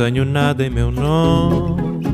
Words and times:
Tenho 0.00 0.24
nada 0.24 0.64
em 0.64 0.70
meu 0.70 0.90
nome, 0.90 2.08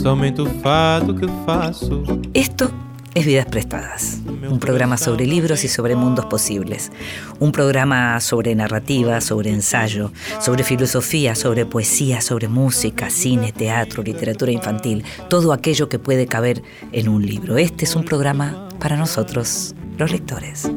somente 0.00 0.40
o 0.40 0.46
fato 0.60 1.16
que 1.16 1.26
faço. 1.44 2.04
Esto 2.32 2.70
es 3.12 3.26
Vidas 3.26 3.46
Prestadas, 3.46 4.20
un 4.48 4.60
programa 4.60 4.96
sobre 4.96 5.26
libros 5.26 5.64
y 5.64 5.68
sobre 5.68 5.96
mundos 5.96 6.26
posibles, 6.26 6.92
un 7.40 7.50
programa 7.50 8.20
sobre 8.20 8.54
narrativa, 8.54 9.20
sobre 9.20 9.50
ensayo, 9.50 10.12
sobre 10.38 10.62
filosofía, 10.62 11.34
sobre 11.34 11.66
poesía, 11.66 12.20
sobre 12.20 12.46
música, 12.46 13.10
cine, 13.10 13.50
teatro, 13.50 14.04
literatura 14.04 14.52
infantil, 14.52 15.02
todo 15.28 15.52
aquello 15.52 15.88
que 15.88 15.98
puede 15.98 16.28
caber 16.28 16.62
en 16.92 17.08
un 17.08 17.26
libro. 17.26 17.58
Este 17.58 17.84
es 17.84 17.96
un 17.96 18.04
programa 18.04 18.68
para 18.78 18.96
nosotros, 18.96 19.74
los 19.98 20.12
lectores. 20.12 20.70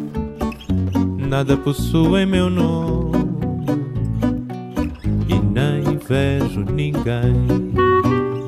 Nada 1.20 1.56
possui 1.58 2.26
meu 2.26 2.50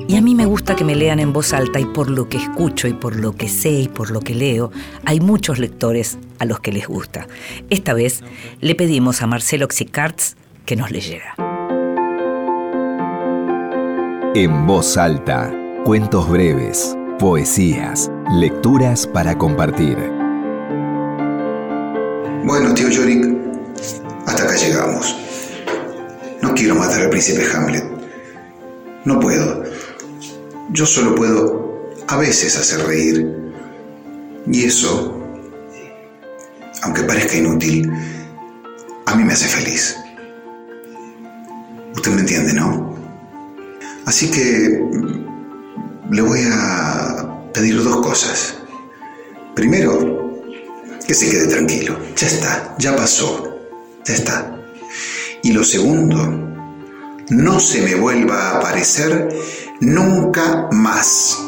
Y 0.08 0.16
a 0.16 0.20
mí 0.22 0.34
me 0.34 0.46
gusta 0.46 0.74
que 0.76 0.84
me 0.84 0.94
lean 0.94 1.20
en 1.20 1.32
voz 1.32 1.52
alta 1.52 1.80
y 1.80 1.84
por 1.84 2.08
lo 2.08 2.28
que 2.28 2.38
escucho 2.38 2.88
y 2.88 2.94
por 2.94 3.16
lo 3.16 3.32
que 3.32 3.48
sé 3.48 3.70
y 3.70 3.88
por 3.88 4.10
lo 4.10 4.20
que 4.20 4.34
leo, 4.34 4.70
hay 5.04 5.20
muchos 5.20 5.58
lectores 5.58 6.18
a 6.38 6.44
los 6.44 6.60
que 6.60 6.72
les 6.72 6.86
gusta. 6.86 7.26
Esta 7.68 7.94
vez 7.94 8.22
le 8.60 8.74
pedimos 8.74 9.22
a 9.22 9.26
Marcelo 9.26 9.66
Xicarts 9.70 10.36
que 10.64 10.76
nos 10.76 10.90
leyera. 10.90 11.34
En 14.34 14.66
voz 14.66 14.96
alta, 14.96 15.52
cuentos 15.84 16.28
breves, 16.28 16.96
poesías, 17.18 18.10
lecturas 18.32 19.06
para 19.06 19.36
compartir. 19.36 19.96
Bueno, 22.44 22.72
tío 22.74 22.88
Yorick, 22.88 23.26
hasta 24.26 24.44
acá 24.44 24.56
llegamos. 24.56 25.27
No 26.48 26.54
quiero 26.54 26.76
matar 26.76 27.02
al 27.02 27.10
príncipe 27.10 27.46
Hamlet. 27.54 27.84
No 29.04 29.20
puedo. 29.20 29.64
Yo 30.70 30.86
solo 30.86 31.14
puedo 31.14 31.92
a 32.08 32.16
veces 32.16 32.56
hacer 32.56 32.86
reír. 32.86 33.52
Y 34.50 34.64
eso, 34.64 35.14
aunque 36.84 37.02
parezca 37.02 37.36
inútil, 37.36 37.92
a 39.04 39.14
mí 39.14 39.24
me 39.24 39.34
hace 39.34 39.46
feliz. 39.46 39.94
Usted 41.94 42.12
me 42.12 42.20
entiende, 42.20 42.54
¿no? 42.54 42.96
Así 44.06 44.30
que 44.30 44.82
le 46.10 46.22
voy 46.22 46.40
a 46.50 47.50
pedir 47.52 47.84
dos 47.84 48.00
cosas. 48.00 48.54
Primero, 49.54 50.40
que 51.06 51.12
se 51.12 51.28
quede 51.28 51.46
tranquilo. 51.48 51.98
Ya 52.16 52.26
está, 52.26 52.74
ya 52.78 52.96
pasó. 52.96 53.54
Ya 54.06 54.14
está. 54.14 54.57
Y 55.42 55.52
lo 55.52 55.64
segundo, 55.64 56.48
no 57.30 57.60
se 57.60 57.82
me 57.82 57.94
vuelva 57.94 58.50
a 58.50 58.58
aparecer 58.58 59.28
nunca 59.80 60.68
más. 60.72 61.38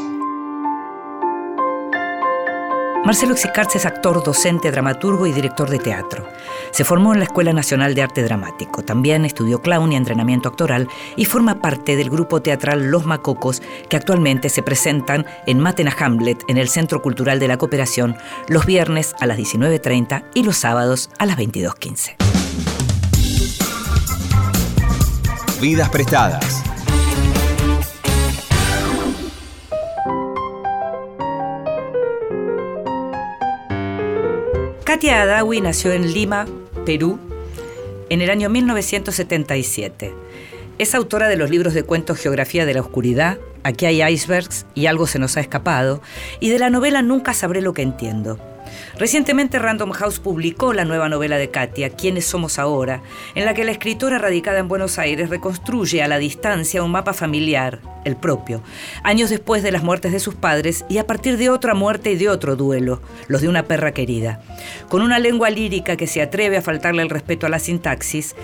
Marcelo 3.05 3.35
Xicarts 3.35 3.77
es 3.77 3.87
actor, 3.87 4.23
docente, 4.23 4.71
dramaturgo 4.71 5.27
y 5.27 5.33
director 5.33 5.71
de 5.71 5.79
teatro. 5.79 6.29
Se 6.71 6.85
formó 6.85 7.13
en 7.13 7.19
la 7.19 7.25
Escuela 7.25 7.53
Nacional 7.53 7.95
de 7.95 8.03
Arte 8.03 8.23
Dramático. 8.23 8.83
También 8.83 9.25
estudió 9.25 9.63
clown 9.63 9.91
y 9.91 9.97
entrenamiento 9.97 10.51
actoral 10.51 10.87
y 11.17 11.25
forma 11.25 11.61
parte 11.61 11.97
del 11.97 12.11
grupo 12.11 12.43
teatral 12.43 12.91
Los 12.91 13.07
Macocos, 13.07 13.63
que 13.89 13.97
actualmente 13.97 14.51
se 14.51 14.63
presentan 14.63 15.27
en 15.47 15.59
Maten 15.59 15.89
a 15.89 15.97
Hamlet 15.99 16.45
en 16.49 16.59
el 16.59 16.69
Centro 16.69 17.01
Cultural 17.01 17.41
de 17.41 17.49
la 17.49 17.57
Cooperación 17.57 18.17
los 18.49 18.67
viernes 18.67 19.15
a 19.19 19.27
las 19.27 19.39
19.30 19.39 20.27
y 20.35 20.43
los 20.43 20.59
sábados 20.59 21.11
a 21.19 21.27
las 21.27 21.39
22.15. 21.39 22.30
Vidas 25.61 25.91
prestadas. 25.91 26.63
Katia 34.85 35.23
Adawi 35.23 35.61
nació 35.61 35.93
en 35.93 36.13
Lima, 36.13 36.47
Perú, 36.87 37.19
en 38.09 38.23
el 38.23 38.31
año 38.31 38.49
1977. 38.49 40.15
Es 40.79 40.95
autora 40.95 41.29
de 41.29 41.37
los 41.37 41.51
libros 41.51 41.75
de 41.75 41.83
cuentos 41.83 42.19
Geografía 42.19 42.65
de 42.65 42.75
la 42.75 42.81
Oscuridad, 42.81 43.39
Aquí 43.63 43.85
hay 43.85 44.03
icebergs 44.03 44.65
y 44.75 44.87
algo 44.87 45.07
se 45.07 45.19
nos 45.19 45.37
ha 45.37 45.41
escapado, 45.41 46.01
y 46.41 46.49
de 46.49 46.59
la 46.59 46.71
novela 46.71 47.03
Nunca 47.03 47.35
sabré 47.35 47.61
lo 47.61 47.75
que 47.75 47.83
entiendo. 47.83 48.39
Recientemente 48.99 49.59
Random 49.59 49.91
House 49.93 50.21
publicó 50.21 50.73
la 50.73 50.85
nueva 50.85 51.09
novela 51.09 51.39
de 51.39 51.51
Katia, 51.51 51.91
¿Quiénes 51.91 52.27
somos 52.27 52.59
ahora?, 52.59 53.03
en 53.35 53.45
la 53.45 53.55
que 53.55 53.65
la 53.65 53.73
escritora 53.73 54.19
radicada 54.19 54.59
en 54.59 54.69
Buenos 54.69 54.99
Aires 54.99 55.31
reconstruye 55.31 56.03
a 56.03 56.09
la 56.09 56.19
distancia 56.19 56.83
un 56.83 56.91
mapa 56.91 57.13
familiar, 57.13 57.81
el 58.05 58.17
propio, 58.17 58.63
años 59.03 59.31
después 59.31 59.63
de 59.63 59.73
las 59.73 59.83
muertes 59.83 60.13
de 60.13 60.21
sus 60.21 60.35
padres 60.35 60.85
y 60.89 60.99
a 60.99 61.07
partir 61.07 61.37
de 61.37 61.51
otra 61.51 61.75
muerte 61.75 62.13
y 62.13 62.17
de 62.17 62.29
otro 62.29 62.57
duelo, 62.57 63.01
los 63.29 63.41
de 63.41 63.49
una 63.49 63.65
perra 63.65 63.93
querida. 63.93 64.41
Con 64.89 65.03
una 65.03 65.19
lengua 65.19 65.51
lírica 65.51 65.97
que 65.97 66.07
se 66.07 66.23
atreve 66.23 66.57
a 66.57 66.63
faltarle 66.63 67.03
el 67.03 67.11
respeto 67.11 67.47
a 67.47 67.51
la 67.51 67.59
sintaxis, 67.59 68.35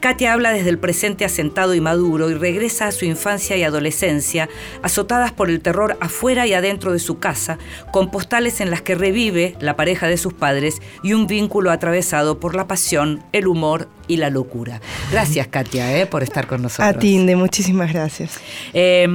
Katia 0.00 0.32
habla 0.32 0.52
desde 0.52 0.70
el 0.70 0.78
presente 0.78 1.24
asentado 1.24 1.74
y 1.74 1.80
maduro 1.80 2.30
y 2.30 2.34
regresa 2.34 2.86
a 2.86 2.92
su 2.92 3.04
infancia 3.04 3.56
y 3.56 3.62
adolescencia, 3.62 4.48
azotadas 4.82 5.32
por 5.32 5.50
el 5.50 5.60
terror 5.60 5.96
afuera 6.00 6.46
y 6.46 6.54
adentro 6.54 6.92
de 6.92 6.98
su 6.98 7.18
casa, 7.18 7.58
con 7.92 8.10
postales 8.10 8.60
en 8.60 8.70
las 8.70 8.82
que 8.82 8.94
revive 8.94 9.56
la 9.60 9.76
pareja 9.76 10.06
de 10.08 10.16
sus 10.16 10.34
padres 10.34 10.80
y 11.02 11.12
un 11.12 11.26
vínculo 11.26 11.70
atravesado 11.70 12.40
por 12.40 12.54
la 12.54 12.66
pasión, 12.66 13.22
el 13.32 13.46
humor 13.46 13.88
y 14.08 14.16
la 14.16 14.30
locura. 14.30 14.80
Gracias, 15.10 15.46
Katia, 15.48 15.98
eh, 15.98 16.06
por 16.06 16.22
estar 16.22 16.46
con 16.46 16.62
nosotros. 16.62 16.88
A 16.88 16.98
ti, 16.98 17.14
Inde, 17.14 17.36
muchísimas 17.36 17.92
gracias. 17.92 18.38
Eh, 18.72 19.06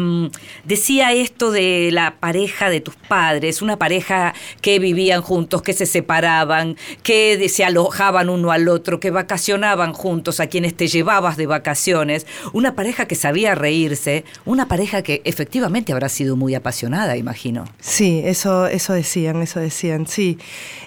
decía 0.63 1.13
esto 1.13 1.51
de 1.51 1.89
la 1.91 2.15
pareja 2.19 2.69
de 2.69 2.81
tus 2.81 2.95
padres, 2.95 3.61
una 3.61 3.77
pareja 3.77 4.33
que 4.61 4.79
vivían 4.79 5.21
juntos, 5.21 5.61
que 5.61 5.73
se 5.73 5.85
separaban, 5.85 6.75
que 7.03 7.49
se 7.49 7.63
alojaban 7.63 8.29
uno 8.29 8.51
al 8.51 8.67
otro, 8.67 8.99
que 8.99 9.11
vacacionaban 9.11 9.93
juntos, 9.93 10.39
a 10.39 10.47
quienes 10.47 10.75
te 10.75 10.87
llevabas 10.87 11.37
de 11.37 11.47
vacaciones, 11.47 12.25
una 12.53 12.75
pareja 12.75 13.05
que 13.05 13.15
sabía 13.15 13.55
reírse, 13.55 14.23
una 14.45 14.67
pareja 14.67 15.01
que 15.01 15.21
efectivamente 15.25 15.93
habrá 15.93 16.09
sido 16.09 16.35
muy 16.35 16.55
apasionada, 16.55 17.17
imagino. 17.17 17.65
Sí, 17.79 18.21
eso, 18.23 18.67
eso 18.67 18.93
decían, 18.93 19.41
eso 19.41 19.59
decían, 19.59 20.07
sí. 20.07 20.37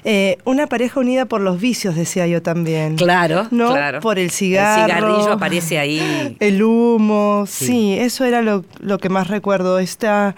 Eh, 0.05 0.39
una 0.45 0.67
pareja 0.67 1.01
unida 1.01 1.27
por 1.27 1.41
los 1.41 1.61
vicios, 1.61 1.95
decía 1.95 2.27
yo 2.27 2.43
también. 2.43 2.97
Claro, 2.97 3.49
¿no? 3.51 3.71
claro. 3.71 3.94
Por 4.01 4.19
el 4.19 4.31
cigarro. 4.31 4.83
El 4.83 4.89
cigarrillo 4.89 5.33
aparece 5.33 5.79
ahí. 5.79 6.37
El 6.41 6.63
humo, 6.63 7.45
sí, 7.49 7.97
eso 7.99 8.25
era 8.25 8.43
lo, 8.43 8.65
lo 8.81 8.99
que 8.99 9.09
más 9.09 9.29
recuerdo. 9.29 9.79
Esta, 9.79 10.35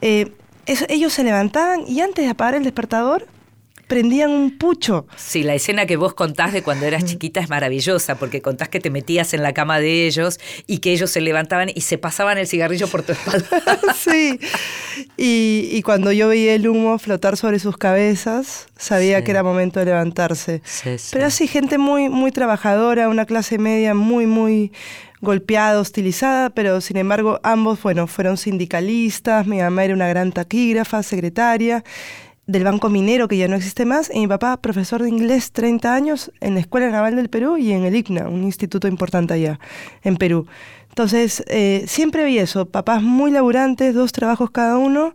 eh, 0.00 0.32
eso- 0.66 0.86
ellos 0.88 1.12
se 1.12 1.24
levantaban 1.24 1.82
y 1.86 2.00
antes 2.00 2.24
de 2.24 2.30
apagar 2.30 2.54
el 2.54 2.64
despertador, 2.64 3.26
prendían 3.86 4.30
un 4.30 4.58
pucho. 4.58 5.06
Sí, 5.16 5.42
la 5.42 5.54
escena 5.54 5.86
que 5.86 5.96
vos 5.96 6.14
contás 6.14 6.52
de 6.52 6.62
cuando 6.62 6.86
eras 6.86 7.04
chiquita 7.04 7.40
es 7.40 7.48
maravillosa, 7.48 8.16
porque 8.16 8.42
contás 8.42 8.68
que 8.68 8.80
te 8.80 8.90
metías 8.90 9.32
en 9.34 9.42
la 9.42 9.54
cama 9.54 9.78
de 9.78 10.06
ellos 10.06 10.38
y 10.66 10.78
que 10.78 10.92
ellos 10.92 11.10
se 11.10 11.20
levantaban 11.20 11.70
y 11.74 11.82
se 11.82 11.96
pasaban 11.98 12.38
el 12.38 12.46
cigarrillo 12.46 12.88
por 12.88 13.02
tu 13.02 13.12
espalda. 13.12 13.46
sí. 13.96 14.38
Y, 15.16 15.68
y 15.72 15.82
cuando 15.82 16.10
yo 16.12 16.28
veía 16.28 16.54
el 16.54 16.66
humo 16.68 16.98
flotar 16.98 17.36
sobre 17.36 17.58
sus 17.58 17.76
cabezas, 17.76 18.66
sabía 18.76 19.18
Sí. 19.18 19.24
que 19.24 19.30
era 19.30 19.42
momento 19.42 19.78
de 19.80 19.86
levantarse. 19.86 20.62
Sí, 20.64 20.98
sí. 20.98 21.10
Pero 21.12 21.26
así, 21.26 21.46
gente 21.46 21.78
muy, 21.78 22.08
muy 22.08 22.32
trabajadora, 22.32 23.08
una 23.08 23.24
clase 23.26 23.58
media 23.58 23.94
muy, 23.94 24.26
muy 24.26 24.72
golpeada, 25.20 25.80
hostilizada, 25.80 26.50
pero 26.50 26.80
sin 26.80 26.98
embargo 26.98 27.40
ambos, 27.42 27.80
bueno, 27.82 28.06
fueron 28.06 28.36
sindicalistas, 28.36 29.46
mi 29.46 29.58
mamá 29.58 29.84
era 29.84 29.94
una 29.94 30.08
gran 30.08 30.30
taquígrafa, 30.32 31.02
secretaria 31.02 31.84
del 32.46 32.64
Banco 32.64 32.88
Minero, 32.88 33.28
que 33.28 33.36
ya 33.36 33.48
no 33.48 33.56
existe 33.56 33.84
más, 33.84 34.10
y 34.12 34.20
mi 34.20 34.28
papá, 34.28 34.56
profesor 34.58 35.02
de 35.02 35.08
inglés, 35.08 35.52
30 35.52 35.94
años, 35.94 36.32
en 36.40 36.54
la 36.54 36.60
Escuela 36.60 36.90
Naval 36.90 37.16
del 37.16 37.28
Perú 37.28 37.56
y 37.56 37.72
en 37.72 37.84
el 37.84 37.96
ICNA, 37.96 38.28
un 38.28 38.44
instituto 38.44 38.86
importante 38.86 39.34
allá, 39.34 39.58
en 40.02 40.16
Perú. 40.16 40.46
Entonces, 40.88 41.44
eh, 41.48 41.84
siempre 41.86 42.24
vi 42.24 42.38
eso, 42.38 42.66
papás 42.66 43.02
muy 43.02 43.30
laburantes, 43.30 43.94
dos 43.94 44.12
trabajos 44.12 44.50
cada 44.50 44.78
uno, 44.78 45.14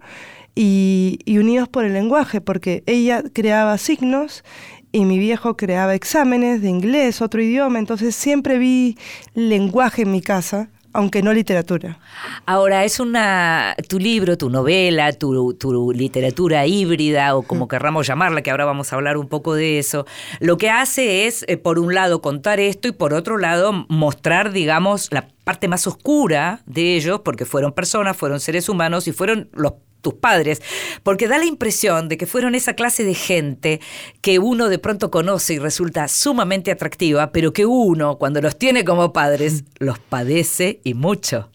y, 0.53 1.19
y 1.23 1.37
unidos 1.37 1.69
por 1.69 1.85
el 1.85 1.93
lenguaje, 1.93 2.41
porque 2.41 2.83
ella 2.85 3.23
creaba 3.33 3.77
signos 3.77 4.43
y 4.91 5.05
mi 5.05 5.17
viejo 5.17 5.55
creaba 5.55 5.95
exámenes 5.95 6.61
de 6.61 6.69
inglés, 6.69 7.21
otro 7.21 7.41
idioma, 7.41 7.79
entonces 7.79 8.15
siempre 8.15 8.57
vi 8.57 8.97
lenguaje 9.33 10.01
en 10.01 10.11
mi 10.11 10.21
casa, 10.21 10.69
aunque 10.93 11.21
no 11.21 11.33
literatura. 11.33 11.99
Ahora, 12.45 12.83
es 12.83 12.99
una. 12.99 13.75
tu 13.87 13.99
libro, 13.99 14.37
tu 14.37 14.49
novela, 14.49 15.13
tu, 15.13 15.53
tu 15.53 15.91
literatura 15.91 16.65
híbrida, 16.65 17.35
o 17.35 17.43
como 17.43 17.67
querramos 17.67 18.07
llamarla, 18.07 18.41
que 18.41 18.51
ahora 18.51 18.65
vamos 18.65 18.91
a 18.91 18.95
hablar 18.95 19.17
un 19.17 19.27
poco 19.27 19.53
de 19.53 19.79
eso. 19.79 20.05
Lo 20.39 20.57
que 20.57 20.69
hace 20.69 21.27
es, 21.27 21.45
eh, 21.47 21.57
por 21.57 21.79
un 21.79 21.93
lado, 21.93 22.21
contar 22.21 22.59
esto 22.59 22.87
y 22.87 22.91
por 22.91 23.13
otro 23.13 23.37
lado, 23.37 23.85
mostrar, 23.89 24.51
digamos, 24.51 25.09
la 25.11 25.27
parte 25.43 25.67
más 25.67 25.87
oscura 25.87 26.61
de 26.65 26.95
ellos, 26.95 27.21
porque 27.21 27.45
fueron 27.45 27.71
personas, 27.73 28.17
fueron 28.17 28.39
seres 28.39 28.69
humanos 28.69 29.07
y 29.07 29.11
fueron 29.11 29.49
los 29.53 29.73
tus 30.01 30.15
padres, 30.15 30.61
porque 31.03 31.27
da 31.27 31.37
la 31.37 31.45
impresión 31.45 32.09
de 32.09 32.17
que 32.17 32.25
fueron 32.25 32.55
esa 32.55 32.73
clase 32.73 33.03
de 33.03 33.13
gente 33.13 33.79
que 34.21 34.39
uno 34.39 34.67
de 34.69 34.79
pronto 34.79 35.11
conoce 35.11 35.53
y 35.53 35.59
resulta 35.59 36.07
sumamente 36.07 36.71
atractiva, 36.71 37.31
pero 37.31 37.53
que 37.53 37.65
uno, 37.65 38.17
cuando 38.17 38.41
los 38.41 38.57
tiene 38.57 38.83
como 38.83 39.13
padres, 39.13 39.63
los 39.79 39.99
padece 39.99 40.81
y 40.83 40.93
mucho. 40.93 41.49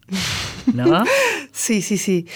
¿No? 0.72 1.04
Sí, 1.52 1.80
sí, 1.80 1.96
sí. 1.96 2.26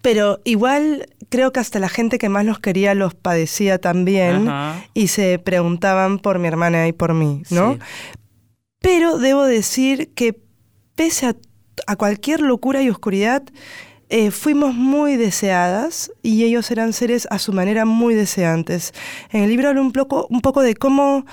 Pero 0.00 0.40
igual 0.44 1.08
creo 1.28 1.52
que 1.52 1.60
hasta 1.60 1.78
la 1.78 1.90
gente 1.90 2.16
que 2.16 2.30
más 2.30 2.46
los 2.46 2.58
quería 2.58 2.94
los 2.94 3.14
padecía 3.14 3.78
también 3.78 4.48
Ajá. 4.48 4.82
y 4.94 5.08
se 5.08 5.38
preguntaban 5.38 6.18
por 6.18 6.38
mi 6.38 6.48
hermana 6.48 6.88
y 6.88 6.92
por 6.92 7.12
mí, 7.12 7.42
¿no? 7.50 7.74
Sí. 7.74 7.80
Pero 8.80 9.18
debo 9.18 9.44
decir 9.44 10.10
que 10.14 10.40
pese 10.94 11.26
a, 11.26 11.36
a 11.86 11.96
cualquier 11.96 12.40
locura 12.40 12.82
y 12.82 12.88
oscuridad, 12.88 13.42
eh, 14.14 14.30
fuimos 14.30 14.74
muy 14.74 15.16
deseadas 15.16 16.12
y 16.22 16.44
ellos 16.44 16.70
eran 16.70 16.92
seres 16.92 17.26
a 17.30 17.38
su 17.38 17.54
manera 17.54 17.86
muy 17.86 18.14
deseantes. 18.14 18.92
En 19.30 19.42
el 19.42 19.48
libro 19.48 19.70
hablo 19.70 19.80
un 19.80 19.90
poco, 19.90 20.26
un 20.28 20.42
poco 20.42 20.60
de 20.60 20.74
cómo 20.74 21.24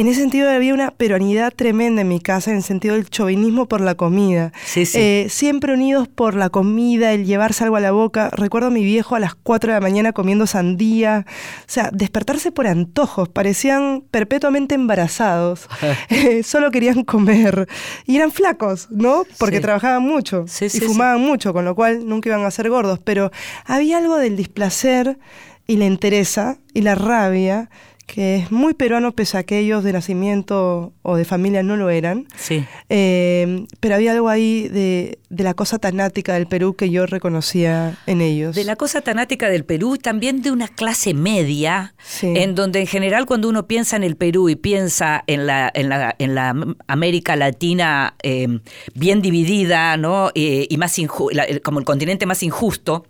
en 0.00 0.06
ese 0.08 0.20
sentido 0.20 0.48
había 0.50 0.74
una 0.74 0.90
peruanidad 0.92 1.52
tremenda 1.54 2.02
en 2.02 2.08
mi 2.08 2.20
casa, 2.20 2.50
en 2.50 2.58
el 2.58 2.62
sentido 2.62 2.94
del 2.94 3.10
chauvinismo 3.10 3.66
por 3.66 3.80
la 3.80 3.94
comida. 3.96 4.52
Sí, 4.64 4.86
sí. 4.86 4.98
Eh, 4.98 5.26
siempre 5.28 5.72
unidos 5.74 6.06
por 6.08 6.34
la 6.34 6.50
comida, 6.50 7.12
el 7.12 7.24
llevarse 7.26 7.64
algo 7.64 7.76
a 7.76 7.80
la 7.80 7.90
boca. 7.90 8.30
Recuerdo 8.30 8.68
a 8.68 8.70
mi 8.70 8.84
viejo 8.84 9.16
a 9.16 9.18
las 9.20 9.34
4 9.34 9.72
de 9.72 9.76
la 9.76 9.80
mañana 9.80 10.12
comiendo 10.12 10.46
sandía. 10.46 11.26
O 11.28 11.64
sea, 11.66 11.90
despertarse 11.92 12.52
por 12.52 12.66
antojos. 12.66 13.28
Parecían 13.28 14.04
perpetuamente 14.10 14.74
embarazados. 14.74 15.68
Eh, 16.10 16.42
solo 16.42 16.70
querían 16.70 17.04
comer. 17.04 17.66
Y 18.06 18.16
eran 18.16 18.30
flacos, 18.30 18.88
¿no? 18.90 19.24
Porque 19.38 19.56
Sí. 19.56 19.62
trabajaban 19.62 20.02
mucho 20.02 20.44
Sí, 20.46 20.66
y 20.66 20.80
fumaban 20.80 21.20
mucho, 21.20 21.52
con 21.52 21.64
lo 21.64 21.74
cual 21.74 22.06
nunca 22.06 22.28
iban 22.28 22.44
a 22.44 22.50
ser 22.50 22.68
gordos. 22.70 22.98
Pero 23.02 23.30
había 23.64 23.98
algo 23.98 24.16
del 24.16 24.36
displacer 24.36 25.18
y 25.66 25.76
la 25.76 25.86
entereza 25.86 26.58
y 26.72 26.82
la 26.82 26.94
rabia 26.94 27.68
que 28.08 28.36
es 28.36 28.50
muy 28.50 28.72
peruano 28.72 29.12
pese 29.12 29.36
a 29.36 29.42
que 29.42 29.58
ellos 29.58 29.84
de 29.84 29.92
nacimiento 29.92 30.94
o 31.02 31.16
de 31.16 31.26
familia 31.26 31.62
no 31.62 31.76
lo 31.76 31.90
eran. 31.90 32.26
Sí. 32.36 32.64
Eh, 32.88 33.66
pero 33.80 33.96
había 33.96 34.12
algo 34.12 34.30
ahí 34.30 34.66
de, 34.68 35.18
de 35.28 35.44
la 35.44 35.52
cosa 35.52 35.78
tanática 35.78 36.32
del 36.32 36.46
Perú 36.46 36.74
que 36.74 36.88
yo 36.88 37.04
reconocía 37.04 37.98
en 38.06 38.22
ellos. 38.22 38.56
De 38.56 38.64
la 38.64 38.76
cosa 38.76 39.02
tanática 39.02 39.50
del 39.50 39.66
Perú 39.66 39.94
y 39.96 39.98
también 39.98 40.40
de 40.40 40.50
una 40.50 40.68
clase 40.68 41.12
media, 41.12 41.94
Sí. 42.02 42.32
en 42.34 42.54
donde 42.54 42.80
en 42.80 42.86
general 42.86 43.26
cuando 43.26 43.46
uno 43.48 43.66
piensa 43.66 43.96
en 43.96 44.04
el 44.04 44.16
Perú 44.16 44.48
y 44.48 44.56
piensa 44.56 45.22
en 45.26 45.46
la, 45.46 45.70
en 45.74 45.90
la, 45.90 46.16
en 46.18 46.34
la 46.34 46.54
América 46.86 47.36
Latina 47.36 48.14
eh, 48.22 48.48
bien 48.94 49.20
dividida, 49.20 49.98
¿no? 49.98 50.30
Eh, 50.34 50.66
y 50.70 50.76
más 50.78 50.98
inju- 50.98 51.30
la- 51.32 51.46
como 51.62 51.78
el 51.78 51.84
continente 51.84 52.24
más 52.24 52.42
injusto, 52.42 53.04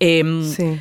eh, 0.00 0.24
Sí. 0.56 0.80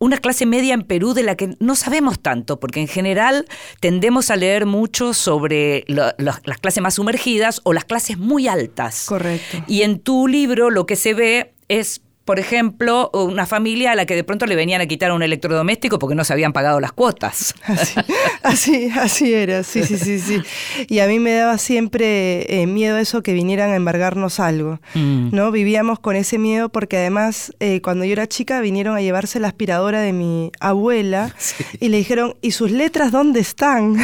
Una 0.00 0.18
clase 0.18 0.46
media 0.46 0.74
en 0.74 0.82
Perú 0.82 1.12
de 1.12 1.22
la 1.24 1.36
que 1.36 1.56
no 1.58 1.74
sabemos 1.74 2.20
tanto, 2.20 2.60
porque 2.60 2.80
en 2.80 2.86
general 2.88 3.46
tendemos 3.80 4.30
a 4.30 4.36
leer 4.36 4.64
mucho 4.66 5.12
sobre 5.12 5.84
lo- 5.88 6.12
lo- 6.18 6.34
las 6.44 6.58
clases 6.58 6.82
más 6.82 6.94
sumergidas 6.94 7.60
o 7.64 7.72
las 7.72 7.84
clases 7.84 8.16
muy 8.18 8.46
altas. 8.48 9.06
Correcto. 9.06 9.58
Y 9.66 9.82
en 9.82 9.98
tu 9.98 10.28
libro 10.28 10.70
lo 10.70 10.86
que 10.86 10.94
se 10.96 11.14
ve 11.14 11.52
es, 11.68 12.00
por 12.28 12.38
ejemplo, 12.38 13.08
una 13.14 13.46
familia 13.46 13.92
a 13.92 13.94
la 13.94 14.04
que 14.04 14.14
de 14.14 14.22
pronto 14.22 14.44
le 14.44 14.54
venían 14.54 14.82
a 14.82 14.86
quitar 14.86 15.12
un 15.12 15.22
electrodoméstico 15.22 15.98
porque 15.98 16.14
no 16.14 16.24
se 16.24 16.34
habían 16.34 16.52
pagado 16.52 16.78
las 16.78 16.92
cuotas. 16.92 17.54
Así, 17.66 17.94
así, 18.42 18.90
así 19.00 19.32
era, 19.32 19.62
sí, 19.62 19.82
sí, 19.82 19.96
sí, 19.96 20.18
sí. 20.20 20.42
Y 20.88 20.98
a 20.98 21.06
mí 21.06 21.18
me 21.20 21.32
daba 21.32 21.56
siempre 21.56 22.60
eh, 22.60 22.66
miedo 22.66 22.98
eso 22.98 23.22
que 23.22 23.32
vinieran 23.32 23.70
a 23.70 23.76
embargarnos 23.76 24.40
algo, 24.40 24.78
Mm. 24.94 25.30
¿no? 25.34 25.50
Vivíamos 25.52 26.00
con 26.00 26.16
ese 26.16 26.36
miedo 26.36 26.68
porque 26.68 26.98
además 26.98 27.50
eh, 27.60 27.80
cuando 27.80 28.04
yo 28.04 28.12
era 28.12 28.26
chica 28.26 28.60
vinieron 28.60 28.94
a 28.94 29.00
llevarse 29.00 29.40
la 29.40 29.48
aspiradora 29.48 30.00
de 30.02 30.12
mi 30.12 30.52
abuela 30.60 31.34
y 31.80 31.88
le 31.88 31.96
dijeron, 31.96 32.34
¿y 32.42 32.50
sus 32.50 32.70
letras 32.70 33.10
dónde 33.10 33.40
están? 33.40 33.96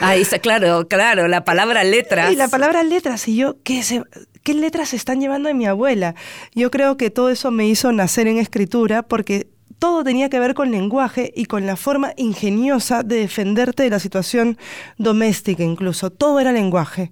Ah, 0.00 0.16
esa, 0.16 0.38
claro, 0.38 0.88
claro, 0.88 1.28
la 1.28 1.44
palabra 1.44 1.84
letras. 1.84 2.32
Y 2.32 2.36
la 2.36 2.48
palabra 2.48 2.82
letras, 2.82 3.28
y 3.28 3.36
yo, 3.36 3.56
¿qué, 3.64 3.82
se- 3.82 4.02
¿qué 4.46 4.54
letras 4.54 4.94
están 4.94 5.20
llevando 5.20 5.48
de 5.48 5.54
mi 5.54 5.66
abuela? 5.66 6.14
Yo 6.54 6.70
creo 6.70 6.96
que 6.96 7.10
todo 7.10 7.30
eso 7.30 7.50
me 7.50 7.66
hizo 7.66 7.90
nacer 7.90 8.28
en 8.28 8.38
escritura 8.38 9.02
porque 9.02 9.48
todo 9.80 10.04
tenía 10.04 10.30
que 10.30 10.38
ver 10.38 10.54
con 10.54 10.70
lenguaje 10.70 11.32
y 11.34 11.46
con 11.46 11.66
la 11.66 11.74
forma 11.74 12.12
ingeniosa 12.16 13.02
de 13.02 13.16
defenderte 13.16 13.82
de 13.82 13.90
la 13.90 13.98
situación 13.98 14.56
doméstica 14.98 15.64
incluso. 15.64 16.10
Todo 16.10 16.38
era 16.38 16.52
lenguaje, 16.52 17.10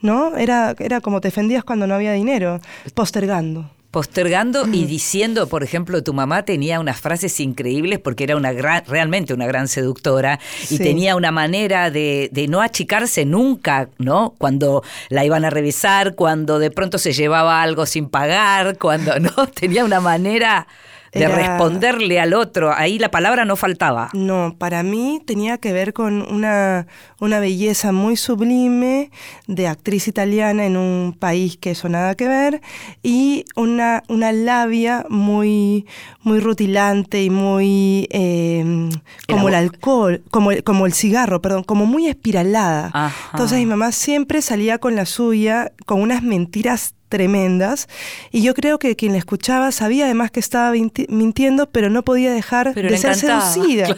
¿no? 0.00 0.36
Era, 0.36 0.74
era 0.80 1.00
como 1.00 1.20
te 1.20 1.28
defendías 1.28 1.62
cuando 1.62 1.86
no 1.86 1.94
había 1.94 2.14
dinero, 2.14 2.60
postergando. 2.94 3.70
Postergando 3.92 4.66
y 4.66 4.86
diciendo, 4.86 5.46
por 5.48 5.62
ejemplo, 5.62 6.02
tu 6.02 6.14
mamá 6.14 6.44
tenía 6.44 6.80
unas 6.80 6.98
frases 6.98 7.38
increíbles 7.40 7.98
porque 7.98 8.24
era 8.24 8.36
una 8.36 8.52
gran, 8.52 8.82
realmente 8.86 9.34
una 9.34 9.46
gran 9.46 9.68
seductora 9.68 10.40
y 10.70 10.78
tenía 10.78 11.14
una 11.14 11.30
manera 11.30 11.90
de, 11.90 12.30
de 12.32 12.48
no 12.48 12.62
achicarse 12.62 13.26
nunca, 13.26 13.90
¿no? 13.98 14.34
Cuando 14.38 14.82
la 15.10 15.26
iban 15.26 15.44
a 15.44 15.50
revisar, 15.50 16.14
cuando 16.14 16.58
de 16.58 16.70
pronto 16.70 16.96
se 16.96 17.12
llevaba 17.12 17.62
algo 17.62 17.84
sin 17.84 18.08
pagar, 18.08 18.78
cuando 18.78 19.20
no, 19.20 19.46
tenía 19.48 19.84
una 19.84 20.00
manera 20.00 20.66
de 21.12 21.24
Era- 21.24 21.36
responderle 21.36 22.18
al 22.20 22.32
otro. 22.32 22.72
Ahí 22.74 22.98
la 22.98 23.10
palabra 23.10 23.44
no 23.44 23.54
faltaba. 23.56 24.08
No, 24.14 24.54
para 24.58 24.82
mí 24.82 25.20
tenía 25.26 25.58
que 25.58 25.72
ver 25.72 25.92
con 25.92 26.22
una, 26.22 26.86
una 27.20 27.38
belleza 27.38 27.92
muy 27.92 28.16
sublime 28.16 29.10
de 29.46 29.68
actriz 29.68 30.08
italiana 30.08 30.64
en 30.64 30.76
un 30.78 31.14
país 31.18 31.58
que 31.58 31.72
eso 31.72 31.88
nada 31.90 32.14
que 32.14 32.28
ver 32.28 32.62
y 33.02 33.44
una, 33.56 34.02
una 34.08 34.32
labia 34.32 35.04
muy, 35.10 35.86
muy 36.22 36.40
rutilante 36.40 37.22
y 37.22 37.28
muy 37.28 38.08
eh, 38.10 38.88
como 39.28 39.48
el 39.48 39.54
alcohol, 39.54 40.22
como 40.30 40.50
el, 40.52 40.64
como 40.64 40.86
el 40.86 40.94
cigarro, 40.94 41.42
perdón, 41.42 41.62
como 41.64 41.84
muy 41.84 42.06
espiralada. 42.08 42.90
Ajá. 42.94 43.30
Entonces 43.32 43.58
mi 43.58 43.66
mamá 43.66 43.92
siempre 43.92 44.40
salía 44.40 44.78
con 44.78 44.96
la 44.96 45.04
suya, 45.04 45.72
con 45.84 46.00
unas 46.00 46.22
mentiras 46.22 46.94
tremendas 47.12 47.88
y 48.30 48.42
yo 48.42 48.54
creo 48.54 48.78
que 48.78 48.96
quien 48.96 49.12
la 49.12 49.18
escuchaba 49.18 49.70
sabía 49.70 50.06
además 50.06 50.30
que 50.30 50.40
estaba 50.40 50.72
mintiendo 51.08 51.66
pero 51.70 51.90
no 51.90 52.02
podía 52.02 52.32
dejar 52.32 52.72
Pero 52.74 52.88
de 52.88 52.96
ser 52.96 53.10
encantaba, 53.12 53.52
seducida 53.52 53.96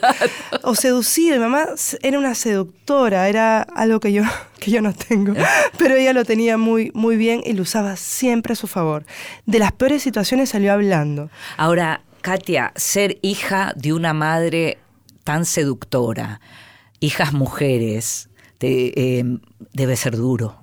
o 0.64 0.75
seducida 0.75 1.34
mi 1.37 1.40
mamá 1.40 1.66
era 2.02 2.19
una 2.19 2.34
seductora 2.34 3.28
era 3.28 3.62
algo 3.62 4.00
que 4.00 4.12
yo 4.12 4.25
que 4.58 4.72
yo 4.72 4.81
no 4.82 4.93
tengo 4.93 5.32
pero 5.78 5.94
ella 5.94 6.12
lo 6.12 6.25
tenía 6.25 6.58
muy 6.58 6.91
muy 6.93 7.17
bien 7.17 7.41
y 7.44 7.53
lo 7.53 7.62
usaba 7.62 7.94
siempre 7.96 8.55
a 8.55 8.56
su 8.56 8.67
favor 8.67 9.06
de 9.46 9.58
las 9.60 9.70
peores 9.72 10.03
situaciones 10.03 10.50
salió 10.50 10.72
hablando 10.72 11.31
Ahora, 11.56 12.00
Katia, 12.20 12.72
ser 12.74 13.19
hija 13.22 13.72
de 13.77 13.93
una 13.93 14.12
madre 14.12 14.79
tan 15.24 15.44
seductora, 15.44 16.41
hijas 17.00 17.32
mujeres, 17.32 18.29
te- 18.58 19.19
eh, 19.19 19.24
debe 19.72 19.96
ser 19.96 20.17
duro. 20.17 20.56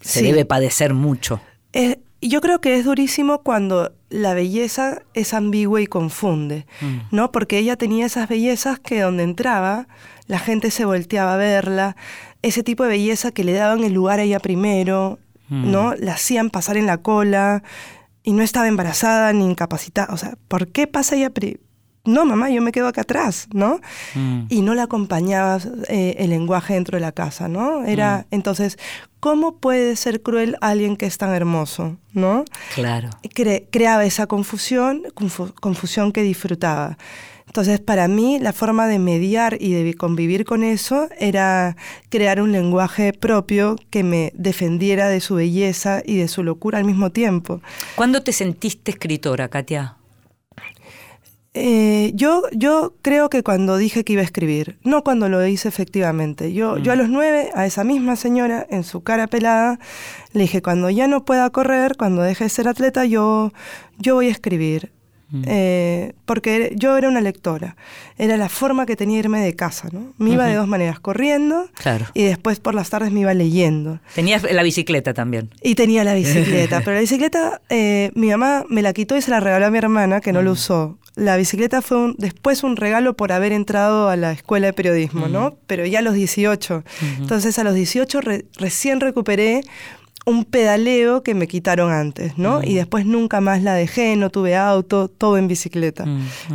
Se 0.00 0.20
Sí. 0.20 0.26
debe 0.26 0.44
padecer 0.44 0.92
mucho. 0.94 1.40
Eh, 1.76 2.00
yo 2.22 2.40
creo 2.40 2.60
que 2.60 2.76
es 2.78 2.84
durísimo 2.84 3.42
cuando 3.42 3.92
la 4.08 4.34
belleza 4.34 5.02
es 5.14 5.34
ambigua 5.34 5.80
y 5.80 5.86
confunde, 5.86 6.66
Mm. 6.80 6.96
¿no? 7.10 7.30
Porque 7.32 7.58
ella 7.58 7.76
tenía 7.76 8.06
esas 8.06 8.28
bellezas 8.28 8.78
que 8.80 9.00
donde 9.00 9.22
entraba 9.22 9.86
la 10.26 10.38
gente 10.40 10.70
se 10.72 10.84
volteaba 10.84 11.34
a 11.34 11.36
verla, 11.36 11.94
ese 12.42 12.62
tipo 12.62 12.82
de 12.84 12.88
belleza 12.90 13.30
que 13.30 13.44
le 13.44 13.52
daban 13.52 13.84
el 13.84 13.92
lugar 13.92 14.18
a 14.18 14.22
ella 14.22 14.40
primero, 14.40 15.18
Mm. 15.48 15.70
¿no? 15.70 15.94
La 15.94 16.14
hacían 16.14 16.50
pasar 16.50 16.76
en 16.76 16.86
la 16.86 16.98
cola 16.98 17.62
y 18.24 18.32
no 18.32 18.42
estaba 18.42 18.66
embarazada 18.66 19.32
ni 19.32 19.44
incapacitada, 19.44 20.12
o 20.12 20.16
sea, 20.16 20.34
¿por 20.48 20.66
qué 20.68 20.86
pasa 20.88 21.14
ella 21.14 21.30
pri- 21.30 21.60
no, 22.06 22.24
mamá, 22.24 22.50
yo 22.50 22.62
me 22.62 22.72
quedo 22.72 22.88
acá 22.88 23.02
atrás, 23.02 23.48
¿no? 23.52 23.80
Mm. 24.14 24.42
Y 24.48 24.62
no 24.62 24.74
la 24.74 24.84
acompañaba 24.84 25.58
eh, 25.88 26.14
el 26.18 26.30
lenguaje 26.30 26.74
dentro 26.74 26.96
de 26.96 27.00
la 27.00 27.12
casa, 27.12 27.48
¿no? 27.48 27.84
Era, 27.84 28.26
entonces, 28.30 28.78
¿cómo 29.20 29.56
puede 29.58 29.96
ser 29.96 30.22
cruel 30.22 30.56
alguien 30.60 30.96
que 30.96 31.06
es 31.06 31.18
tan 31.18 31.34
hermoso, 31.34 31.96
¿no? 32.12 32.44
Claro. 32.74 33.10
Cre- 33.22 33.66
creaba 33.70 34.04
esa 34.04 34.26
confusión, 34.26 35.02
confu- 35.14 35.52
confusión 35.60 36.12
que 36.12 36.22
disfrutaba. 36.22 36.96
Entonces, 37.46 37.80
para 37.80 38.06
mí, 38.08 38.38
la 38.40 38.52
forma 38.52 38.86
de 38.86 38.98
mediar 38.98 39.56
y 39.60 39.72
de 39.72 39.82
vi- 39.84 39.94
convivir 39.94 40.44
con 40.44 40.62
eso 40.64 41.08
era 41.18 41.76
crear 42.10 42.42
un 42.42 42.52
lenguaje 42.52 43.12
propio 43.12 43.76
que 43.88 44.02
me 44.02 44.32
defendiera 44.34 45.08
de 45.08 45.20
su 45.20 45.36
belleza 45.36 46.02
y 46.04 46.16
de 46.16 46.28
su 46.28 46.42
locura 46.42 46.78
al 46.78 46.84
mismo 46.84 47.10
tiempo. 47.10 47.62
¿Cuándo 47.94 48.22
te 48.22 48.32
sentiste 48.32 48.90
escritora, 48.90 49.48
Katia? 49.48 49.94
Eh, 51.58 52.12
yo, 52.14 52.42
yo 52.52 52.92
creo 53.00 53.30
que 53.30 53.42
cuando 53.42 53.78
dije 53.78 54.04
que 54.04 54.12
iba 54.12 54.20
a 54.20 54.24
escribir, 54.26 54.76
no 54.84 55.02
cuando 55.02 55.30
lo 55.30 55.44
hice 55.46 55.68
efectivamente. 55.68 56.52
Yo, 56.52 56.76
yo 56.76 56.92
a 56.92 56.96
los 56.96 57.08
nueve, 57.08 57.48
a 57.54 57.64
esa 57.64 57.82
misma 57.82 58.14
señora, 58.16 58.66
en 58.68 58.84
su 58.84 59.02
cara 59.02 59.26
pelada, 59.26 59.78
le 60.32 60.42
dije, 60.42 60.60
cuando 60.60 60.90
ya 60.90 61.06
no 61.08 61.24
pueda 61.24 61.48
correr, 61.48 61.96
cuando 61.96 62.20
deje 62.20 62.44
de 62.44 62.50
ser 62.50 62.68
atleta, 62.68 63.06
yo, 63.06 63.52
yo 63.98 64.16
voy 64.16 64.28
a 64.28 64.32
escribir. 64.32 64.92
Eh, 65.44 66.12
porque 66.24 66.72
yo 66.76 66.96
era 66.96 67.08
una 67.08 67.20
lectora. 67.20 67.76
Era 68.16 68.36
la 68.36 68.48
forma 68.48 68.86
que 68.86 68.94
tenía 68.94 69.18
irme 69.18 69.40
de 69.40 69.56
casa, 69.56 69.88
¿no? 69.90 70.12
Me 70.18 70.30
iba 70.30 70.46
de 70.46 70.54
dos 70.54 70.68
maneras, 70.68 71.00
corriendo 71.00 71.68
Claro. 71.74 72.06
y 72.14 72.22
después 72.22 72.60
por 72.60 72.74
las 72.76 72.90
tardes 72.90 73.10
me 73.10 73.20
iba 73.20 73.34
leyendo. 73.34 73.98
Tenías 74.14 74.44
la 74.44 74.62
bicicleta 74.62 75.14
también. 75.14 75.50
Y 75.62 75.74
tenía 75.74 76.04
la 76.04 76.14
bicicleta, 76.14 76.80
pero 76.84 76.94
la 76.94 77.00
bicicleta 77.00 77.60
eh, 77.70 78.12
mi 78.14 78.28
mamá 78.28 78.64
me 78.68 78.82
la 78.82 78.92
quitó 78.92 79.16
y 79.16 79.22
se 79.22 79.30
la 79.32 79.40
regaló 79.40 79.66
a 79.66 79.70
mi 79.70 79.78
hermana, 79.78 80.20
que 80.20 80.32
no 80.32 80.42
la 80.42 80.52
usó. 80.52 80.96
La 81.16 81.36
bicicleta 81.36 81.82
fue 81.82 81.96
un- 81.96 82.14
después 82.18 82.62
un 82.62 82.76
regalo 82.76 83.16
por 83.16 83.32
haber 83.32 83.52
entrado 83.52 84.08
a 84.10 84.16
la 84.16 84.32
escuela 84.32 84.68
de 84.68 84.72
periodismo, 84.74 85.28
¿no? 85.28 85.56
Pero 85.66 85.84
ya 85.86 85.98
a 85.98 86.02
los 86.02 86.14
18. 86.14 86.84
Entonces 87.18 87.58
a 87.58 87.64
los 87.64 87.74
18 87.74 88.20
re- 88.20 88.44
recién 88.58 89.00
recuperé 89.00 89.62
un 90.28 90.44
pedaleo 90.44 91.22
que 91.22 91.34
me 91.34 91.46
quitaron 91.46 91.92
antes, 91.92 92.36
¿no? 92.36 92.60
Y 92.62 92.74
después 92.74 93.06
nunca 93.06 93.40
más 93.40 93.62
la 93.62 93.74
dejé, 93.74 94.16
no 94.16 94.28
tuve 94.28 94.56
auto, 94.56 95.06
todo 95.06 95.38
en 95.38 95.46
bicicleta, 95.46 96.04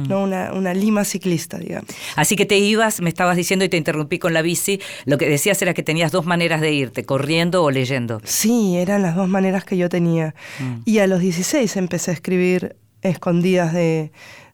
¿no? 0.09 0.23
Una, 0.23 0.51
una 0.51 0.73
lima 0.73 1.05
ciclista, 1.05 1.57
digamos. 1.57 1.89
Así 2.17 2.35
que 2.35 2.45
te 2.45 2.57
ibas, 2.57 2.99
me 2.99 3.07
estabas 3.09 3.37
diciendo 3.37 3.63
y 3.63 3.69
te 3.69 3.77
interrumpí 3.77 4.19
con 4.19 4.33
la 4.33 4.41
bici, 4.41 4.81
lo 5.05 5.17
que 5.17 5.29
decías 5.29 5.61
era 5.61 5.73
que 5.73 5.83
tenías 5.83 6.11
dos 6.11 6.25
maneras 6.25 6.59
de 6.59 6.73
irte, 6.73 7.05
corriendo 7.05 7.63
o 7.63 7.71
leyendo. 7.71 8.19
Sí, 8.25 8.75
eran 8.75 9.01
las 9.03 9.15
dos 9.15 9.29
maneras 9.29 9.63
que 9.63 9.77
yo 9.77 9.87
tenía. 9.87 10.35
Y 10.83 10.99
a 10.99 11.07
los 11.07 11.21
16 11.21 11.77
empecé 11.77 12.11
a 12.11 12.13
escribir 12.13 12.75
escondidas 13.03 13.73
de, 13.73 14.11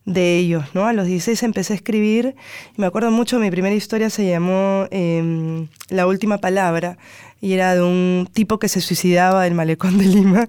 de 0.08 0.38
ellos, 0.38 0.64
¿no? 0.72 0.86
A 0.86 0.92
los 0.94 1.06
16 1.06 1.42
empecé 1.42 1.74
a 1.74 1.76
escribir, 1.76 2.34
y 2.76 2.80
me 2.80 2.86
acuerdo 2.86 3.10
mucho, 3.10 3.38
mi 3.38 3.50
primera 3.50 3.74
historia 3.74 4.08
se 4.08 4.26
llamó 4.26 4.86
em, 4.90 5.68
La 5.90 6.06
Última 6.06 6.38
Palabra, 6.38 6.96
y 7.40 7.52
era 7.52 7.74
de 7.74 7.82
un 7.82 8.28
tipo 8.32 8.58
que 8.58 8.68
se 8.68 8.80
suicidaba 8.80 9.44
del 9.44 9.54
malecón 9.54 9.98
de 9.98 10.06
Lima. 10.06 10.48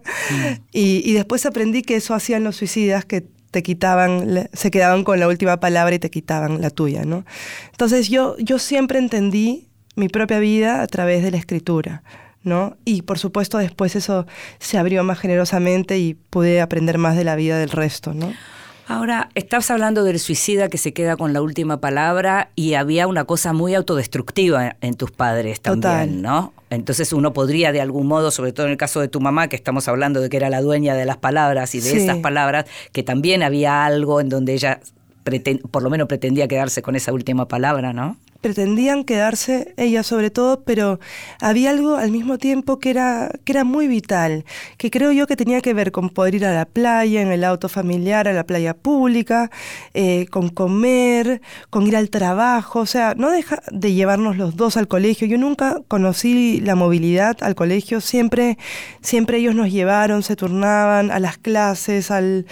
Y, 0.71 1.01
y 1.03 1.13
después 1.13 1.45
aprendí 1.45 1.81
que 1.81 1.97
eso 1.97 2.13
hacían 2.13 2.43
los 2.43 2.55
suicidas, 2.55 3.03
que 3.03 3.25
te 3.51 3.61
quitaban, 3.61 4.47
se 4.53 4.71
quedaban 4.71 5.03
con 5.03 5.19
la 5.19 5.27
última 5.27 5.59
palabra 5.59 5.93
y 5.93 5.99
te 5.99 6.09
quitaban 6.09 6.61
la 6.61 6.69
tuya, 6.69 7.03
¿no? 7.03 7.25
Entonces 7.71 8.09
yo, 8.09 8.37
yo 8.37 8.59
siempre 8.59 8.99
entendí 8.99 9.67
mi 9.95 10.07
propia 10.07 10.39
vida 10.39 10.81
a 10.81 10.87
través 10.87 11.21
de 11.21 11.31
la 11.31 11.37
escritura, 11.37 12.03
¿no? 12.43 12.77
Y 12.85 13.01
por 13.01 13.19
supuesto 13.19 13.57
después 13.57 13.95
eso 13.95 14.25
se 14.59 14.77
abrió 14.77 15.03
más 15.03 15.19
generosamente 15.19 15.97
y 15.97 16.13
pude 16.13 16.61
aprender 16.61 16.97
más 16.97 17.17
de 17.17 17.25
la 17.25 17.35
vida 17.35 17.57
del 17.57 17.71
resto, 17.71 18.13
¿no? 18.13 18.31
Ahora, 18.89 19.29
estás 19.35 19.69
hablando 19.69 20.03
del 20.03 20.17
suicida 20.19 20.67
que 20.67 20.79
se 20.79 20.93
queda 20.93 21.15
con 21.15 21.31
la 21.31 21.43
última 21.43 21.79
palabra 21.79 22.49
y 22.55 22.73
había 22.73 23.05
una 23.05 23.23
cosa 23.25 23.53
muy 23.53 23.75
autodestructiva 23.75 24.77
en 24.81 24.95
tus 24.95 25.11
padres 25.11 25.61
también, 25.61 25.81
Total. 25.81 26.21
¿no? 26.23 26.53
Entonces 26.71 27.13
uno 27.13 27.31
podría 27.31 27.71
de 27.71 27.81
algún 27.81 28.07
modo, 28.07 28.31
sobre 28.31 28.51
todo 28.51 28.65
en 28.65 28.71
el 28.71 28.77
caso 28.77 28.99
de 28.99 29.07
tu 29.07 29.21
mamá, 29.21 29.47
que 29.47 29.55
estamos 29.55 29.87
hablando 29.87 30.21
de 30.21 30.29
que 30.29 30.37
era 30.37 30.49
la 30.49 30.61
dueña 30.61 30.95
de 30.95 31.05
las 31.05 31.17
palabras 31.17 31.75
y 31.75 31.81
de 31.81 31.91
Sí. 31.91 31.97
esas 31.97 32.17
palabras, 32.17 32.65
que 32.91 33.03
también 33.03 33.43
había 33.43 33.85
algo 33.85 34.21
en 34.21 34.29
donde 34.29 34.53
ella 34.53 34.79
por 35.69 35.83
lo 35.83 35.91
menos 35.91 36.07
pretendía 36.07 36.47
quedarse 36.47 36.81
con 36.81 36.95
esa 36.95 37.13
última 37.13 37.47
palabra, 37.47 37.93
¿no? 37.93 38.17
Pretendían 38.41 39.03
quedarse 39.03 39.73
ella 39.77 40.03
sobre 40.03 40.29
todo, 40.29 40.61
pero 40.63 40.99
había 41.41 41.71
algo 41.71 41.95
al 41.95 42.11
mismo 42.11 42.37
tiempo 42.37 42.79
que 42.79 42.91
era, 42.91 43.31
que 43.43 43.51
era 43.51 43.63
muy 43.63 43.87
vital, 43.87 44.45
que 44.77 44.89
creo 44.89 45.11
yo 45.11 45.27
que 45.27 45.35
tenía 45.35 45.61
que 45.61 45.73
ver 45.73 45.91
con 45.91 46.09
poder 46.09 46.35
ir 46.35 46.45
a 46.45 46.53
la 46.53 46.65
playa, 46.65 47.21
en 47.21 47.31
el 47.31 47.43
auto 47.43 47.69
familiar, 47.69 48.27
a 48.27 48.33
la 48.33 48.45
playa 48.45 48.73
pública, 48.73 49.51
eh, 49.93 50.27
con 50.29 50.49
comer, 50.49 51.41
con 51.69 51.87
ir 51.87 51.95
al 51.97 52.09
trabajo, 52.09 52.79
o 52.79 52.85
sea, 52.85 53.13
no 53.15 53.29
deja 53.31 53.61
de 53.71 53.93
llevarnos 53.93 54.37
los 54.37 54.55
dos 54.55 54.77
al 54.77 54.87
colegio. 54.87 55.27
Yo 55.27 55.37
nunca 55.37 55.81
conocí 55.87 56.61
la 56.61 56.75
movilidad 56.75 57.37
al 57.41 57.55
colegio, 57.55 58.01
siempre, 58.01 58.57
siempre 59.01 59.37
ellos 59.37 59.55
nos 59.55 59.71
llevaron, 59.71 60.23
se 60.23 60.35
turnaban 60.35 61.11
a 61.11 61.19
las 61.19 61.37
clases, 61.37 62.11
al, 62.11 62.45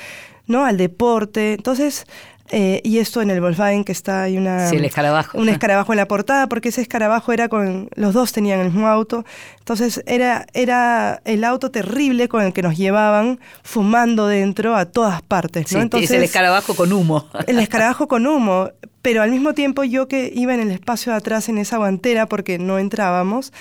¿no? 0.47 0.65
al 0.65 0.77
deporte. 0.77 1.53
Entonces, 1.53 2.05
eh, 2.49 2.81
y 2.83 2.99
esto 2.99 3.21
en 3.21 3.29
el 3.29 3.41
Volkswagen 3.41 3.83
que 3.83 3.91
está 3.91 4.23
hay 4.23 4.37
una 4.37 4.69
Sí, 4.69 4.77
el 4.77 4.85
escarabajo. 4.85 5.37
un 5.37 5.49
escarabajo 5.49 5.91
en 5.93 5.97
la 5.97 6.07
portada 6.07 6.47
porque 6.47 6.69
ese 6.69 6.81
escarabajo 6.81 7.33
era 7.33 7.49
con 7.49 7.89
los 7.95 8.13
dos 8.13 8.31
tenían 8.31 8.59
el 8.59 8.67
mismo 8.67 8.87
auto 8.87 9.25
entonces 9.59 10.01
era 10.05 10.45
era 10.53 11.21
el 11.25 11.43
auto 11.43 11.71
terrible 11.71 12.27
con 12.29 12.41
el 12.43 12.53
que 12.53 12.61
nos 12.61 12.77
llevaban 12.77 13.39
fumando 13.63 14.27
dentro 14.27 14.75
a 14.75 14.85
todas 14.85 15.21
partes 15.21 15.67
Sí, 15.67 15.77
es 15.77 16.11
el 16.11 16.23
escarabajo 16.23 16.73
con 16.75 16.93
humo. 16.93 17.27
el 17.47 17.59
escarabajo 17.59 18.07
con 18.07 18.25
humo, 18.27 18.69
pero 19.01 19.21
al 19.21 19.31
mismo 19.31 19.53
tiempo 19.53 19.83
yo 19.83 20.07
que 20.07 20.31
iba 20.33 20.53
en 20.53 20.59
el 20.61 20.71
espacio 20.71 21.11
de 21.11 21.17
atrás 21.17 21.49
en 21.49 21.57
esa 21.57 21.77
guantera 21.77 22.27
porque 22.27 22.59
no 22.59 22.79
entrábamos, 22.79 23.51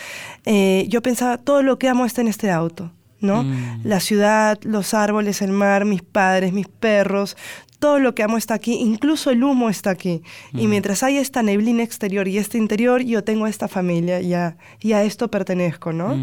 eh, 0.44 0.86
yo 0.88 1.02
pensaba, 1.02 1.38
todo 1.38 1.62
lo 1.62 1.78
que 1.78 1.88
amo 1.88 2.04
está 2.04 2.20
en 2.20 2.28
este 2.28 2.50
auto, 2.50 2.90
¿no? 3.20 3.44
La 3.84 4.00
ciudad, 4.00 4.58
los 4.62 4.92
árboles, 4.94 5.42
el 5.42 5.50
mar, 5.52 5.84
mis 5.84 6.02
padres, 6.02 6.52
mis 6.52 6.68
perros, 6.68 7.36
todo 7.78 7.98
lo 7.98 8.14
que 8.14 8.22
amo 8.22 8.36
está 8.38 8.54
aquí, 8.54 8.74
incluso 8.74 9.30
el 9.30 9.42
humo 9.44 9.68
está 9.68 9.90
aquí. 9.90 10.22
Y 10.52 10.66
mientras 10.66 11.02
hay 11.02 11.18
esta 11.18 11.42
neblina 11.42 11.82
exterior 11.82 12.26
y 12.28 12.38
este 12.38 12.58
interior, 12.58 13.02
yo 13.02 13.22
tengo 13.22 13.46
esta 13.46 13.68
familia 13.68 14.20
y 14.20 14.34
a, 14.34 14.56
y 14.80 14.92
a 14.92 15.02
esto 15.02 15.28
pertenezco, 15.28 15.92
¿no? 15.92 16.16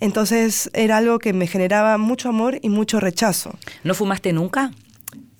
Entonces 0.00 0.70
era 0.72 0.98
algo 0.98 1.18
que 1.18 1.32
me 1.32 1.46
generaba 1.46 1.98
mucho 1.98 2.28
amor 2.28 2.58
y 2.62 2.68
mucho 2.68 3.00
rechazo. 3.00 3.56
¿No 3.82 3.94
fumaste 3.94 4.32
nunca? 4.32 4.72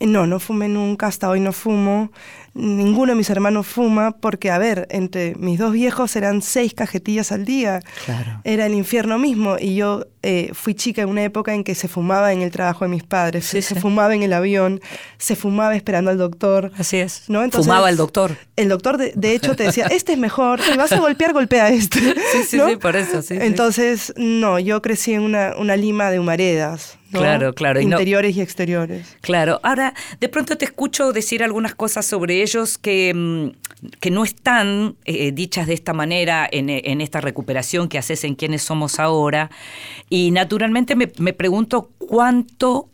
No, 0.07 0.27
no 0.27 0.39
fumé 0.41 0.69
nunca, 0.69 1.07
hasta 1.07 1.29
hoy 1.29 1.41
no 1.41 1.53
fumo. 1.53 2.11
Ninguno 2.55 3.13
de 3.13 3.17
mis 3.17 3.31
hermanos 3.31 3.67
fuma 3.67 4.13
porque, 4.13 4.51
a 4.51 4.59
ver, 4.59 4.87
entre 4.91 5.35
mis 5.35 5.59
dos 5.59 5.73
viejos 5.73 6.15
eran 6.15 6.41
seis 6.41 6.73
cajetillas 6.73 7.33
al 7.33 7.45
día. 7.45 7.81
Claro. 8.05 8.41
Era 8.45 8.67
el 8.67 8.75
infierno 8.75 9.19
mismo 9.19 9.57
y 9.59 9.75
yo 9.75 10.07
eh, 10.23 10.51
fui 10.55 10.75
chica 10.75 11.03
en 11.03 11.09
una 11.09 11.25
época 11.25 11.53
en 11.53 11.65
que 11.65 11.75
se 11.75 11.89
fumaba 11.89 12.33
en 12.33 12.43
el 12.43 12.53
trabajo 12.53 12.85
de 12.85 12.91
mis 12.91 13.03
padres, 13.03 13.47
Sí, 13.47 13.61
se 13.61 13.75
sí. 13.75 13.81
fumaba 13.81 14.15
en 14.15 14.23
el 14.23 14.33
avión, 14.33 14.81
se 15.19 15.35
fumaba 15.35 15.75
esperando 15.75 16.13
al 16.13 16.19
doctor. 16.19 16.71
Así 16.79 16.99
es. 16.99 17.25
¿no? 17.29 17.43
Entonces, 17.43 17.67
Fumaba 17.67 17.91
el 17.91 17.97
doctor. 17.97 18.37
El 18.55 18.69
doctor, 18.69 18.99
de, 18.99 19.13
de 19.17 19.35
hecho, 19.35 19.57
te 19.57 19.65
decía, 19.65 19.87
este 19.87 20.13
es 20.13 20.19
mejor, 20.19 20.61
si 20.63 20.77
vas 20.77 20.93
a 20.93 21.01
golpear, 21.01 21.33
golpea 21.33 21.65
a 21.65 21.69
este. 21.71 21.99
sí, 22.47 22.57
¿no? 22.57 22.69
sí, 22.69 22.77
por 22.77 22.95
eso, 22.95 23.21
sí, 23.21 23.35
sí. 23.35 23.39
Entonces, 23.41 24.13
no, 24.17 24.61
yo 24.61 24.81
crecí 24.81 25.13
en 25.13 25.23
una, 25.23 25.55
una 25.59 25.77
lima 25.77 26.11
de 26.13 26.21
humaredas. 26.21 26.99
¿No? 27.15 27.21
Claro, 27.21 27.55
claro, 27.55 27.81
y 27.81 27.87
no- 27.87 27.93
Interiores 27.97 28.37
y 28.37 28.41
exteriores. 28.41 29.17
Claro, 29.21 29.61
ahora 29.63 29.95
de 30.21 30.29
pronto 30.29 30.57
te 30.57 30.65
escucho 30.65 31.13
decir 31.13 31.43
algunas 31.43 31.75
cosas 31.75 32.05
sobre 32.07 32.43
ellos 32.43 32.77
que, 32.79 33.13
mm, 33.15 33.89
que 34.01 34.11
no 34.11 34.25
están 34.25 34.97
eh, 35.05 35.33
dichas 35.33 35.67
de 35.67 35.75
esta 35.75 35.93
manera 35.93 36.49
en, 36.51 36.69
eh, 36.71 36.83
en 36.87 37.01
esta 37.01 37.21
recuperación 37.21 37.89
que 37.89 37.99
haces 37.99 38.25
en 38.25 38.35
quienes 38.35 38.63
somos 38.63 38.99
ahora. 39.01 39.51
Y 40.11 40.31
naturalmente 40.31 40.95
me, 40.97 41.11
me 41.19 41.33
pregunto 41.33 41.91
cuánto 41.99 42.89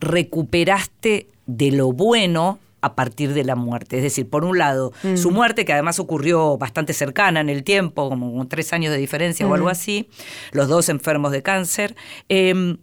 recuperaste 0.00 1.28
de 1.46 1.70
lo 1.70 1.92
bueno 1.92 2.58
a 2.80 2.94
partir 2.94 3.32
de 3.32 3.44
la 3.44 3.54
muerte. 3.56 3.96
Es 3.96 4.02
decir, 4.02 4.28
por 4.28 4.44
un 4.44 4.58
lado, 4.58 4.92
su 5.14 5.30
muerte, 5.30 5.64
que 5.64 5.72
además 5.72 5.98
ocurrió 5.98 6.58
bastante 6.58 6.92
cercana 6.92 7.40
en 7.40 7.48
el 7.48 7.64
tiempo, 7.64 8.10
como 8.10 8.34
con 8.36 8.46
tres 8.46 8.74
años 8.74 8.92
de 8.92 8.98
diferencia 8.98 9.46
o 9.46 9.54
algo 9.54 9.70
así, 9.70 10.08
los 10.52 10.68
dos 10.68 10.90
enfermos 10.90 11.32
de 11.32 11.42
cáncer. 11.42 11.96
Eh, 12.28 12.76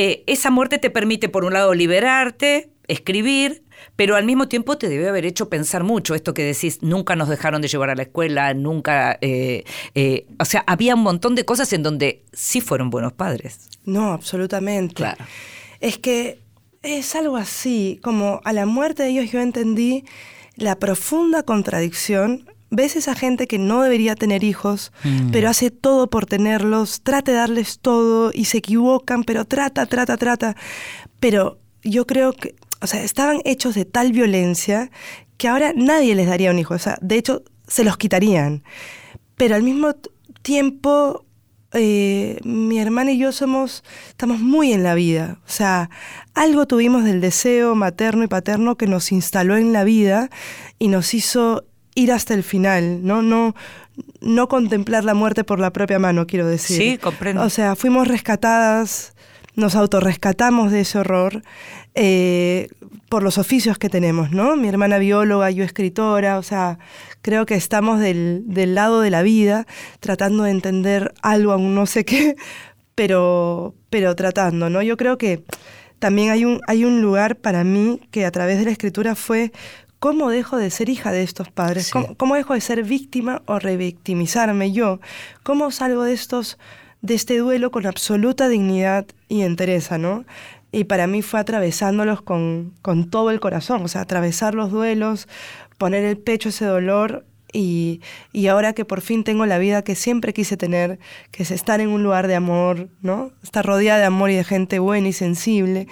eh, 0.00 0.22
esa 0.28 0.52
muerte 0.52 0.78
te 0.78 0.90
permite, 0.90 1.28
por 1.28 1.44
un 1.44 1.52
lado, 1.52 1.74
liberarte, 1.74 2.70
escribir, 2.86 3.64
pero 3.96 4.14
al 4.14 4.24
mismo 4.24 4.46
tiempo 4.46 4.78
te 4.78 4.88
debe 4.88 5.08
haber 5.08 5.26
hecho 5.26 5.48
pensar 5.48 5.82
mucho 5.82 6.14
esto 6.14 6.34
que 6.34 6.44
decís, 6.44 6.82
nunca 6.82 7.16
nos 7.16 7.28
dejaron 7.28 7.60
de 7.62 7.66
llevar 7.66 7.90
a 7.90 7.96
la 7.96 8.02
escuela, 8.02 8.54
nunca... 8.54 9.18
eh, 9.20 9.64
eh, 9.96 10.26
o 10.38 10.44
sea, 10.44 10.62
había 10.68 10.94
un 10.94 11.02
montón 11.02 11.34
de 11.34 11.44
cosas 11.44 11.72
en 11.72 11.82
donde 11.82 12.22
sí 12.32 12.60
fueron 12.60 12.90
buenos 12.90 13.12
padres. 13.12 13.70
No, 13.84 14.12
absolutamente. 14.12 14.94
Claro. 14.94 15.24
Es 15.80 15.98
que 15.98 16.38
es 16.82 17.16
algo 17.16 17.36
así, 17.36 17.98
como 18.00 18.40
a 18.44 18.52
la 18.52 18.66
muerte 18.66 19.02
de 19.02 19.08
ellos 19.08 19.32
yo 19.32 19.40
entendí 19.40 20.04
la 20.54 20.78
profunda 20.78 21.42
contradicción. 21.42 22.48
¿Ves 22.70 22.96
esa 22.96 23.14
gente 23.14 23.46
que 23.46 23.58
no 23.58 23.82
debería 23.82 24.14
tener 24.14 24.44
hijos, 24.44 24.92
pero 25.32 25.48
hace 25.48 25.70
todo 25.70 26.10
por 26.10 26.26
tenerlos, 26.26 27.00
trata 27.02 27.32
de 27.32 27.38
darles 27.38 27.78
todo 27.78 28.30
y 28.34 28.44
se 28.44 28.58
equivocan, 28.58 29.24
pero 29.24 29.46
trata, 29.46 29.86
trata, 29.86 30.18
trata? 30.18 30.54
Pero 31.18 31.58
yo 31.82 32.06
creo 32.06 32.32
que, 32.34 32.54
o 32.82 32.86
sea, 32.86 33.02
estaban 33.02 33.40
hechos 33.44 33.74
de 33.74 33.86
tal 33.86 34.12
violencia 34.12 34.90
que 35.38 35.48
ahora 35.48 35.72
nadie 35.74 36.14
les 36.14 36.26
daría 36.26 36.50
un 36.50 36.58
hijo. 36.58 36.74
O 36.74 36.78
sea, 36.78 36.98
de 37.00 37.16
hecho, 37.16 37.42
se 37.66 37.84
los 37.84 37.96
quitarían. 37.96 38.64
Pero 39.36 39.54
al 39.54 39.62
mismo 39.62 39.94
tiempo, 40.42 41.24
eh, 41.72 42.38
mi 42.44 42.78
hermana 42.78 43.12
y 43.12 43.18
yo 43.18 43.32
somos, 43.32 43.84
estamos 44.08 44.40
muy 44.40 44.72
en 44.72 44.82
la 44.82 44.94
vida. 44.94 45.38
O 45.46 45.50
sea, 45.50 45.90
algo 46.34 46.66
tuvimos 46.66 47.04
del 47.04 47.20
deseo 47.20 47.74
materno 47.74 48.24
y 48.24 48.28
paterno 48.28 48.76
que 48.76 48.86
nos 48.86 49.12
instaló 49.12 49.56
en 49.56 49.72
la 49.72 49.84
vida 49.84 50.28
y 50.78 50.88
nos 50.88 51.14
hizo 51.14 51.64
ir 51.98 52.12
hasta 52.12 52.34
el 52.34 52.44
final, 52.44 53.04
¿no? 53.04 53.22
No, 53.22 53.54
no 54.20 54.48
contemplar 54.48 55.04
la 55.04 55.14
muerte 55.14 55.42
por 55.42 55.58
la 55.58 55.72
propia 55.72 55.98
mano, 55.98 56.26
quiero 56.26 56.46
decir. 56.46 56.76
Sí, 56.76 56.98
comprendo. 56.98 57.42
O 57.42 57.50
sea, 57.50 57.74
fuimos 57.74 58.06
rescatadas, 58.06 59.14
nos 59.56 59.74
autorrescatamos 59.74 60.70
de 60.70 60.80
ese 60.80 60.98
horror 60.98 61.42
eh, 61.94 62.68
por 63.08 63.24
los 63.24 63.38
oficios 63.38 63.78
que 63.78 63.88
tenemos, 63.88 64.30
¿no? 64.30 64.56
Mi 64.56 64.68
hermana 64.68 64.98
bióloga, 64.98 65.50
yo 65.50 65.64
escritora, 65.64 66.38
o 66.38 66.42
sea, 66.44 66.78
creo 67.22 67.46
que 67.46 67.56
estamos 67.56 67.98
del, 67.98 68.44
del 68.46 68.76
lado 68.76 69.00
de 69.00 69.10
la 69.10 69.22
vida, 69.22 69.66
tratando 69.98 70.44
de 70.44 70.52
entender 70.52 71.12
algo, 71.22 71.52
aún 71.52 71.74
no 71.74 71.86
sé 71.86 72.04
qué, 72.04 72.36
pero, 72.94 73.74
pero 73.90 74.14
tratando, 74.14 74.70
¿no? 74.70 74.82
Yo 74.82 74.96
creo 74.96 75.18
que 75.18 75.42
también 75.98 76.30
hay 76.30 76.44
un, 76.44 76.60
hay 76.68 76.84
un 76.84 77.00
lugar 77.00 77.36
para 77.36 77.64
mí 77.64 78.00
que 78.12 78.24
a 78.24 78.30
través 78.30 78.58
de 78.58 78.66
la 78.66 78.70
escritura 78.70 79.16
fue 79.16 79.50
cómo 79.98 80.30
dejo 80.30 80.56
de 80.56 80.70
ser 80.70 80.88
hija 80.88 81.12
de 81.12 81.22
estos 81.22 81.50
padres, 81.50 81.86
Sí. 81.86 81.92
¿Cómo, 81.92 82.14
cómo 82.16 82.34
dejo 82.34 82.54
de 82.54 82.60
ser 82.60 82.84
víctima 82.84 83.42
o 83.46 83.58
revictimizarme 83.58 84.72
yo, 84.72 85.00
cómo 85.42 85.70
salgo 85.70 86.04
de 86.04 86.12
estos 86.12 86.58
de 87.00 87.14
este 87.14 87.38
duelo 87.38 87.70
con 87.70 87.86
absoluta 87.86 88.48
dignidad 88.48 89.06
y 89.28 89.42
entereza, 89.42 89.98
¿no? 89.98 90.24
y 90.72 90.84
para 90.84 91.06
mí 91.06 91.22
fue 91.22 91.40
atravesándolos 91.40 92.22
con, 92.22 92.74
con 92.82 93.08
todo 93.08 93.30
el 93.30 93.40
corazón, 93.40 93.82
o 93.84 93.88
sea, 93.88 94.02
atravesar 94.02 94.54
los 94.54 94.70
duelos, 94.70 95.28
poner 95.78 96.04
el 96.04 96.18
pecho 96.18 96.50
ese 96.50 96.66
dolor 96.66 97.24
y, 97.52 98.02
y, 98.32 98.48
ahora 98.48 98.74
que 98.74 98.84
por 98.84 99.00
fin 99.00 99.24
tengo 99.24 99.46
la 99.46 99.56
vida 99.56 99.82
que 99.82 99.94
siempre 99.94 100.34
quise 100.34 100.58
tener, 100.58 100.98
que 101.30 101.44
es 101.44 101.50
estar 101.50 101.80
en 101.80 101.88
un 101.88 102.02
lugar 102.02 102.26
de 102.26 102.34
amor, 102.34 102.90
¿no? 103.00 103.30
Estar 103.42 103.64
rodeada 103.64 104.00
de 104.00 104.04
amor 104.04 104.30
y 104.30 104.34
de 104.34 104.44
gente 104.44 104.78
buena 104.78 105.08
y 105.08 105.14
sensible, 105.14 105.88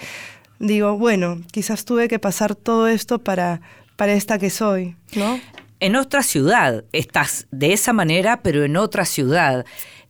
digo, 0.59 0.95
bueno, 0.99 1.41
quizás 1.51 1.83
tuve 1.83 2.07
que 2.07 2.19
pasar 2.19 2.53
todo 2.53 2.87
esto 2.87 3.17
para, 3.23 3.61
para 3.97 4.13
esta 4.13 4.39
que 4.39 4.49
soy, 4.49 4.95
¿no? 5.15 5.41
En 5.81 5.95
otra 5.95 6.23
ciudad, 6.23 6.85
estás 6.93 7.47
de 7.51 7.73
esa 7.73 7.91
manera, 7.91 8.41
pero 8.41 8.63
en 8.63 8.77
otra 8.77 9.03
ciudad. 9.03 9.65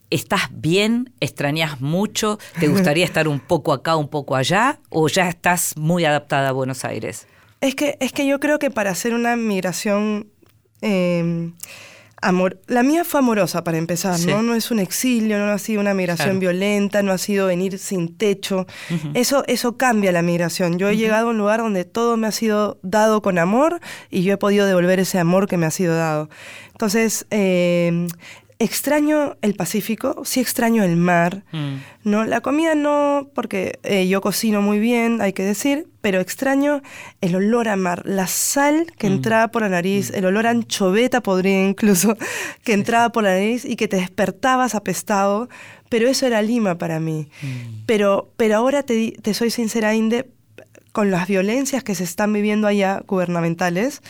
¿Estás 0.10 0.44
bien? 0.52 1.14
¿Extrañas 1.20 1.82
mucho? 1.82 2.38
¿Te 2.60 2.68
gustaría 2.70 3.04
estar 3.04 3.28
un 3.28 3.40
poco 3.40 3.74
acá, 3.74 3.96
un 3.96 4.08
poco 4.08 4.36
allá? 4.36 4.80
¿O 4.90 5.10
ya 5.10 5.28
estás 5.28 5.76
muy 5.76 6.06
adaptada 6.06 6.50
a 6.50 6.52
Buenos 6.52 6.86
Aires? 6.86 7.28
Es 7.60 7.76
que, 7.76 7.98
es 8.00 8.14
que 8.14 8.28
yo 8.28 8.40
creo 8.40 8.60
que 8.60 8.70
para 8.70 8.92
hacer 8.92 9.14
una 9.14 9.36
migración 9.36 10.28
eh, 10.82 11.52
Amor, 12.20 12.60
la 12.66 12.82
mía 12.82 13.04
fue 13.06 13.20
amorosa 13.20 13.64
para 13.64 13.78
empezar, 13.78 14.20
¿no? 14.22 14.42
No 14.42 14.56
es 14.56 14.72
un 14.72 14.80
exilio, 14.80 15.38
no 15.38 15.52
ha 15.52 15.60
sido 15.60 15.82
una 15.82 15.94
migración 15.94 16.40
violenta, 16.40 17.04
no 17.04 17.12
ha 17.12 17.20
sido 17.20 17.46
venir 17.46 17.78
sin 17.78 18.18
techo. 18.18 18.66
eso, 19.14 19.44
eso 19.48 19.78
cambia 19.78 20.12
la 20.12 20.24
migración. 20.24 20.80
Yo 20.80 20.90
he 20.90 20.98
llegado 20.98 21.28
a 21.28 21.30
un 21.30 21.38
lugar 21.38 21.60
donde 21.60 21.86
todo 21.86 22.18
me 22.18 22.26
ha 22.26 22.32
sido 22.32 22.80
dado 22.82 23.22
con 23.22 23.38
amor 23.38 23.80
y 24.10 24.24
yo 24.24 24.34
he 24.34 24.38
podido 24.38 24.66
devolver 24.66 25.00
ese 25.00 25.20
amor 25.20 25.48
que 25.48 25.58
me 25.58 25.68
ha 25.68 25.72
sido 25.72 25.96
dado. 25.96 26.28
Entonces, 26.72 27.28
eh, 27.30 28.08
Extraño 28.60 29.38
el 29.44 29.54
Pacífico, 29.54 30.24
sí 30.26 30.40
extraño 30.40 30.84
el 30.84 30.96
mar, 30.96 31.44
mm. 31.52 31.76
¿no? 32.04 32.26
La 32.26 32.42
comida 32.42 32.74
no, 32.74 33.30
porque 33.36 33.80
eh, 33.84 34.08
yo 34.08 34.20
cocino 34.20 34.64
muy 34.64 34.80
bien, 34.80 35.22
hay 35.22 35.34
que 35.34 35.44
decir, 35.44 35.88
pero 36.02 36.20
extraño 36.20 36.82
el 37.22 37.36
olor 37.36 37.68
a 37.68 37.76
mar, 37.76 38.02
la 38.06 38.26
sal 38.26 38.88
que 38.98 39.10
mm. 39.10 39.14
entraba 39.14 39.48
por 39.50 39.62
la 39.62 39.70
nariz, 39.70 40.12
mm. 40.12 40.16
el 40.16 40.26
olor 40.26 40.48
a 40.48 40.50
anchoveta 40.50 41.22
podría 41.22 41.68
incluso, 41.68 42.18
que 42.64 42.74
entraba 42.74 43.12
por 43.12 43.24
la 43.24 43.36
nariz 43.36 43.64
y 43.64 43.76
que 43.76 43.88
te 43.88 43.98
despertabas 43.98 44.74
apestado, 44.74 45.50
pero 45.90 46.08
eso 46.08 46.26
era 46.26 46.42
Lima 46.42 46.80
para 46.80 47.00
mí. 47.00 47.30
Pero, 47.86 48.34
pero 48.38 48.56
ahora 48.58 48.82
te, 48.82 49.12
te 49.22 49.34
soy 49.36 49.52
sincera, 49.52 49.94
Inde, 49.94 50.32
con 50.92 51.12
las 51.12 51.28
violencias 51.28 51.84
que 51.84 51.94
se 51.94 52.04
están 52.04 52.34
viviendo 52.34 52.66
allá 52.66 53.04
gubernamentales, 53.08 54.02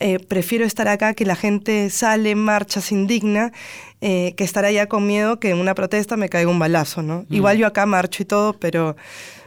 eh, 0.00 0.18
prefiero 0.18 0.64
estar 0.64 0.88
acá 0.88 1.14
que 1.14 1.24
la 1.24 1.36
gente 1.36 1.88
sale, 1.90 2.34
marcha, 2.34 2.80
se 2.80 2.94
indigna, 2.94 3.52
eh, 4.00 4.34
que 4.36 4.44
estar 4.44 4.64
allá 4.64 4.86
con 4.86 5.06
miedo 5.06 5.38
que 5.38 5.50
en 5.50 5.58
una 5.58 5.74
protesta 5.74 6.16
me 6.16 6.28
caiga 6.28 6.50
un 6.50 6.58
balazo, 6.58 7.02
¿no? 7.02 7.24
Mm. 7.28 7.34
Igual 7.34 7.58
yo 7.58 7.66
acá 7.66 7.86
marcho 7.86 8.22
y 8.22 8.26
todo, 8.26 8.54
pero, 8.54 8.96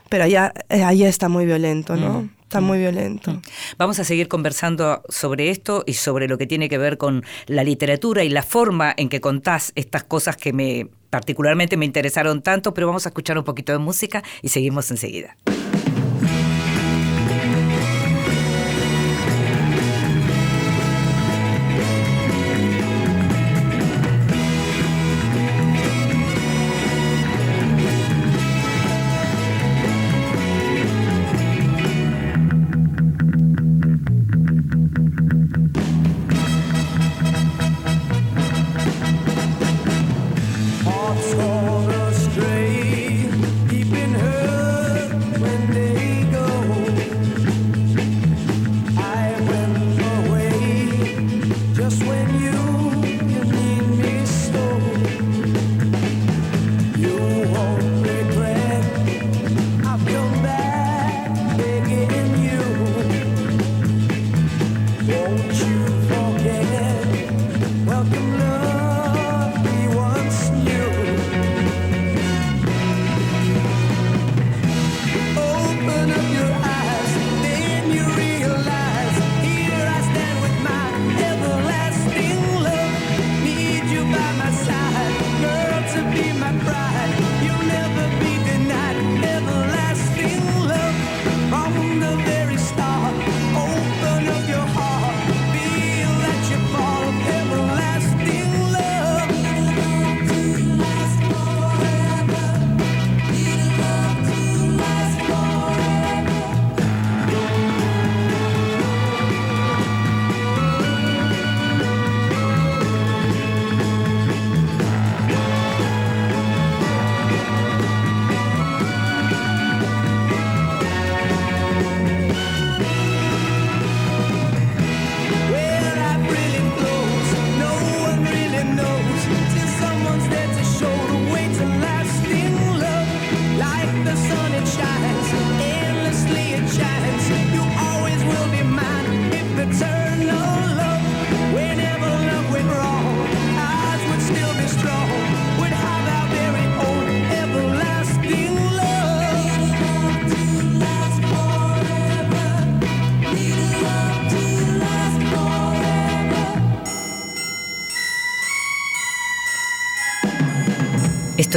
pero 0.09 0.23
allá, 0.23 0.53
eh, 0.69 0.83
allá 0.83 1.09
está 1.09 1.29
muy 1.29 1.45
violento, 1.45 1.95
¿no? 1.95 2.21
Mm. 2.21 2.29
Está 2.43 2.61
muy 2.61 2.77
mm. 2.77 2.81
violento. 2.81 3.41
Vamos 3.77 3.99
a 3.99 4.05
seguir 4.05 4.29
conversando 4.29 5.03
sobre 5.09 5.49
esto 5.49 5.83
y 5.85 5.93
sobre 5.93 6.29
lo 6.29 6.37
que 6.37 6.47
tiene 6.47 6.69
que 6.69 6.77
ver 6.77 6.97
con 6.97 7.25
la 7.45 7.63
literatura 7.63 8.23
y 8.23 8.29
la 8.29 8.41
forma 8.41 8.93
en 8.95 9.09
que 9.09 9.19
contás 9.19 9.73
estas 9.75 10.05
cosas 10.05 10.37
que 10.37 10.53
me 10.53 10.87
particularmente 11.09 11.77
me 11.77 11.85
interesaron 11.85 12.41
tanto, 12.41 12.73
pero 12.73 12.87
vamos 12.87 13.05
a 13.05 13.09
escuchar 13.09 13.37
un 13.37 13.43
poquito 13.43 13.73
de 13.73 13.79
música 13.79 14.23
y 14.41 14.49
seguimos 14.49 14.91
enseguida. 14.91 15.35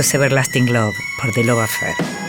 Esto 0.01 0.09
es 0.09 0.15
Everlasting 0.15 0.73
Love 0.73 0.97
por 1.19 1.31
The 1.33 1.45
Love 1.45 1.61
Affair. 1.61 2.20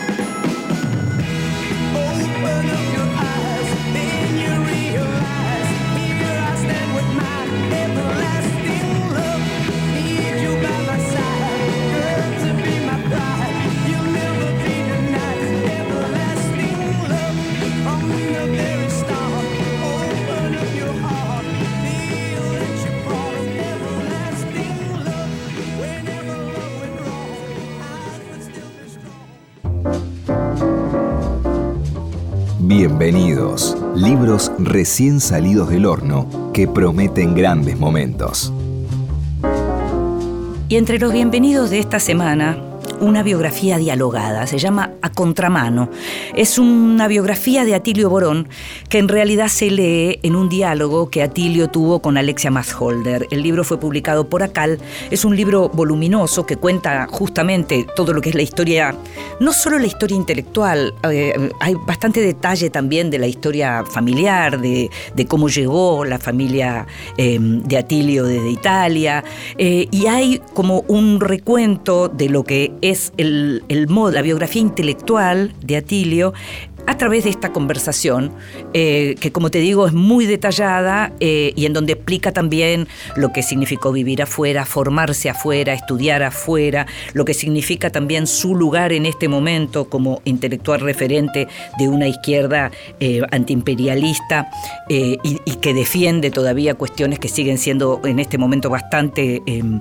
Libros 34.12 34.52
recién 34.58 35.20
salidos 35.20 35.70
del 35.70 35.86
horno 35.86 36.50
que 36.52 36.68
prometen 36.68 37.34
grandes 37.34 37.78
momentos. 37.78 38.52
Y 40.68 40.76
entre 40.76 40.98
los 40.98 41.14
bienvenidos 41.14 41.70
de 41.70 41.78
esta 41.78 41.98
semana, 41.98 42.58
una 43.00 43.22
biografía 43.22 43.78
dialogada, 43.78 44.46
se 44.46 44.58
llama 44.58 44.90
A 45.00 45.08
Contramano. 45.08 45.88
Es 46.34 46.58
una 46.58 47.08
biografía 47.08 47.64
de 47.64 47.74
Atilio 47.74 48.10
Borón 48.10 48.50
que 48.92 48.98
en 48.98 49.08
realidad 49.08 49.48
se 49.48 49.70
lee 49.70 50.18
en 50.22 50.36
un 50.36 50.50
diálogo 50.50 51.08
que 51.08 51.22
Atilio 51.22 51.70
tuvo 51.70 52.02
con 52.02 52.18
Alexia 52.18 52.50
Masholder. 52.50 53.26
El 53.30 53.42
libro 53.42 53.64
fue 53.64 53.80
publicado 53.80 54.28
por 54.28 54.42
Acal, 54.42 54.78
es 55.10 55.24
un 55.24 55.34
libro 55.34 55.70
voluminoso 55.70 56.44
que 56.44 56.58
cuenta 56.58 57.06
justamente 57.10 57.86
todo 57.96 58.12
lo 58.12 58.20
que 58.20 58.28
es 58.28 58.34
la 58.34 58.42
historia, 58.42 58.94
no 59.40 59.54
solo 59.54 59.78
la 59.78 59.86
historia 59.86 60.14
intelectual, 60.14 60.92
eh, 61.10 61.32
hay 61.60 61.74
bastante 61.86 62.20
detalle 62.20 62.68
también 62.68 63.08
de 63.08 63.18
la 63.18 63.26
historia 63.26 63.82
familiar, 63.82 64.60
de, 64.60 64.90
cómo 65.26 65.48
llegó 65.48 66.04
la 66.04 66.18
familia 66.18 66.86
eh, 67.16 67.38
de 67.40 67.78
Atilio 67.78 68.24
desde 68.26 68.50
Italia, 68.50 69.24
eh, 69.56 69.86
y 69.90 70.04
hay 70.04 70.42
como 70.52 70.84
un 70.88 71.18
recuento 71.18 72.08
de 72.08 72.28
lo 72.28 72.44
que 72.44 72.74
es 72.82 73.14
el, 73.16 73.64
el 73.70 73.86
la 74.12 74.20
biografía 74.20 74.60
intelectual 74.60 75.54
de 75.62 75.78
Atilio 75.78 76.34
a 76.86 76.96
través 76.96 77.24
de 77.24 77.30
esta 77.30 77.52
conversación, 77.52 78.32
eh, 78.74 79.14
que 79.20 79.30
como 79.30 79.50
te 79.50 79.58
digo 79.58 79.86
es 79.86 79.92
muy 79.92 80.26
detallada 80.26 81.12
eh, 81.20 81.52
y 81.54 81.66
en 81.66 81.72
donde 81.72 81.92
explica 81.92 82.32
también 82.32 82.88
lo 83.16 83.32
que 83.32 83.42
significó 83.42 83.92
vivir 83.92 84.22
afuera, 84.22 84.64
formarse 84.64 85.30
afuera, 85.30 85.74
estudiar 85.74 86.22
afuera, 86.22 86.86
lo 87.12 87.24
que 87.24 87.34
significa 87.34 87.90
también 87.90 88.26
su 88.26 88.54
lugar 88.54 88.92
en 88.92 89.06
este 89.06 89.28
momento 89.28 89.88
como 89.88 90.22
intelectual 90.24 90.80
referente 90.80 91.46
de 91.78 91.88
una 91.88 92.08
izquierda 92.08 92.70
eh, 92.98 93.22
antiimperialista 93.30 94.50
y, 94.88 95.38
que 95.62 95.74
defiende 95.74 96.30
todavía 96.32 96.74
cuestiones 96.74 97.20
que 97.20 97.28
siguen 97.28 97.56
siendo 97.56 98.00
en 98.04 98.18
este 98.18 98.36
momento 98.36 98.68
bastante 98.68 99.42
em, 99.46 99.80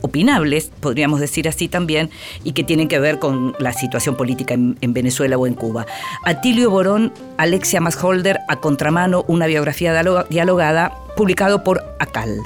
opinables, 0.00 0.72
podríamos 0.80 1.20
decir 1.20 1.48
así 1.48 1.68
también, 1.68 2.08
y 2.42 2.52
que 2.52 2.64
tienen 2.64 2.88
que 2.88 2.98
ver 2.98 3.18
con 3.18 3.54
la 3.58 3.74
situación 3.74 4.16
política 4.16 4.54
en 4.54 4.92
Venezuela 4.94 5.36
o 5.36 5.46
en 5.46 5.54
Cuba. 5.54 5.86
Atilio 6.24 6.70
Borón, 6.70 7.12
Alexia 7.36 7.80
Masholder, 7.80 8.38
A 8.48 8.56
Contramano, 8.56 9.24
una 9.26 9.46
biografía 9.46 9.92
dialogada, 10.30 10.92
publicado 11.16 11.64
por 11.64 11.82
ACAL. 11.98 12.38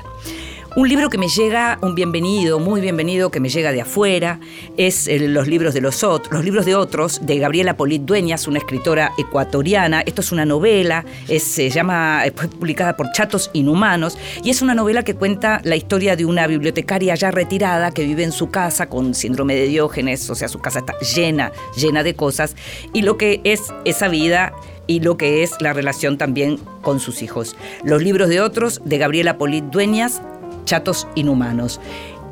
Un 0.77 0.91
libro 0.91 1.09
que 1.09 1.17
me 1.17 1.29
llega, 1.29 1.79
un 1.81 1.95
bienvenido, 1.95 2.59
muy 2.59 2.83
bienvenido, 2.83 3.31
que 3.31 3.41
me 3.41 3.49
llega 3.49 3.73
de 3.73 3.81
afuera, 3.81 4.41
es 4.77 5.09
los 5.11 5.49
libros 5.49 5.73
de 5.73 5.81
los 5.81 6.05
otros, 6.05 6.31
los 6.31 6.45
libros 6.45 6.67
de 6.67 6.75
otros, 6.75 7.25
de 7.25 7.39
Gabriela 7.39 7.79
Polit 7.79 8.03
Dueñas, 8.03 8.47
una 8.47 8.59
escritora 8.59 9.11
ecuatoriana. 9.17 10.03
Esto 10.03 10.21
es 10.21 10.33
una 10.33 10.45
novela, 10.45 11.07
se 11.39 11.71
llama, 11.71 12.25
fue 12.35 12.49
publicada 12.49 12.95
por 12.95 13.11
Chatos 13.12 13.51
Inhumanos, 13.55 14.19
y 14.45 14.51
es 14.51 14.61
una 14.61 14.75
novela 14.75 15.03
que 15.03 15.15
cuenta 15.15 15.62
la 15.65 15.77
historia 15.77 16.15
de 16.15 16.27
una 16.27 16.47
bibliotecaria 16.47 17.15
ya 17.15 17.31
retirada 17.31 17.91
que 17.91 18.05
vive 18.05 18.25
en 18.25 18.33
su 18.33 18.51
casa 18.51 18.91
con 18.91 19.15
síndrome 19.15 19.55
de 19.55 19.69
Diógenes, 19.69 20.29
o 20.29 20.35
sea, 20.35 20.49
su 20.49 20.59
casa 20.59 20.81
está 20.81 20.93
llena, 20.99 21.53
llena 21.75 22.03
de 22.03 22.15
cosas, 22.15 22.55
y 22.93 23.01
lo 23.01 23.17
que 23.17 23.41
es 23.45 23.62
esa 23.87 24.09
vida 24.09 24.53
y 24.87 25.01
lo 25.01 25.17
que 25.17 25.43
es 25.43 25.53
la 25.61 25.73
relación 25.73 26.19
también 26.19 26.61
con 26.83 27.01
sus 27.01 27.23
hijos. 27.23 27.57
Los 27.83 28.03
libros 28.03 28.29
de 28.29 28.41
otros, 28.41 28.83
de 28.85 28.99
Gabriela 28.99 29.39
Polit 29.39 29.65
Dueñas, 29.65 30.23
Chatos 30.66 31.09
Inhumanos. 31.14 31.81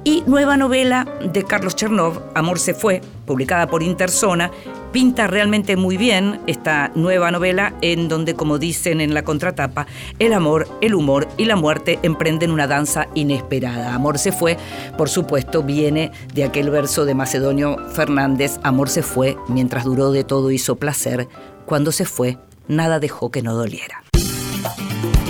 Y 0.06 0.22
nueva 0.26 0.58
novela 0.58 1.06
de 1.32 1.44
Carlos 1.44 1.76
Chernov, 1.76 2.20
Amor 2.34 2.58
se 2.58 2.74
fue, 2.74 3.00
publicada 3.24 3.68
por 3.68 3.82
Interzona, 3.82 4.50
pinta 4.92 5.26
realmente 5.26 5.78
muy 5.78 5.96
bien 5.96 6.42
esta 6.46 6.92
nueva 6.94 7.30
novela 7.30 7.72
en 7.80 8.06
donde, 8.08 8.34
como 8.34 8.58
dicen 8.58 9.00
en 9.00 9.14
la 9.14 9.24
contratapa, 9.24 9.86
el 10.18 10.34
amor, 10.34 10.68
el 10.82 10.94
humor 10.94 11.26
y 11.38 11.46
la 11.46 11.56
muerte 11.56 12.00
emprenden 12.02 12.50
una 12.50 12.66
danza 12.66 13.06
inesperada. 13.14 13.94
Amor 13.94 14.18
se 14.18 14.30
fue, 14.30 14.58
por 14.98 15.08
supuesto, 15.08 15.62
viene 15.62 16.12
de 16.34 16.44
aquel 16.44 16.68
verso 16.68 17.06
de 17.06 17.14
Macedonio 17.14 17.78
Fernández, 17.94 18.60
Amor 18.62 18.90
se 18.90 19.02
fue, 19.02 19.38
mientras 19.48 19.84
duró 19.84 20.12
de 20.12 20.22
todo 20.22 20.50
hizo 20.50 20.76
placer, 20.76 21.28
cuando 21.64 21.92
se 21.92 22.04
fue, 22.04 22.36
nada 22.68 23.00
dejó 23.00 23.30
que 23.30 23.40
no 23.40 23.54
doliera. 23.54 24.04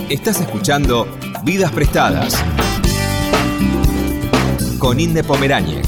Estás 0.08 0.40
escuchando 0.40 1.06
Vidas 1.44 1.70
Prestadas 1.70 2.44
con 4.84 5.00
Inde 5.00 5.24
Pomeráñez. 5.24 5.86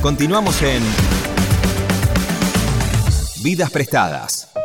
Continuamos 0.00 0.62
en 0.62 0.82
Vidas 3.42 3.70
Prestadas. 3.70 4.55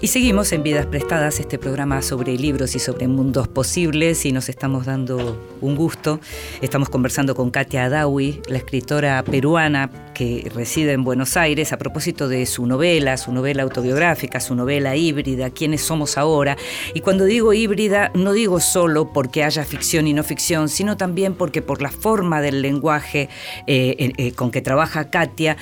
Y 0.00 0.06
seguimos 0.06 0.52
en 0.52 0.62
Vidas 0.62 0.86
Prestadas, 0.86 1.40
este 1.40 1.58
programa 1.58 2.02
sobre 2.02 2.36
libros 2.36 2.76
y 2.76 2.78
sobre 2.78 3.08
mundos 3.08 3.48
posibles 3.48 4.24
y 4.26 4.30
nos 4.30 4.48
estamos 4.48 4.86
dando 4.86 5.44
un 5.60 5.74
gusto. 5.74 6.20
Estamos 6.62 6.88
conversando 6.88 7.34
con 7.34 7.50
Katia 7.50 7.86
Adawi, 7.86 8.40
la 8.46 8.58
escritora 8.58 9.24
peruana 9.24 9.90
que 10.14 10.52
reside 10.54 10.92
en 10.92 11.02
Buenos 11.02 11.36
Aires, 11.36 11.72
a 11.72 11.78
propósito 11.78 12.28
de 12.28 12.46
su 12.46 12.64
novela, 12.66 13.16
su 13.16 13.32
novela 13.32 13.64
autobiográfica, 13.64 14.38
su 14.38 14.54
novela 14.54 14.94
híbrida, 14.94 15.50
¿Quiénes 15.50 15.80
somos 15.80 16.16
ahora? 16.16 16.56
Y 16.94 17.00
cuando 17.00 17.24
digo 17.24 17.52
híbrida, 17.52 18.12
no 18.14 18.32
digo 18.32 18.60
solo 18.60 19.12
porque 19.12 19.42
haya 19.42 19.64
ficción 19.64 20.06
y 20.06 20.12
no 20.12 20.22
ficción, 20.22 20.68
sino 20.68 20.96
también 20.96 21.34
porque 21.34 21.60
por 21.60 21.82
la 21.82 21.90
forma 21.90 22.40
del 22.40 22.62
lenguaje 22.62 23.28
eh, 23.66 24.12
eh, 24.16 24.30
con 24.30 24.52
que 24.52 24.62
trabaja 24.62 25.10
Katia, 25.10 25.56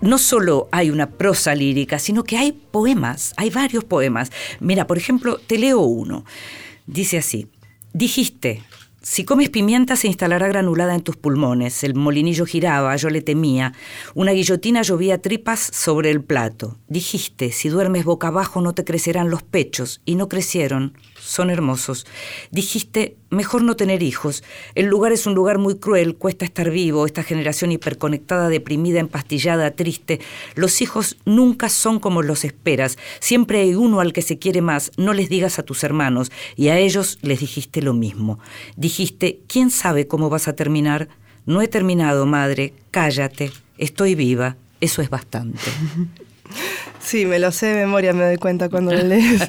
no 0.00 0.18
solo 0.18 0.68
hay 0.72 0.90
una 0.90 1.10
prosa 1.10 1.54
lírica, 1.54 1.98
sino 1.98 2.24
que 2.24 2.36
hay 2.36 2.52
poemas, 2.52 3.32
hay 3.36 3.50
varios 3.50 3.84
poemas. 3.84 4.30
Mira, 4.60 4.86
por 4.86 4.98
ejemplo, 4.98 5.38
te 5.38 5.58
leo 5.58 5.80
uno. 5.80 6.24
Dice 6.86 7.18
así, 7.18 7.48
dijiste, 7.92 8.62
si 9.04 9.26
comes 9.26 9.50
pimienta 9.50 9.96
se 9.96 10.06
instalará 10.06 10.48
granulada 10.48 10.94
en 10.94 11.02
tus 11.02 11.16
pulmones. 11.16 11.84
El 11.84 11.94
molinillo 11.94 12.46
giraba, 12.46 12.96
yo 12.96 13.10
le 13.10 13.20
temía. 13.20 13.74
Una 14.14 14.32
guillotina 14.32 14.80
llovía 14.80 15.20
tripas 15.20 15.60
sobre 15.60 16.10
el 16.10 16.22
plato. 16.24 16.78
Dijiste, 16.88 17.52
si 17.52 17.68
duermes 17.68 18.06
boca 18.06 18.28
abajo 18.28 18.62
no 18.62 18.72
te 18.72 18.84
crecerán 18.84 19.28
los 19.28 19.42
pechos. 19.42 20.00
Y 20.06 20.14
no 20.14 20.30
crecieron. 20.30 20.96
Son 21.24 21.48
hermosos. 21.48 22.06
Dijiste, 22.50 23.16
mejor 23.30 23.62
no 23.62 23.76
tener 23.76 24.02
hijos. 24.02 24.44
El 24.74 24.86
lugar 24.86 25.10
es 25.10 25.26
un 25.26 25.34
lugar 25.34 25.56
muy 25.56 25.78
cruel, 25.78 26.16
cuesta 26.16 26.44
estar 26.44 26.70
vivo, 26.70 27.06
esta 27.06 27.22
generación 27.22 27.72
hiperconectada, 27.72 28.50
deprimida, 28.50 29.00
empastillada, 29.00 29.70
triste. 29.70 30.20
Los 30.54 30.82
hijos 30.82 31.16
nunca 31.24 31.70
son 31.70 31.98
como 31.98 32.20
los 32.20 32.44
esperas. 32.44 32.98
Siempre 33.20 33.60
hay 33.60 33.74
uno 33.74 34.00
al 34.00 34.12
que 34.12 34.20
se 34.20 34.38
quiere 34.38 34.60
más. 34.60 34.92
No 34.98 35.14
les 35.14 35.30
digas 35.30 35.58
a 35.58 35.62
tus 35.62 35.82
hermanos. 35.82 36.30
Y 36.56 36.68
a 36.68 36.78
ellos 36.78 37.18
les 37.22 37.40
dijiste 37.40 37.80
lo 37.80 37.94
mismo. 37.94 38.38
Dijiste, 38.76 39.40
¿quién 39.46 39.70
sabe 39.70 40.06
cómo 40.06 40.28
vas 40.28 40.46
a 40.46 40.56
terminar? 40.56 41.08
No 41.46 41.62
he 41.62 41.68
terminado, 41.68 42.26
madre. 42.26 42.74
Cállate. 42.90 43.50
Estoy 43.78 44.14
viva. 44.14 44.58
Eso 44.78 45.00
es 45.00 45.08
bastante. 45.08 45.58
Sí, 47.00 47.26
me 47.26 47.38
lo 47.38 47.52
sé 47.52 47.66
de 47.66 47.74
memoria, 47.74 48.12
me 48.12 48.24
doy 48.24 48.36
cuenta 48.36 48.68
cuando 48.68 48.92
lo 48.92 49.02
lees. 49.02 49.42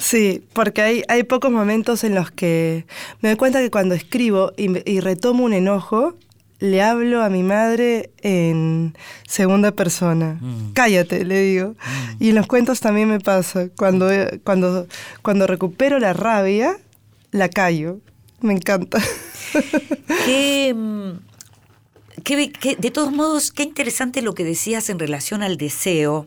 sí, 0.00 0.44
porque 0.52 0.82
hay, 0.82 1.02
hay 1.08 1.24
pocos 1.24 1.50
momentos 1.50 2.04
en 2.04 2.14
los 2.14 2.30
que 2.30 2.86
me 3.20 3.30
doy 3.30 3.36
cuenta 3.36 3.60
que 3.60 3.70
cuando 3.70 3.94
escribo 3.94 4.52
y, 4.56 5.00
retomo 5.00 5.44
un 5.44 5.52
enojo, 5.52 6.14
le 6.60 6.80
hablo 6.80 7.22
a 7.22 7.28
mi 7.28 7.42
madre 7.42 8.10
en 8.22 8.96
segunda 9.26 9.72
persona. 9.72 10.38
Mm. 10.40 10.72
Cállate, 10.74 11.24
le 11.24 11.42
digo. 11.42 11.70
Mm. 11.70 12.22
Y 12.22 12.28
en 12.30 12.34
los 12.36 12.46
cuentos 12.46 12.80
también 12.80 13.08
me 13.08 13.18
pasa. 13.18 13.68
Cuando, 13.76 14.08
cuando, 14.44 14.86
cuando 15.22 15.46
recupero 15.46 15.98
la 15.98 16.12
rabia, 16.12 16.78
la 17.32 17.48
callo. 17.48 17.98
Me 18.40 18.52
encanta. 18.52 18.98
¿Qué, 20.24 20.74
de 22.24 22.90
todos 22.90 23.12
modos, 23.12 23.52
qué 23.52 23.64
interesante 23.64 24.22
lo 24.22 24.34
que 24.34 24.44
decías 24.44 24.88
en 24.88 24.98
relación 24.98 25.42
al 25.42 25.58
deseo, 25.58 26.26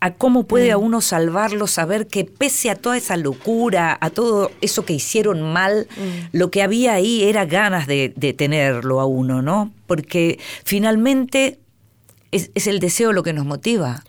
a 0.00 0.14
cómo 0.14 0.46
puede 0.46 0.72
a 0.72 0.78
mm. 0.78 0.82
uno 0.82 1.00
salvarlo, 1.02 1.66
saber 1.66 2.06
que 2.06 2.24
pese 2.24 2.70
a 2.70 2.76
toda 2.76 2.96
esa 2.96 3.16
locura, 3.16 3.98
a 4.00 4.10
todo 4.10 4.50
eso 4.62 4.86
que 4.86 4.94
hicieron 4.94 5.42
mal, 5.42 5.88
mm. 5.96 6.36
lo 6.36 6.50
que 6.50 6.62
había 6.62 6.94
ahí 6.94 7.24
era 7.24 7.44
ganas 7.44 7.86
de, 7.86 8.08
tenerlo 8.36 9.00
a 9.00 9.06
uno, 9.06 9.42
¿no? 9.42 9.72
Porque 9.86 10.38
finalmente 10.64 11.58
es, 12.32 12.50
el 12.66 12.80
deseo 12.80 13.12
lo 13.12 13.22
que 13.22 13.32
nos 13.34 13.44
motiva. 13.44 14.04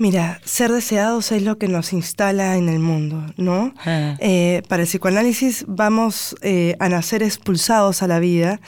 Mira, 0.00 0.40
ser 0.44 0.70
deseados 0.70 1.32
es 1.32 1.42
lo 1.42 1.58
que 1.58 1.66
nos 1.66 1.92
instala 1.92 2.56
en 2.56 2.68
el 2.68 2.78
mundo, 2.78 3.24
¿no? 3.36 3.74
Ah. 3.84 4.16
Eh, 4.20 4.62
para 4.68 4.82
el 4.82 4.88
psicoanálisis 4.88 5.64
vamos 5.66 6.36
eh, 6.42 6.76
a 6.78 6.88
nacer 6.88 7.24
expulsados 7.24 8.02
a 8.02 8.06
la 8.06 8.20
vida 8.20 8.60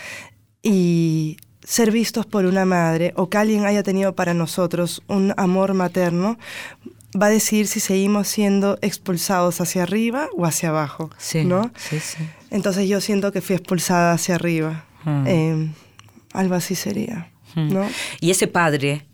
y 0.63 1.37
ser 1.63 1.91
vistos 1.91 2.27
por 2.27 2.45
una 2.47 2.65
madre 2.65 3.13
o 3.17 3.29
que 3.29 3.39
alguien 3.39 3.65
haya 3.65 3.83
tenido 3.83 4.15
para 4.15 4.35
nosotros 4.35 5.03
un 5.09 5.35
amor 5.37 5.75
materno 5.75 6.39
va 7.21 7.27
a 7.27 7.31
decidir 7.31 7.67
si 7.67 7.81
seguimos 7.81 8.29
siendo 8.29 8.79
expulsados 8.83 9.61
hacia 9.61 9.83
arriba 9.83 10.29
o 10.37 10.47
hacia 10.47 10.69
abajo, 10.69 11.11
¿no? 11.45 11.71
Sí, 11.77 11.99
sí. 12.01 12.19
Entonces 12.51 12.89
yo 12.89 13.01
siento 13.01 13.33
que 13.33 13.41
fui 13.41 13.57
expulsada 13.57 14.13
hacia 14.13 14.37
arriba. 14.37 14.85
Hmm. 15.05 15.27
Em, 15.27 15.73
algo 16.33 16.55
así 16.55 16.75
sería, 16.75 17.31
hmm. 17.55 17.73
¿no? 17.73 17.89
Y 18.21 18.31
ese 18.31 18.47
padre 18.47 19.07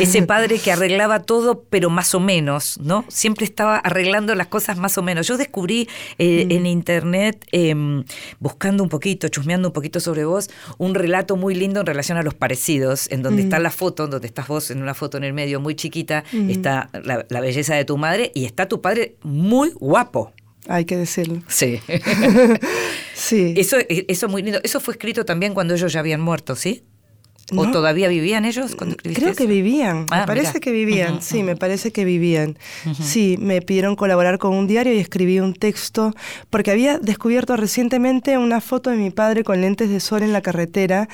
Ese 0.00 0.22
padre 0.26 0.58
que 0.58 0.72
arreglaba 0.72 1.22
todo, 1.22 1.64
pero 1.70 1.90
más 1.90 2.14
o 2.14 2.20
menos, 2.20 2.78
¿no? 2.80 3.04
Siempre 3.08 3.44
estaba 3.44 3.76
arreglando 3.78 4.34
las 4.34 4.48
cosas 4.48 4.78
más 4.78 4.98
o 4.98 5.02
menos. 5.02 5.26
Yo 5.26 5.36
descubrí 5.36 5.88
eh, 6.18 6.46
en 6.50 6.66
internet, 6.66 7.44
em, 7.52 8.04
buscando 8.38 8.82
un 8.82 8.88
poquito, 8.88 9.28
chusmeando 9.28 9.68
un 9.68 9.72
poquito 9.72 10.00
sobre 10.00 10.24
vos, 10.24 10.50
un 10.78 10.94
relato 10.94 11.36
muy 11.36 11.54
lindo 11.54 11.80
en 11.80 11.86
relación 11.86 12.18
a 12.18 12.22
los 12.22 12.34
parecidos, 12.34 13.10
en 13.10 13.22
donde 13.22 13.42
está 13.42 13.58
la 13.58 13.70
foto, 13.70 14.06
donde 14.06 14.26
estás 14.26 14.48
vos 14.48 14.70
en 14.70 14.82
una 14.82 14.94
foto 14.94 15.16
en 15.16 15.24
el 15.24 15.32
medio 15.32 15.60
muy 15.60 15.74
chiquita, 15.74 16.24
está 16.48 16.90
la, 17.04 17.26
la 17.28 17.40
belleza 17.40 17.74
de 17.74 17.84
tu 17.84 17.96
madre 17.96 18.32
y 18.34 18.44
está 18.44 18.68
tu 18.68 18.80
padre 18.80 19.16
muy 19.22 19.70
guapo. 19.70 20.32
Hay 20.68 20.84
que 20.84 20.96
decirlo. 20.96 21.42
Sí. 21.48 21.80
Sí. 23.16 23.54
Eso, 23.56 23.78
eso 23.88 24.26
es 24.26 24.30
muy 24.30 24.42
lindo. 24.42 24.60
Eso 24.62 24.78
fue 24.78 24.92
escrito 24.92 25.24
también 25.24 25.54
cuando 25.54 25.74
ellos 25.74 25.90
ya 25.92 26.00
habían 26.00 26.20
muerto, 26.20 26.54
¿sí? 26.54 26.84
¿O 27.52 27.64
No. 27.64 27.70
todavía 27.70 28.08
vivían 28.08 28.44
ellos 28.44 28.74
cuando 28.74 28.96
escribiste 28.96 29.22
Creo 29.22 29.34
que 29.36 29.46
vivían, 29.46 30.06
Ah, 30.10 30.20
me 30.22 30.26
parece 30.26 30.48
mira. 30.48 30.60
que 30.60 30.72
vivían, 30.72 31.22
sí, 31.22 31.44
me 31.44 31.54
parece 31.54 31.92
que 31.92 32.04
vivían. 32.04 32.58
Sí, 33.00 33.36
me 33.38 33.62
pidieron 33.62 33.94
colaborar 33.94 34.38
con 34.38 34.52
un 34.52 34.66
diario 34.66 34.92
y 34.92 34.98
escribí 34.98 35.38
un 35.38 35.54
texto, 35.54 36.12
porque 36.50 36.72
había 36.72 36.98
descubierto 36.98 37.56
recientemente 37.56 38.36
una 38.36 38.60
foto 38.60 38.90
de 38.90 38.96
mi 38.96 39.10
padre 39.10 39.44
con 39.44 39.60
lentes 39.60 39.88
de 39.90 40.00
sol 40.00 40.24
en 40.24 40.32
la 40.32 40.40
carretera 40.40 41.08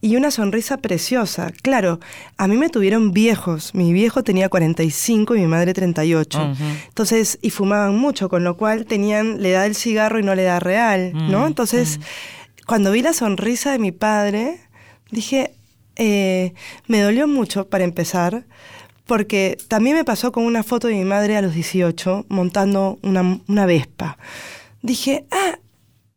y 0.00 0.16
una 0.16 0.30
sonrisa 0.30 0.78
preciosa. 0.78 1.52
Claro, 1.60 2.00
a 2.38 2.48
mí 2.48 2.56
me 2.56 2.70
tuvieron 2.70 3.12
viejos, 3.12 3.74
mi 3.74 3.92
viejo 3.92 4.22
tenía 4.22 4.48
45 4.48 5.36
y 5.36 5.40
mi 5.40 5.46
madre 5.48 5.74
38. 5.74 6.38
Ujú. 6.52 6.64
Entonces, 6.88 7.38
y 7.42 7.50
fumaban 7.50 7.94
mucho, 7.98 8.30
con 8.30 8.42
lo 8.42 8.56
cual 8.56 8.86
tenían 8.86 9.42
la 9.42 9.48
edad 9.48 9.62
del 9.64 9.74
cigarro 9.74 10.18
y 10.18 10.22
no 10.22 10.34
la 10.34 10.42
edad 10.42 10.60
real, 10.62 11.12
¿no? 11.12 11.40
Mm, 11.40 11.46
Entonces, 11.48 12.00
cuando 12.66 12.90
vi 12.90 13.02
la 13.02 13.12
sonrisa 13.12 13.70
de 13.72 13.78
mi 13.78 13.92
padre, 13.92 14.60
dije, 15.10 15.52
eh, 15.96 16.52
me 16.86 17.00
dolió 17.00 17.26
mucho 17.28 17.68
para 17.68 17.84
empezar, 17.84 18.44
porque 19.06 19.58
también 19.68 19.96
me 19.96 20.04
pasó 20.04 20.32
con 20.32 20.44
una 20.44 20.62
foto 20.62 20.88
de 20.88 20.94
mi 20.94 21.04
madre 21.04 21.36
a 21.36 21.42
los 21.42 21.54
18 21.54 22.26
montando 22.28 22.98
una, 23.02 23.40
una 23.46 23.66
Vespa. 23.66 24.16
Dije, 24.82 25.26
ah, 25.30 25.58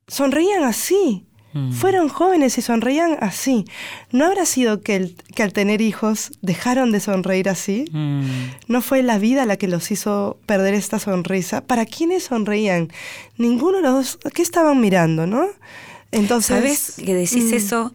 sonreían 0.07 0.63
así. 0.63 1.23
Mm. 1.53 1.71
Fueron 1.71 2.09
jóvenes 2.09 2.57
y 2.57 2.61
sonreían 2.61 3.17
así. 3.21 3.65
¿No 4.11 4.25
habrá 4.25 4.45
sido 4.45 4.81
que, 4.81 4.95
el- 4.97 5.15
que 5.33 5.43
al 5.43 5.53
tener 5.53 5.81
hijos 5.81 6.31
dejaron 6.41 6.91
de 6.91 6.99
sonreír 6.99 7.49
así? 7.49 7.85
Mm. 7.91 8.23
No 8.67 8.81
fue 8.81 9.01
la 9.03 9.17
vida 9.17 9.45
la 9.45 9.57
que 9.57 9.67
los 9.67 9.89
hizo 9.91 10.39
perder 10.45 10.73
esta 10.73 10.99
sonrisa. 10.99 11.61
¿Para 11.61 11.85
quiénes 11.85 12.23
sonreían? 12.25 12.89
Ninguno 13.37 13.77
de 13.77 13.83
los 13.83 13.93
dos. 14.21 14.33
¿Qué 14.33 14.41
estaban 14.41 14.79
mirando, 14.81 15.25
no? 15.25 15.45
Entonces. 16.11 16.57
¿Sabes 16.57 16.93
que 17.05 17.13
decís 17.13 17.51
mm, 17.51 17.53
eso 17.53 17.93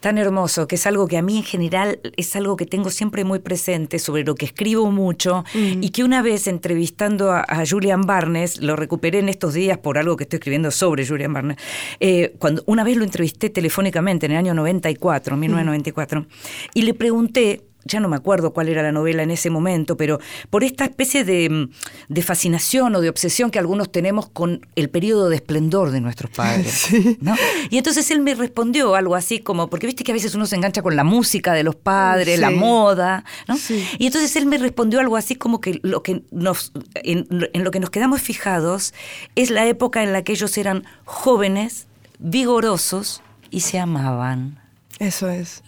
tan 0.00 0.18
hermoso? 0.18 0.66
Que 0.66 0.76
es 0.76 0.86
algo 0.86 1.06
que 1.06 1.16
a 1.16 1.22
mí 1.22 1.38
en 1.38 1.44
general 1.44 2.00
es 2.16 2.34
algo 2.36 2.56
que 2.56 2.66
tengo 2.66 2.90
siempre 2.90 3.24
muy 3.24 3.38
presente, 3.38 3.98
sobre 3.98 4.24
lo 4.24 4.34
que 4.34 4.46
escribo 4.46 4.90
mucho, 4.90 5.44
Mm. 5.54 5.82
y 5.82 5.90
que 5.90 6.04
una 6.04 6.22
vez 6.22 6.46
entrevistando 6.46 7.30
a, 7.32 7.40
a 7.46 7.64
Julian 7.66 8.02
Barnes, 8.02 8.60
lo 8.60 8.76
recuperé 8.76 9.18
en 9.18 9.28
estos 9.28 9.54
días 9.54 9.78
por 9.78 9.98
algo 9.98 10.16
que 10.16 10.24
estoy 10.24 10.38
escribiendo 10.38 10.70
sobre 10.70 11.06
Julian 11.06 11.32
Barnes, 11.32 11.56
eh, 12.00 12.34
cuando 12.38 12.62
una 12.66 12.84
vez 12.84 12.96
lo 12.96 13.04
entrevisté 13.04 13.50
telefónicamente 13.50 14.26
en 14.26 14.32
el 14.32 14.38
año 14.38 14.54
94, 14.54 15.36
1994, 15.36 16.26
y 16.74 16.82
le 16.82 16.94
pregunté 16.94 17.62
ya 17.84 18.00
no 18.00 18.08
me 18.08 18.16
acuerdo 18.16 18.52
cuál 18.52 18.68
era 18.68 18.82
la 18.82 18.92
novela 18.92 19.22
en 19.22 19.30
ese 19.30 19.50
momento, 19.50 19.96
pero 19.96 20.18
por 20.50 20.64
esta 20.64 20.84
especie 20.84 21.24
de, 21.24 21.48
mm, 21.48 21.70
de 22.12 22.22
fascinación 22.22 22.94
o 22.94 23.00
de 23.00 23.08
obsesión 23.08 23.50
que 23.50 23.58
algunos 23.58 23.90
tenemos 23.90 24.28
con 24.28 24.66
el 24.76 24.90
periodo 24.90 25.28
de 25.28 25.36
esplendor 25.36 25.90
de 25.90 26.00
nuestros 26.00 26.30
padres. 26.30 26.88
Sí. 26.90 27.18
¿no? 27.20 27.34
Y 27.70 27.78
entonces 27.78 28.10
él 28.10 28.20
me 28.20 28.34
respondió 28.34 28.94
algo 28.94 29.14
así 29.14 29.38
como, 29.40 29.68
porque 29.70 29.86
viste 29.86 30.02
que 30.04 30.12
a 30.12 30.14
veces 30.14 30.34
uno 30.34 30.46
se 30.46 30.56
engancha 30.56 30.82
con 30.82 30.96
la 30.96 31.04
música 31.04 31.52
de 31.52 31.62
los 31.62 31.74
padres, 31.76 32.36
Sí. 32.36 32.40
la 32.40 32.50
moda, 32.50 33.24
¿no? 33.48 33.56
Sí. 33.56 33.84
Y 33.98 34.06
entonces 34.06 34.34
él 34.36 34.46
me 34.46 34.58
respondió 34.58 35.00
algo 35.00 35.16
así 35.16 35.34
como 35.36 35.60
que 35.60 35.80
lo 35.82 36.02
que 36.02 36.22
nos, 36.30 36.72
en, 36.94 37.26
en 37.52 37.64
lo 37.64 37.70
que 37.70 37.80
nos 37.80 37.90
quedamos 37.90 38.20
fijados 38.22 38.94
es 39.36 39.50
la 39.50 39.66
época 39.66 40.02
en 40.02 40.12
la 40.12 40.22
que 40.22 40.32
ellos 40.32 40.56
eran 40.58 40.84
jóvenes, 41.04 41.86
vigorosos 42.18 43.22
y 43.50 43.60
se 43.60 43.78
amaban. 43.78 44.59
Eso 45.00 45.28
es. 45.28 45.62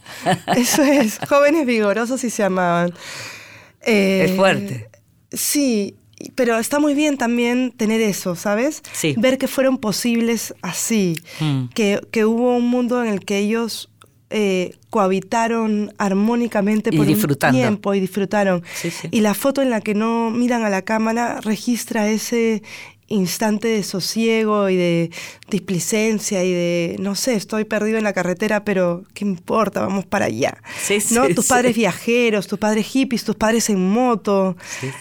Eso 0.56 0.82
es. 0.84 1.18
Jóvenes 1.28 1.66
vigorosos 1.66 2.22
y 2.22 2.30
se 2.30 2.44
amaban. 2.44 2.92
Eh, 3.80 4.26
Es 4.28 4.36
fuerte. 4.36 4.88
Sí, 5.32 5.96
pero 6.34 6.58
está 6.58 6.78
muy 6.78 6.94
bien 6.94 7.16
también 7.16 7.72
tener 7.72 8.00
eso, 8.00 8.36
¿sabes? 8.36 8.82
Sí. 8.92 9.14
Ver 9.18 9.38
que 9.38 9.48
fueron 9.48 9.78
posibles 9.78 10.54
así. 10.62 11.16
Mm. 11.40 11.64
Que, 11.74 12.00
que 12.12 12.24
hubo 12.26 12.56
un 12.56 12.68
mundo 12.68 13.02
en 13.02 13.10
el 13.10 13.24
que 13.24 13.38
ellos 13.38 13.88
eh, 14.28 14.76
cohabitaron 14.90 15.92
armónicamente 15.98 16.90
por 16.92 17.06
un 17.06 17.36
tiempo 17.52 17.94
y 17.94 18.00
disfrutaron. 18.00 18.62
Sí, 18.74 18.90
sí. 18.90 19.08
Y 19.10 19.20
la 19.20 19.34
foto 19.34 19.62
en 19.62 19.70
la 19.70 19.80
que 19.80 19.94
no 19.94 20.30
miran 20.30 20.62
a 20.64 20.70
la 20.70 20.82
cámara 20.82 21.40
registra 21.40 22.08
ese 22.08 22.62
instante 23.12 23.68
de 23.68 23.82
sosiego 23.82 24.68
y 24.68 24.76
de 24.76 25.10
displicencia 25.50 26.42
y 26.44 26.52
de, 26.52 26.96
no 26.98 27.14
sé, 27.14 27.34
estoy 27.34 27.64
perdido 27.64 27.98
en 27.98 28.04
la 28.04 28.12
carretera, 28.12 28.64
pero 28.64 29.04
¿qué 29.14 29.24
importa? 29.24 29.80
Vamos 29.80 30.06
para 30.06 30.24
allá. 30.26 30.56
Sí, 30.82 31.00
sí, 31.00 31.14
¿no? 31.14 31.28
Tus 31.28 31.44
sí. 31.44 31.50
padres 31.50 31.76
viajeros, 31.76 32.46
tus 32.46 32.58
padres 32.58 32.86
hippies, 32.86 33.24
tus 33.24 33.36
padres 33.36 33.68
en 33.70 33.88
moto. 33.90 34.56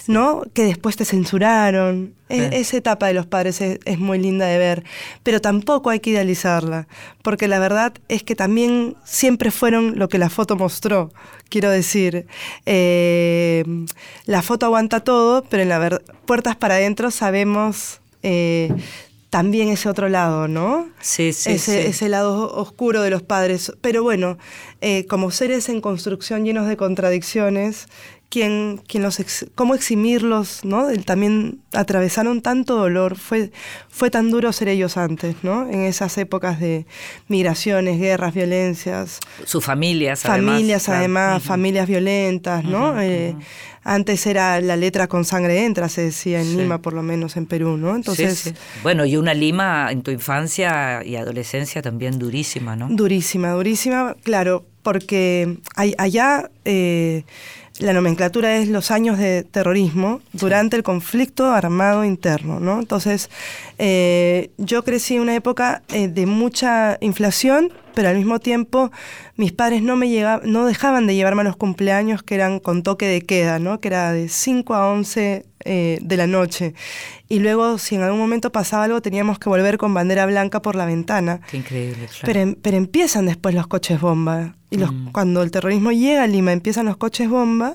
¿no? 0.06 0.42
Que 0.54 0.64
después 0.64 0.96
te 0.96 1.04
censuraron. 1.04 2.14
E- 2.28 2.32
Sí. 2.32 2.48
Esa 2.52 2.76
etapa 2.78 3.06
de 3.08 3.12
los 3.14 3.26
padres 3.26 3.60
es, 3.60 3.78
es 3.84 3.98
muy 3.98 4.18
linda 4.18 4.46
de 4.46 4.56
ver, 4.56 4.84
pero 5.22 5.40
tampoco 5.42 5.90
hay 5.90 6.00
que 6.00 6.10
idealizarla, 6.10 6.88
porque 7.22 7.46
la 7.46 7.58
verdad 7.58 7.92
es 8.08 8.22
que 8.22 8.34
también 8.34 8.96
siempre 9.04 9.50
fueron 9.50 9.98
lo 9.98 10.08
que 10.08 10.16
la 10.18 10.30
foto 10.30 10.56
mostró. 10.56 11.12
Quiero 11.50 11.68
decir, 11.68 12.26
eh, 12.64 13.64
la 14.24 14.40
foto 14.40 14.64
aguanta 14.66 15.00
todo, 15.00 15.44
pero 15.44 15.62
en 15.62 15.68
la 15.68 15.78
ver- 15.78 16.02
puertas 16.24 16.56
para 16.56 16.76
adentro 16.76 17.10
sabemos 17.10 18.00
eh, 18.22 18.72
también 19.30 19.68
ese 19.68 19.88
otro 19.88 20.08
lado, 20.10 20.46
¿no? 20.46 20.88
Sí, 21.00 21.32
sí, 21.32 21.52
ese, 21.52 21.82
sí. 21.82 21.88
ese 21.88 22.08
lado 22.10 22.54
oscuro 22.54 23.00
de 23.02 23.10
los 23.10 23.22
padres. 23.22 23.72
Pero 23.80 24.02
bueno, 24.02 24.36
eh, 24.80 25.06
como 25.06 25.30
seres 25.30 25.68
en 25.70 25.80
construcción 25.80 26.44
llenos 26.44 26.68
de 26.68 26.76
contradicciones, 26.76 27.86
¿quién, 28.28 28.82
quién 28.86 29.02
los 29.02 29.20
ex- 29.20 29.46
¿cómo 29.54 29.74
eximirlos? 29.74 30.66
¿no? 30.66 30.86
También 31.06 31.60
atravesaron 31.72 32.42
tanto 32.42 32.76
dolor. 32.76 33.16
Fue, 33.16 33.52
fue 33.88 34.10
tan 34.10 34.30
duro 34.30 34.52
ser 34.52 34.68
ellos 34.68 34.98
antes, 34.98 35.36
¿no? 35.42 35.66
En 35.66 35.80
esas 35.80 36.18
épocas 36.18 36.60
de 36.60 36.84
migraciones, 37.28 37.98
guerras, 37.98 38.34
violencias. 38.34 39.18
Sus 39.46 39.64
familias, 39.64 40.26
además. 40.26 40.52
Familias, 40.56 40.88
además, 40.90 41.42
familias 41.42 41.88
violentas, 41.88 42.64
¿no? 42.64 43.00
Eh. 43.00 43.34
Antes 43.84 44.26
era 44.26 44.60
la 44.60 44.76
letra 44.76 45.08
con 45.08 45.24
sangre 45.24 45.64
entra, 45.64 45.88
se 45.88 46.02
decía 46.02 46.40
en 46.40 46.46
Sí. 46.46 46.56
Lima, 46.56 46.78
por 46.80 46.92
lo 46.92 47.02
menos 47.02 47.36
en 47.36 47.46
Perú, 47.46 47.76
¿no? 47.76 47.96
Entonces, 47.96 48.38
Sí, 48.38 48.50
sí. 48.50 48.56
Bueno, 48.82 49.04
y 49.04 49.16
una 49.16 49.34
Lima 49.34 49.88
en 49.90 50.02
tu 50.02 50.10
infancia 50.10 51.02
y 51.04 51.16
adolescencia 51.16 51.82
también 51.82 52.18
durísima, 52.18 52.76
¿no? 52.76 52.86
Durísima, 52.88 53.50
durísima, 53.52 54.16
claro, 54.22 54.64
porque 54.82 55.58
hay- 55.74 55.94
allá 55.98 56.50
eh, 56.64 57.24
la 57.78 57.92
nomenclatura 57.92 58.56
es 58.56 58.68
los 58.68 58.90
años 58.90 59.18
de 59.18 59.44
terrorismo 59.44 60.20
durante 60.32 60.76
el 60.76 60.82
conflicto 60.82 61.46
armado 61.52 62.04
interno, 62.04 62.60
¿no? 62.60 62.78
Entonces, 62.78 63.30
eh, 63.78 64.50
yo 64.58 64.84
crecí 64.84 65.16
en 65.16 65.22
una 65.22 65.34
época 65.34 65.82
eh, 65.92 66.08
de 66.08 66.26
mucha 66.26 66.98
inflación, 67.00 67.72
pero 67.94 68.08
al 68.08 68.16
mismo 68.16 68.38
tiempo 68.40 68.90
mis 69.36 69.52
padres 69.52 69.82
no 69.82 69.96
me 69.96 70.08
no 70.44 70.66
dejaban 70.66 71.06
de 71.06 71.14
llevarme 71.14 71.42
a 71.42 71.44
los 71.44 71.56
cumpleaños 71.56 72.22
que 72.22 72.34
eran 72.34 72.60
con 72.60 72.82
toque 72.82 73.06
de 73.06 73.22
queda, 73.22 73.58
¿no? 73.58 73.80
Que 73.80 73.88
era 73.88 74.12
de 74.12 74.28
5 74.28 74.74
a 74.74 74.92
11 74.92 75.46
eh, 75.64 75.98
de 76.00 76.16
la 76.16 76.26
noche. 76.26 76.74
Y 77.28 77.38
luego, 77.38 77.78
si 77.78 77.94
en 77.94 78.02
algún 78.02 78.20
momento 78.20 78.52
pasaba 78.52 78.84
algo, 78.84 79.00
teníamos 79.00 79.38
que 79.38 79.48
volver 79.48 79.78
con 79.78 79.94
bandera 79.94 80.26
blanca 80.26 80.60
por 80.62 80.76
la 80.76 80.84
ventana. 80.86 81.40
Qué 81.50 81.56
increíble, 81.58 82.06
claro. 82.06 82.20
Pero, 82.24 82.56
pero 82.60 82.76
empiezan 82.76 83.26
después 83.26 83.54
los 83.54 83.66
coches 83.66 84.00
bomba. 84.00 84.56
Y 84.70 84.76
los, 84.78 84.92
Mm. 84.92 85.12
cuando 85.12 85.42
el 85.42 85.50
terrorismo 85.50 85.92
llega 85.92 86.22
a 86.22 86.26
Lima, 86.26 86.52
empiezan 86.52 86.86
los 86.86 86.96
coches 86.96 87.28
bomba. 87.28 87.74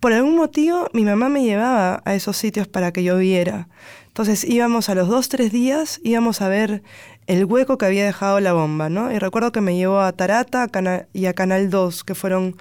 Por 0.00 0.12
algún 0.12 0.36
motivo, 0.36 0.88
mi 0.92 1.04
mamá 1.04 1.28
me 1.28 1.42
llevaba 1.44 2.02
a 2.04 2.14
esos 2.14 2.36
sitios 2.36 2.68
para 2.68 2.92
que 2.92 3.02
yo 3.02 3.16
viera. 3.18 3.68
Entonces 4.08 4.44
íbamos 4.44 4.88
a 4.88 4.94
los 4.94 5.08
dos, 5.08 5.28
tres 5.28 5.52
días, 5.52 6.00
íbamos 6.02 6.40
a 6.42 6.48
ver 6.48 6.82
el 7.26 7.44
hueco 7.44 7.78
que 7.78 7.86
había 7.86 8.04
dejado 8.04 8.40
la 8.40 8.52
bomba, 8.52 8.88
¿no? 8.90 9.12
Y 9.12 9.18
recuerdo 9.18 9.52
que 9.52 9.60
me 9.60 9.76
llevó 9.76 10.00
a 10.00 10.12
Tarata 10.12 10.64
a 10.64 11.06
y 11.12 11.26
a 11.26 11.32
Canal 11.32 11.70
2, 11.70 12.02
que 12.02 12.16
fueron 12.16 12.56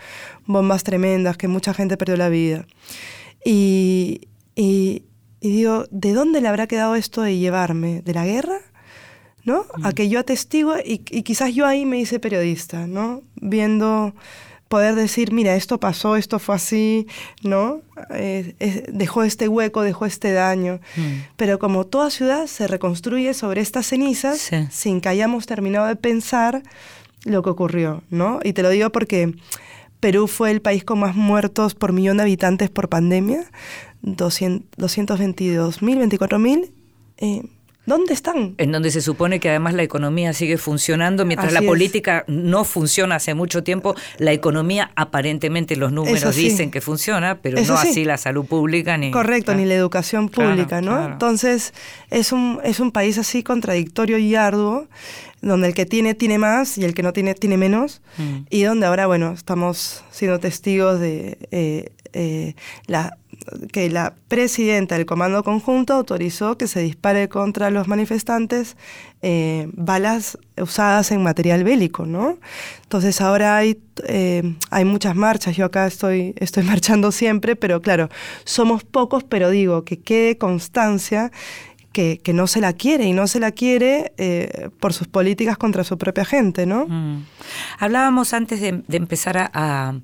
bombas 0.46 0.84
tremendas, 0.84 1.38
que 1.38 1.48
mucha 1.48 1.74
gente 1.74 1.98
perdió 1.98 2.18
la 2.18 2.30
vida. 2.30 2.66
Y, 3.44 4.29
y, 4.60 5.04
y 5.40 5.50
digo, 5.52 5.86
¿de 5.90 6.14
dónde 6.14 6.42
le 6.42 6.48
habrá 6.50 6.68
quedado 6.68 6.96
esto 6.96 7.22
de 7.22 7.38
llevarme? 7.38 8.02
¿De 8.02 8.14
la 8.14 8.26
guerra? 8.26 8.60
¿no? 9.46 9.66
A 9.84 9.94
que 9.94 10.10
yo 10.10 10.20
atestigo 10.20 10.76
y, 10.78 11.02
y 11.10 11.24
quizás 11.24 11.56
yo 11.56 11.66
ahí 11.66 11.86
me 11.86 11.98
hice 11.98 12.20
periodista, 12.20 12.86
¿no? 12.88 13.24
Viendo, 13.36 14.14
poder 14.68 14.96
decir, 14.96 15.32
mira, 15.32 15.56
esto 15.56 15.80
pasó, 15.80 16.18
esto 16.18 16.38
fue 16.40 16.56
así, 16.56 17.08
¿no? 17.42 17.82
Eh, 18.14 18.54
dejó 18.92 19.24
este 19.24 19.48
hueco, 19.48 19.82
dejó 19.82 20.06
este 20.06 20.34
daño. 20.34 20.80
Mm. 20.96 21.02
Pero 21.38 21.58
como 21.58 21.86
toda 21.86 22.12
ciudad 22.12 22.46
se 22.48 22.68
reconstruye 22.68 23.34
sobre 23.34 23.62
estas 23.62 23.88
cenizas 23.88 24.38
Sí. 24.40 24.68
sin 24.70 25.02
que 25.02 25.10
hayamos 25.10 25.48
terminado 25.48 25.88
de 25.88 25.96
pensar 25.96 26.62
lo 27.26 27.42
que 27.42 27.50
ocurrió, 27.50 28.04
¿no? 28.12 28.40
Y 28.44 28.54
te 28.54 28.62
lo 28.62 28.70
digo 28.70 28.92
porque 28.92 29.34
Perú 30.00 30.28
fue 30.28 30.52
el 30.52 30.62
país 30.62 30.84
con 30.84 31.00
más 31.00 31.16
muertos 31.16 31.76
por 31.76 31.92
millón 31.92 32.18
de 32.18 32.24
habitantes 32.24 32.70
por 32.70 32.88
pandemia, 32.90 33.50
222 34.02 35.82
mil, 35.82 35.98
24 35.98 36.40
mil. 36.40 36.72
Eh, 37.18 37.44
¿Dónde 37.90 38.14
están? 38.14 38.54
En 38.60 38.72
donde 38.72 38.92
se 38.92 39.02
supone 39.02 39.40
que 39.40 39.50
además 39.50 39.74
la 39.74 39.82
economía 39.82 40.32
sigue 40.34 40.60
funcionando, 40.60 41.26
mientras 41.26 41.52
la 41.52 41.64
política 41.64 42.24
no 42.28 42.64
funciona 42.64 43.16
hace 43.16 43.34
mucho 43.34 43.64
tiempo, 43.64 43.96
la 44.20 44.32
economía 44.32 44.92
aparentemente 44.96 45.76
los 45.76 45.92
números 45.92 46.36
dicen 46.36 46.70
que 46.70 46.82
funciona, 46.82 47.40
pero 47.42 47.60
no 47.60 47.74
así 47.74 48.06
la 48.06 48.18
salud 48.18 48.46
pública 48.46 48.96
ni... 48.96 49.10
Correcto, 49.10 49.56
ni 49.56 49.66
la 49.66 49.74
educación 49.74 50.30
pública, 50.30 50.82
¿no? 50.82 51.04
Entonces 51.04 51.74
es 52.12 52.32
un, 52.32 52.60
es 52.64 52.80
un 52.80 52.92
país 52.92 53.18
así 53.18 53.42
contradictorio 53.42 54.20
y 54.20 54.36
arduo, 54.36 54.88
donde 55.42 55.70
el 55.70 55.74
que 55.74 55.88
tiene 55.88 56.14
tiene 56.14 56.38
más 56.38 56.78
y 56.78 56.86
el 56.86 56.94
que 56.94 57.02
no 57.02 57.12
tiene 57.12 57.34
tiene 57.34 57.58
menos, 57.58 58.02
mm. 58.18 58.38
y 58.52 58.62
donde 58.62 58.86
ahora, 58.86 59.08
bueno, 59.08 59.32
estamos 59.32 60.04
siendo 60.12 60.40
testigos 60.40 61.00
de 61.00 61.40
eh, 61.50 61.92
eh, 62.14 62.54
la 62.86 63.18
que 63.72 63.90
la 63.90 64.14
presidenta 64.28 64.96
del 64.96 65.06
Comando 65.06 65.44
Conjunto 65.44 65.94
autorizó 65.94 66.58
que 66.58 66.68
se 66.68 66.82
dispare 66.82 67.30
contra 67.30 67.70
los 67.70 67.88
manifestantes 67.88 68.78
eh, 69.22 69.70
balas 69.74 70.38
usadas 70.58 71.12
en 71.12 71.24
material 71.24 71.64
bélico, 71.64 72.06
¿no? 72.06 72.38
Entonces 72.84 73.22
ahora 73.22 73.58
hay, 73.58 73.80
eh, 74.08 74.56
hay 74.70 74.86
muchas 74.86 75.16
marchas, 75.16 75.56
yo 75.56 75.66
acá 75.66 75.88
estoy, 75.88 76.34
estoy 76.38 76.64
marchando 76.74 77.12
siempre, 77.12 77.56
pero 77.56 77.82
claro, 77.82 78.10
somos 78.44 78.84
pocos, 78.84 79.24
pero 79.24 79.50
digo, 79.50 79.84
que 79.84 80.00
quede 80.00 80.38
constancia 80.38 81.32
que, 81.92 82.22
no 82.34 82.48
se 82.48 82.62
la 82.62 82.72
quiere 82.72 83.06
y 83.06 83.14
no 83.14 83.28
se 83.28 83.42
la 83.42 83.52
quiere 83.52 84.14
eh, 84.18 84.70
por 84.80 84.94
sus 84.94 85.08
políticas 85.08 85.58
contra 85.58 85.84
su 85.84 85.98
propia 85.98 86.24
gente, 86.24 86.66
¿no? 86.66 86.86
Mm. 86.88 87.26
Hablábamos 87.78 88.34
antes 88.34 88.62
de, 88.62 88.84
empezar 88.90 89.52
a 89.54 90.00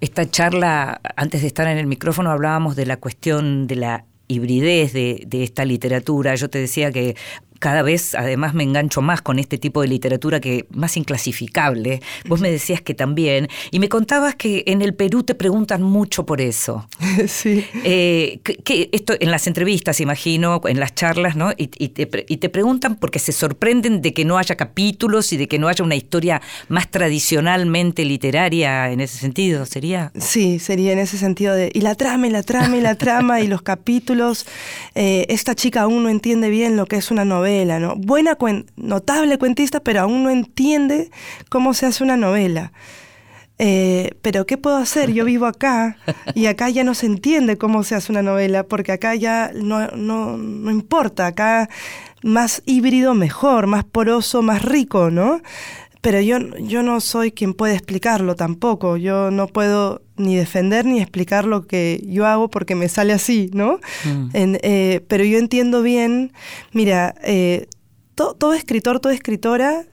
esta 0.00 0.30
charla, 0.30 1.00
antes 1.16 1.42
de 1.42 1.46
estar 1.46 1.66
en 1.68 1.78
el 1.78 1.86
micrófono, 1.86 2.30
hablábamos 2.30 2.76
de 2.76 2.86
la 2.86 2.96
cuestión 2.96 3.66
de 3.66 3.76
la 3.76 4.04
hibridez 4.28 4.92
de, 4.92 5.24
de, 5.26 5.42
esta 5.42 5.64
literatura. 5.64 6.34
Yo 6.36 6.48
te 6.48 6.58
decía 6.58 6.92
que 6.92 7.16
cada 7.60 7.82
vez 7.82 8.14
además 8.14 8.54
me 8.54 8.64
engancho 8.64 9.02
más 9.02 9.20
con 9.20 9.38
este 9.38 9.58
tipo 9.58 9.82
de 9.82 9.88
literatura 9.88 10.40
que 10.40 10.66
más 10.70 10.96
inclasificable. 10.96 12.00
Vos 12.26 12.40
me 12.40 12.50
decías 12.50 12.80
que 12.80 12.94
también. 12.94 13.48
Y 13.70 13.80
me 13.80 13.90
contabas 13.90 14.34
que 14.34 14.64
en 14.66 14.80
el 14.80 14.94
Perú 14.94 15.22
te 15.22 15.34
preguntan 15.34 15.82
mucho 15.82 16.26
por 16.26 16.40
eso. 16.40 16.88
Sí. 17.28 17.64
Eh, 17.84 18.40
que, 18.42 18.88
esto 18.92 19.12
en 19.20 19.30
las 19.30 19.46
entrevistas, 19.46 20.00
imagino, 20.00 20.60
en 20.64 20.80
las 20.80 20.94
charlas, 20.94 21.36
¿no? 21.36 21.52
Y, 21.56 21.66
te, 21.66 22.08
y, 22.28 22.36
te, 22.38 22.48
preguntan 22.48 22.96
porque 22.96 23.18
se 23.18 23.32
sorprenden 23.32 24.00
de 24.00 24.14
que 24.14 24.24
no 24.24 24.38
haya 24.38 24.56
capítulos 24.56 25.32
y 25.32 25.36
de 25.36 25.46
que 25.46 25.58
no 25.58 25.68
haya 25.68 25.84
una 25.84 25.96
historia 25.96 26.40
más 26.68 26.90
tradicionalmente 26.90 28.06
literaria 28.06 28.90
en 28.90 29.00
ese 29.00 29.18
sentido, 29.18 29.66
¿sería? 29.66 30.12
Sí, 30.18 30.58
sería 30.58 30.92
en 30.92 30.98
ese 30.98 31.18
sentido 31.18 31.54
de. 31.54 31.70
Y 31.74 31.82
la 31.82 31.94
trama, 31.94 32.26
y 32.26 32.30
la 32.30 32.42
trama, 32.42 32.76
y 32.78 32.80
la 32.80 32.94
trama, 32.94 33.40
y 33.42 33.46
los 33.46 33.60
capítulos. 33.60 34.46
Eh, 34.94 35.26
esta 35.28 35.54
chica 35.54 35.82
aún 35.82 36.02
no 36.02 36.08
entiende 36.08 36.48
bien 36.48 36.76
lo 36.76 36.86
que 36.86 36.96
es 36.96 37.10
una 37.10 37.26
novela 37.26 37.49
¿no? 37.80 37.96
Buena, 37.96 38.36
notable 38.76 39.38
cuentista, 39.38 39.80
pero 39.80 40.02
aún 40.02 40.22
no 40.22 40.30
entiende 40.30 41.10
cómo 41.48 41.74
se 41.74 41.86
hace 41.86 42.04
una 42.04 42.16
novela. 42.16 42.72
Eh, 43.58 44.12
pero 44.22 44.46
¿qué 44.46 44.56
puedo 44.56 44.76
hacer? 44.76 45.12
Yo 45.12 45.26
vivo 45.26 45.44
acá 45.44 45.98
y 46.34 46.46
acá 46.46 46.70
ya 46.70 46.82
no 46.82 46.94
se 46.94 47.06
entiende 47.06 47.58
cómo 47.58 47.82
se 47.82 47.94
hace 47.94 48.10
una 48.10 48.22
novela, 48.22 48.62
porque 48.62 48.92
acá 48.92 49.14
ya 49.14 49.50
no, 49.54 49.88
no, 49.88 50.38
no 50.38 50.70
importa, 50.70 51.26
acá 51.26 51.68
más 52.22 52.62
híbrido 52.64 53.12
mejor, 53.14 53.66
más 53.66 53.84
poroso, 53.84 54.40
más 54.42 54.62
rico, 54.62 55.10
¿no? 55.10 55.42
Pero 56.00 56.20
yo, 56.20 56.38
yo 56.58 56.82
no 56.82 57.00
soy 57.00 57.30
quien 57.30 57.52
puede 57.52 57.74
explicarlo 57.74 58.34
tampoco. 58.34 58.96
Yo 58.96 59.30
no 59.30 59.48
puedo 59.48 60.02
ni 60.16 60.36
defender 60.36 60.86
ni 60.86 61.00
explicar 61.00 61.44
lo 61.44 61.66
que 61.66 62.02
yo 62.06 62.26
hago 62.26 62.48
porque 62.48 62.74
me 62.74 62.88
sale 62.88 63.12
así, 63.12 63.50
¿no? 63.52 63.80
Mm. 64.04 64.28
Eh, 64.34 65.04
pero 65.08 65.24
yo 65.24 65.38
entiendo 65.38 65.82
bien, 65.82 66.32
mira, 66.72 67.14
eh, 67.22 67.66
todo 68.14 68.52
escritor, 68.54 69.00
toda 69.00 69.14
escritora 69.14 69.84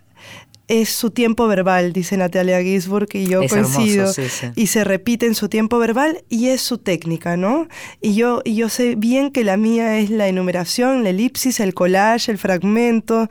es 0.68 0.90
su 0.90 1.12
tiempo 1.12 1.48
verbal, 1.48 1.94
dice 1.94 2.18
Natalia 2.18 2.62
Gisburg, 2.62 3.08
y 3.14 3.26
yo 3.26 3.42
coincido. 3.48 4.12
Y 4.56 4.68
se 4.68 4.84
repite 4.84 5.26
en 5.26 5.36
su 5.36 5.48
tiempo 5.48 5.80
verbal 5.80 6.24
y 6.30 6.50
es 6.50 6.62
su 6.62 6.78
técnica, 6.78 7.38
¿no? 7.38 7.68
Y 8.02 8.16
yo, 8.16 8.42
y 8.44 8.56
yo 8.56 8.68
sé 8.68 8.96
bien 8.96 9.32
que 9.32 9.44
la 9.44 9.56
mía 9.56 9.98
es 10.00 10.10
la 10.10 10.28
enumeración, 10.28 11.04
la 11.04 11.12
elipsis, 11.12 11.62
el 11.62 11.74
collage, 11.74 12.32
el 12.32 12.38
fragmento, 12.38 13.30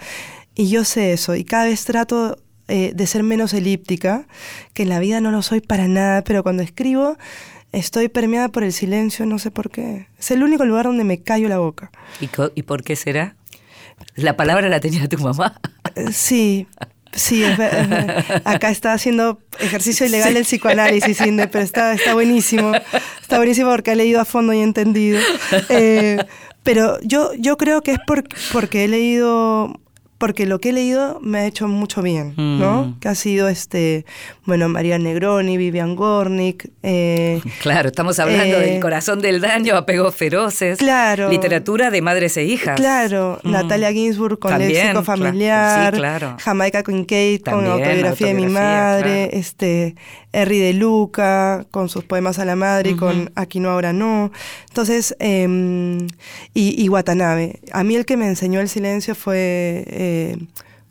y 0.54 0.70
yo 0.70 0.84
sé 0.84 1.12
eso. 1.12 1.34
Y 1.34 1.44
cada 1.44 1.66
vez 1.66 1.84
trato 1.84 2.38
eh, 2.68 2.92
de 2.94 3.06
ser 3.06 3.22
menos 3.22 3.54
elíptica, 3.54 4.26
que 4.74 4.82
en 4.82 4.88
la 4.88 4.98
vida 4.98 5.20
no 5.20 5.30
lo 5.30 5.42
soy 5.42 5.60
para 5.60 5.88
nada, 5.88 6.22
pero 6.22 6.42
cuando 6.42 6.62
escribo 6.62 7.16
estoy 7.72 8.08
permeada 8.08 8.48
por 8.48 8.64
el 8.64 8.72
silencio, 8.72 9.26
no 9.26 9.38
sé 9.38 9.50
por 9.50 9.70
qué. 9.70 10.06
Es 10.18 10.30
el 10.30 10.42
único 10.42 10.64
lugar 10.64 10.86
donde 10.86 11.04
me 11.04 11.22
callo 11.22 11.48
la 11.48 11.58
boca. 11.58 11.90
¿Y, 12.20 12.28
y 12.54 12.62
por 12.62 12.82
qué 12.82 12.96
será? 12.96 13.36
¿La 14.14 14.36
palabra 14.36 14.68
la 14.68 14.80
tenía 14.80 15.08
tu 15.08 15.18
mamá? 15.18 15.60
Eh, 15.94 16.12
sí, 16.12 16.66
Sí, 17.16 17.44
acá 18.44 18.68
está 18.68 18.92
haciendo 18.92 19.40
ejercicio 19.58 20.04
ilegal 20.04 20.34
del 20.34 20.44
psicoanálisis, 20.44 21.18
pero 21.50 21.64
está, 21.64 21.94
está 21.94 22.12
buenísimo. 22.12 22.72
Está 23.22 23.38
buenísimo 23.38 23.70
porque 23.70 23.92
he 23.92 23.96
leído 23.96 24.20
a 24.20 24.26
fondo 24.26 24.52
y 24.52 24.60
entendido. 24.60 25.18
Eh, 25.70 26.18
pero 26.62 27.00
yo, 27.00 27.32
yo 27.34 27.56
creo 27.56 27.80
que 27.80 27.92
es 27.92 27.98
porque 28.52 28.84
he 28.84 28.88
leído 28.88 29.80
porque 30.18 30.46
lo 30.46 30.60
que 30.60 30.70
he 30.70 30.72
leído 30.72 31.20
me 31.22 31.38
ha 31.38 31.46
hecho 31.46 31.68
mucho 31.68 32.00
bien, 32.00 32.34
¿no? 32.36 32.84
Mm. 32.84 33.00
Que 33.00 33.08
ha 33.08 33.14
sido, 33.14 33.48
este, 33.48 34.06
bueno, 34.46 34.68
María 34.68 34.98
Negroni, 34.98 35.58
Vivian 35.58 35.94
Gornick. 35.94 36.70
Eh, 36.82 37.42
claro, 37.62 37.88
estamos 37.88 38.18
hablando 38.18 38.58
del 38.58 38.76
eh, 38.76 38.80
corazón 38.80 39.20
del 39.20 39.40
daño, 39.42 39.76
apegos 39.76 40.14
feroces. 40.14 40.78
Claro. 40.78 41.28
Literatura 41.28 41.90
de 41.90 42.00
madres 42.00 42.36
e 42.38 42.44
hijas. 42.44 42.76
Claro, 42.76 43.40
mm. 43.42 43.50
Natalia 43.50 43.92
Ginsburg 43.92 44.38
con 44.38 44.58
Léxico 44.58 45.02
Familiar. 45.02 45.92
sí, 45.92 45.98
claro. 45.98 46.36
Jamaica 46.40 46.82
Kincaid 46.82 47.42
con 47.42 47.66
Autobiografía, 47.66 48.28
de 48.28 48.34
mi 48.34 48.46
madre. 48.46 49.30
Este, 49.36 49.96
Henry 50.32 50.58
de 50.58 50.72
Luca 50.74 51.66
con 51.70 51.88
sus 51.88 52.04
poemas 52.04 52.38
a 52.38 52.44
la 52.44 52.56
madre 52.56 52.90
y 52.90 52.96
con 52.96 53.30
Aquí 53.34 53.60
no, 53.60 53.70
ahora 53.70 53.92
no. 53.92 54.30
Entonces, 54.68 55.14
em, 55.18 56.06
y, 56.54 56.82
y, 56.82 56.88
Watanabe. 56.88 57.60
A 57.72 57.84
mí 57.84 57.96
el 57.96 58.04
que 58.04 58.16
me 58.16 58.26
enseñó 58.26 58.60
el 58.60 58.68
silencio 58.68 59.14
fue 59.14 59.84
eh, 60.06 60.38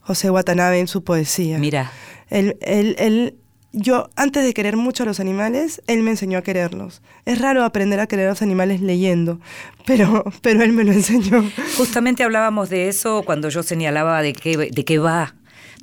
José 0.02 0.30
Watanabe 0.30 0.80
en 0.80 0.88
su 0.88 1.04
poesía. 1.04 1.58
Mira. 1.58 1.92
Él, 2.30 2.58
él, 2.62 3.36
yo, 3.72 4.10
antes 4.16 4.44
de 4.44 4.54
querer 4.54 4.78
mucho 4.78 5.04
a 5.04 5.06
los 5.06 5.20
animales, 5.20 5.82
él 5.88 6.02
me 6.02 6.12
enseñó 6.12 6.38
a 6.38 6.42
quererlos. 6.42 7.02
Es 7.26 7.40
raro 7.40 7.64
aprender 7.64 8.00
a 8.00 8.08
querer 8.08 8.28
a 8.28 8.30
los 8.32 8.42
animales 8.42 8.82
leyendo, 8.82 9.40
pero, 9.86 10.24
pero 10.42 10.64
él 10.64 10.74
me 10.74 10.84
lo 10.84 10.92
enseñó. 10.92 11.44
Justamente 11.78 12.24
hablábamos 12.24 12.70
de 12.70 12.88
eso 12.88 13.24
cuando 13.24 13.50
yo 13.50 13.64
señalaba 13.64 14.22
de 14.22 14.34
qué, 14.34 14.58
de 14.58 14.86
qué 14.86 14.98
va 14.98 15.36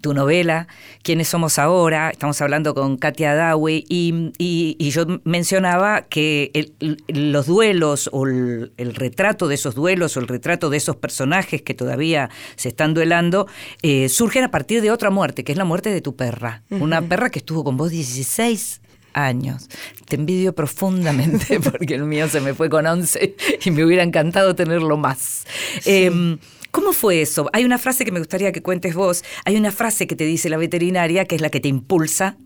tu 0.03 0.13
novela, 0.13 0.69
quiénes 1.03 1.29
somos 1.29 1.59
ahora, 1.59 2.11
estamos 2.11 2.41
hablando 2.43 2.75
con 2.75 2.99
Katia 2.99 3.35
Dawe, 3.35 3.85
y, 3.89 4.91
yo 4.91 5.07
mencionaba 5.25 6.03
que 6.03 6.75
los 7.09 7.47
duelos 7.47 8.11
o 8.13 8.27
el, 8.27 8.71
retrato 8.77 9.49
de 9.49 9.55
esos 9.55 9.75
duelos 9.75 10.17
o 10.19 10.21
el 10.21 10.29
retrato 10.29 10.69
de 10.69 10.77
esos 10.77 10.97
personajes 10.97 11.63
que 11.63 11.73
todavía 11.73 12.29
se 12.57 12.69
están 12.69 12.93
duelando, 12.93 13.47
eh, 13.81 14.11
surgen 14.11 14.45
a 14.45 14.51
partir 14.51 14.83
de 14.83 14.91
otra 14.91 15.09
muerte, 15.09 15.45
que 15.45 15.53
es 15.53 15.59
la 15.59 15.65
muerte 15.65 15.89
de 15.91 16.03
tu 16.03 16.15
perra, 16.15 16.63
una 16.69 17.01
perra 17.01 17.31
que 17.31 17.39
estuvo 17.39 17.65
con 17.65 17.79
vos 17.79 17.91
16 17.91 18.83
años. 19.15 19.69
Te 20.09 20.17
envidio 20.17 20.55
profundamente 20.55 21.61
porque 21.71 21.95
el 21.95 22.05
mío 22.05 22.29
se 22.29 22.41
me 22.41 22.55
fue 22.55 22.69
con 22.69 22.87
11 22.87 23.37
y 23.65 23.71
me 23.71 23.85
hubiera 23.85 24.03
encantado 24.03 24.55
tenerlo 24.55 24.97
más. 24.97 25.47
Em, 25.85 26.39
¿Cómo 26.73 26.95
fue 26.95 27.21
eso? 27.21 27.51
Hay 27.53 27.65
una 27.65 27.79
frase 27.79 28.07
que 28.07 28.13
me 28.13 28.19
gustaría 28.19 28.51
que 28.51 28.63
cuentes 28.63 28.95
vos. 28.95 29.23
Hay 29.45 29.57
una 29.57 29.71
frase 29.71 30.07
que 30.07 30.17
te 30.17 30.25
dice 30.25 30.49
la 30.49 30.57
veterinaria 30.57 31.27
que 31.27 31.37
es 31.37 31.43
la 31.43 31.51
que 31.51 31.61
te 31.61 31.69
impulsa 31.69 32.39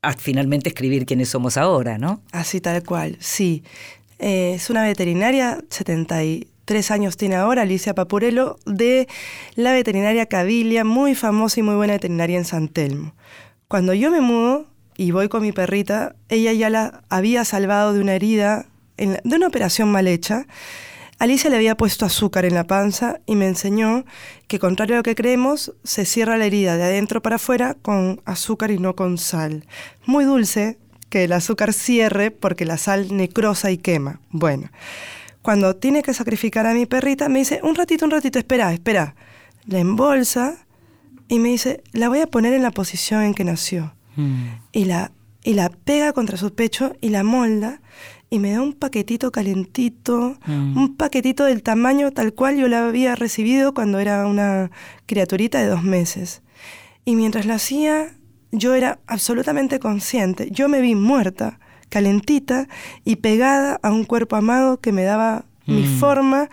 a 0.00 0.14
finalmente 0.14 0.70
escribir 0.70 1.04
quiénes 1.04 1.28
somos 1.28 1.58
ahora, 1.58 1.98
¿no? 1.98 2.22
Así 2.32 2.62
tal 2.62 2.82
cual, 2.82 3.18
sí. 3.20 3.62
Eh, 4.18 4.54
es 4.54 4.70
una 4.70 4.82
veterinaria, 4.82 5.58
73 5.68 6.90
años 6.90 7.18
tiene 7.18 7.36
ahora, 7.36 7.62
Alicia 7.62 7.94
Papurelo, 7.94 8.58
de 8.64 9.08
la 9.56 9.72
veterinaria 9.72 10.24
Cabilia, 10.24 10.84
muy 10.84 11.14
famosa 11.14 11.60
y 11.60 11.62
muy 11.62 11.74
buena 11.74 11.92
veterinaria 11.92 12.38
en 12.38 12.46
San 12.46 12.68
Telmo. 12.68 13.14
Cuando 13.68 13.92
yo 13.92 14.10
me 14.10 14.22
mudo 14.22 14.66
y 14.96 15.10
voy 15.10 15.28
con 15.28 15.42
mi 15.42 15.52
perrita, 15.52 16.16
ella 16.30 16.54
ya 16.54 16.70
la 16.70 17.02
había 17.10 17.44
salvado 17.44 17.92
de 17.92 18.00
una 18.00 18.14
herida, 18.14 18.66
de 18.96 19.36
una 19.36 19.48
operación 19.48 19.92
mal 19.92 20.06
hecha, 20.06 20.46
Alicia 21.18 21.48
le 21.48 21.56
había 21.56 21.76
puesto 21.76 22.04
azúcar 22.04 22.44
en 22.44 22.54
la 22.54 22.66
panza 22.66 23.20
y 23.26 23.36
me 23.36 23.46
enseñó 23.46 24.04
que, 24.48 24.58
contrario 24.58 24.96
a 24.96 24.98
lo 24.98 25.02
que 25.02 25.14
creemos, 25.14 25.72
se 25.84 26.04
cierra 26.04 26.36
la 26.36 26.46
herida 26.46 26.76
de 26.76 26.84
adentro 26.84 27.22
para 27.22 27.36
afuera 27.36 27.74
con 27.80 28.20
azúcar 28.24 28.70
y 28.70 28.78
no 28.78 28.96
con 28.96 29.18
sal. 29.18 29.66
Muy 30.06 30.24
dulce 30.24 30.78
que 31.10 31.24
el 31.24 31.32
azúcar 31.32 31.72
cierre 31.72 32.30
porque 32.30 32.64
la 32.64 32.78
sal 32.78 33.16
necrosa 33.16 33.70
y 33.70 33.78
quema. 33.78 34.20
Bueno, 34.30 34.70
cuando 35.42 35.76
tiene 35.76 36.02
que 36.02 36.14
sacrificar 36.14 36.66
a 36.66 36.74
mi 36.74 36.86
perrita, 36.86 37.28
me 37.28 37.40
dice, 37.40 37.60
un 37.62 37.76
ratito, 37.76 38.04
un 38.04 38.10
ratito, 38.10 38.38
espera, 38.38 38.72
espera. 38.72 39.14
La 39.66 39.78
embolsa 39.78 40.66
y 41.28 41.38
me 41.38 41.50
dice, 41.50 41.82
la 41.92 42.08
voy 42.08 42.20
a 42.20 42.26
poner 42.26 42.52
en 42.54 42.62
la 42.62 42.72
posición 42.72 43.22
en 43.22 43.34
que 43.34 43.44
nació. 43.44 43.94
Mm. 44.16 44.46
Y 44.72 44.84
la 44.86 45.12
y 45.44 45.52
la 45.52 45.68
pega 45.68 46.12
contra 46.14 46.38
su 46.38 46.54
pecho 46.54 46.96
y 47.00 47.10
la 47.10 47.22
molda 47.22 47.80
y 48.34 48.38
me 48.38 48.52
da 48.52 48.60
un 48.62 48.72
paquetito 48.74 49.30
calentito, 49.30 50.36
Mm. 50.46 50.76
un 50.76 50.96
paquetito 50.96 51.44
del 51.44 51.62
tamaño 51.62 52.10
tal 52.10 52.34
cual 52.34 52.56
yo 52.56 52.68
la 52.68 52.86
había 52.86 53.14
recibido 53.14 53.72
cuando 53.74 53.98
era 53.98 54.26
una 54.26 54.70
criaturita 55.06 55.60
de 55.60 55.66
dos 55.68 55.82
meses. 55.82 56.42
Y 57.04 57.16
mientras 57.16 57.46
la 57.46 57.54
hacía, 57.54 58.14
yo 58.52 58.74
era 58.74 58.98
absolutamente 59.06 59.78
consciente. 59.78 60.48
Yo 60.50 60.68
me 60.68 60.80
vi 60.80 60.94
muerta, 60.94 61.58
calentita 61.88 62.68
y 63.04 63.16
pegada 63.16 63.78
a 63.82 63.90
un 63.92 64.04
cuerpo 64.04 64.36
amado 64.36 64.80
que 64.80 64.92
me 64.92 65.04
daba 65.04 65.44
mi 65.66 65.82
Mm. 65.82 65.98
forma, 65.98 66.48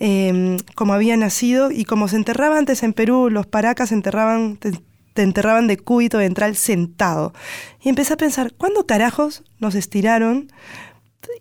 eh, 0.00 0.56
como 0.74 0.92
había 0.94 1.16
nacido 1.16 1.70
y 1.70 1.84
como 1.84 2.08
se 2.08 2.16
enterraba 2.16 2.58
antes 2.58 2.82
en 2.82 2.92
Perú, 2.94 3.28
los 3.30 3.46
paracas 3.46 3.92
enterraban, 3.92 4.56
te, 4.56 4.72
te 5.14 5.22
enterraban 5.22 5.66
de 5.66 5.76
cúbito 5.76 6.18
ventral 6.18 6.56
sentado. 6.56 7.32
Y 7.82 7.88
empecé 7.88 8.14
a 8.14 8.16
pensar, 8.16 8.52
¿cuándo 8.54 8.84
carajos 8.86 9.44
nos 9.60 9.74
estiraron 9.76 10.50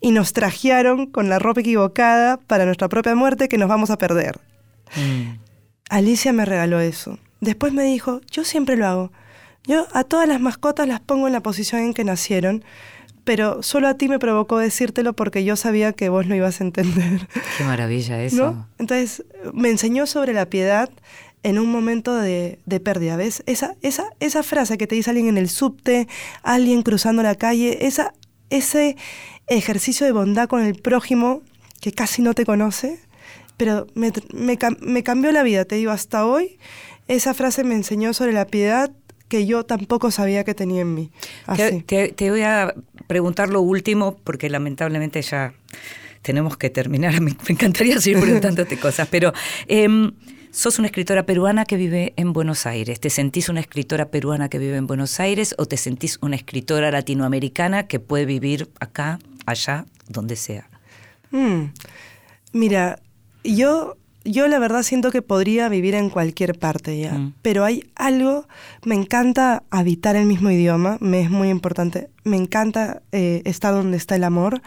y 0.02 0.12
nos 0.12 0.34
trajearon 0.34 1.08
con 1.08 1.30
la 1.30 1.40
ropa 1.40 1.62
equivocada 1.62 2.38
para 2.38 2.66
nuestra 2.66 2.90
propia 2.90 3.16
muerte 3.16 3.48
que 3.48 3.58
nos 3.58 3.70
vamos 3.70 3.90
a 3.90 3.98
perder? 3.98 4.40
Mm. 4.96 5.38
Alicia 5.90 6.34
me 6.34 6.46
regaló 6.46 6.80
eso. 6.80 7.20
Después 7.42 7.74
me 7.74 7.84
dijo, 7.84 8.22
yo 8.32 8.44
siempre 8.44 8.76
lo 8.76 8.88
hago. 8.88 9.12
Yo 9.66 9.88
a 9.94 10.04
todas 10.04 10.28
las 10.28 10.40
mascotas 10.40 10.88
las 10.88 11.00
pongo 11.00 11.28
en 11.28 11.34
la 11.34 11.42
posición 11.42 11.82
en 11.82 11.94
que 11.94 12.04
nacieron, 12.04 12.64
pero 13.24 13.64
solo 13.64 13.88
a 13.88 13.96
ti 13.96 14.08
me 14.08 14.20
provocó 14.20 14.60
decírtelo 14.60 15.14
porque 15.14 15.44
yo 15.44 15.56
sabía 15.56 15.94
que 15.94 16.10
vos 16.10 16.28
lo 16.28 16.36
ibas 16.36 16.62
a 16.62 16.64
entender. 16.64 17.28
Qué 17.58 17.64
maravilla 17.64 18.22
eso. 18.24 18.52
¿no? 18.52 18.68
Entonces 18.78 19.26
me 19.54 19.70
enseñó 19.70 20.06
sobre 20.06 20.34
la 20.34 20.46
piedad 20.48 20.90
en 21.44 21.60
un 21.60 21.72
momento 21.72 22.16
de, 22.16 22.60
de 22.66 22.80
pérdida. 22.80 23.18
¿Ves? 23.18 23.44
Esa, 23.46 23.76
esa, 23.82 24.06
esa 24.20 24.44
frase 24.44 24.78
que 24.78 24.88
te 24.88 24.96
dice 24.96 25.10
alguien 25.10 25.28
en 25.28 25.38
el 25.38 25.50
subte, 25.50 26.08
alguien 26.42 26.82
cruzando 26.82 27.22
la 27.24 27.36
calle, 27.36 27.86
esa, 27.86 28.14
ese 28.50 28.96
ejercicio 29.48 30.06
de 30.06 30.12
bondad 30.12 30.48
con 30.48 30.64
el 30.64 30.76
prójimo 30.76 31.42
que 31.82 31.92
casi 31.92 32.22
no 32.22 32.34
te 32.34 32.46
conoce, 32.46 33.00
pero 33.58 33.88
me, 33.96 34.12
me, 34.34 34.58
cam- 34.58 34.78
me 34.82 35.04
cambió 35.04 35.32
la 35.32 35.44
vida, 35.44 35.66
te 35.66 35.76
digo, 35.76 35.92
hasta 35.92 36.26
hoy. 36.26 36.58
Esa 37.08 37.34
frase 37.34 37.64
me 37.64 37.76
enseñó 37.76 38.14
sobre 38.14 38.34
la 38.34 38.46
piedad 38.48 38.92
que 39.28 39.46
yo 39.46 39.66
tampoco 39.66 40.12
sabía 40.12 40.44
que 40.44 40.54
tenía 40.56 40.82
en 40.82 40.94
mí. 40.94 41.12
Te, 41.56 41.64
Así. 41.64 41.82
te- 41.82 42.10
te 42.10 42.30
voy 42.32 42.42
a 42.42 42.74
preguntar 43.08 43.50
lo 43.50 43.62
último, 43.62 44.18
porque 44.24 44.50
lamentablemente 44.50 45.22
ya 45.22 45.54
tenemos 46.22 46.58
que 46.58 46.70
terminar. 46.70 47.14
Me, 47.22 47.32
me 47.48 47.50
encantaría 47.50 48.00
seguir 48.02 48.20
preguntándote 48.20 48.78
cosas, 48.80 49.08
pero 49.10 49.32
em, 49.68 50.12
sos 50.56 50.80
una 50.80 50.88
escritora 50.88 51.26
peruana 51.26 51.66
que 51.66 51.76
vive 51.76 52.14
en 52.16 52.32
Buenos 52.32 52.66
Aires. 52.66 53.02
¿Te 53.02 53.10
sentís 53.10 53.50
una 53.50 53.60
escritora 53.60 54.06
peruana 54.06 54.48
que 54.48 54.58
vive 54.58 54.78
en 54.78 54.88
Buenos 54.88 55.20
Aires 55.20 55.54
o 55.58 55.66
te 55.66 55.76
sentís 55.76 56.18
una 56.22 56.38
escritora 56.38 56.92
latinoamericana 56.92 57.88
que 57.88 58.00
puede 58.00 58.26
vivir 58.26 58.70
acá, 58.80 59.20
allá, 59.46 59.86
donde 60.08 60.38
sea? 60.38 60.70
Mm. 61.32 61.74
Mira, 62.54 63.00
yo, 63.44 63.98
yo 64.24 64.48
la 64.48 64.58
verdad 64.60 64.84
siento 64.84 65.12
que 65.12 65.22
podría 65.22 65.68
vivir 65.68 65.94
en 65.94 66.10
cualquier 66.10 66.58
parte 66.58 66.98
ya, 66.98 67.12
Mm. 67.14 67.34
pero 67.42 67.66
hay 67.66 67.92
algo, 67.96 68.48
me 68.86 68.96
encanta 68.96 69.64
habitar 69.72 70.16
el 70.16 70.26
mismo 70.26 70.50
idioma, 70.52 70.98
me 71.02 71.20
es 71.20 71.30
muy 71.30 71.50
importante, 71.50 72.10
me 72.24 72.38
encanta 72.38 73.02
eh, 73.12 73.42
estar 73.44 73.74
donde 73.74 73.98
está 73.98 74.16
el 74.16 74.24
amor, 74.24 74.62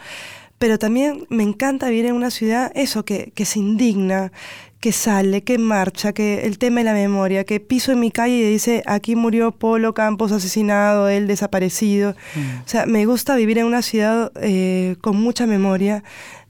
pero 0.59 0.77
también 0.77 1.25
me 1.29 1.41
encanta 1.41 1.89
vivir 1.89 2.05
en 2.05 2.13
una 2.15 2.29
ciudad, 2.29 2.71
eso, 2.75 3.05
que, 3.05 3.31
que 3.33 3.45
se 3.45 3.57
indigna, 3.59 4.31
que 4.79 4.93
sale, 4.93 5.43
que 5.43 5.57
marcha, 5.57 6.13
que 6.13 6.45
el 6.45 6.57
tema 6.57 6.79
de 6.79 6.85
la 6.85 6.93
memoria, 6.93 7.43
que 7.43 7.59
piso 7.59 7.91
en 7.91 7.99
mi 7.99 8.11
calle 8.11 8.35
y 8.35 8.43
dice, 8.43 8.81
aquí 8.85 9.15
murió 9.15 9.51
Polo 9.51 9.93
Campos 9.93 10.31
asesinado, 10.31 11.09
él 11.09 11.27
desaparecido. 11.27 12.11
O 12.65 12.69
sea, 12.69 12.85
me 12.85 13.05
gusta 13.05 13.35
vivir 13.35 13.57
en 13.57 13.65
una 13.65 13.81
ciudad 13.81 14.31
eh, 14.41 14.95
con 15.01 15.17
mucha 15.17 15.45
memoria 15.45 16.03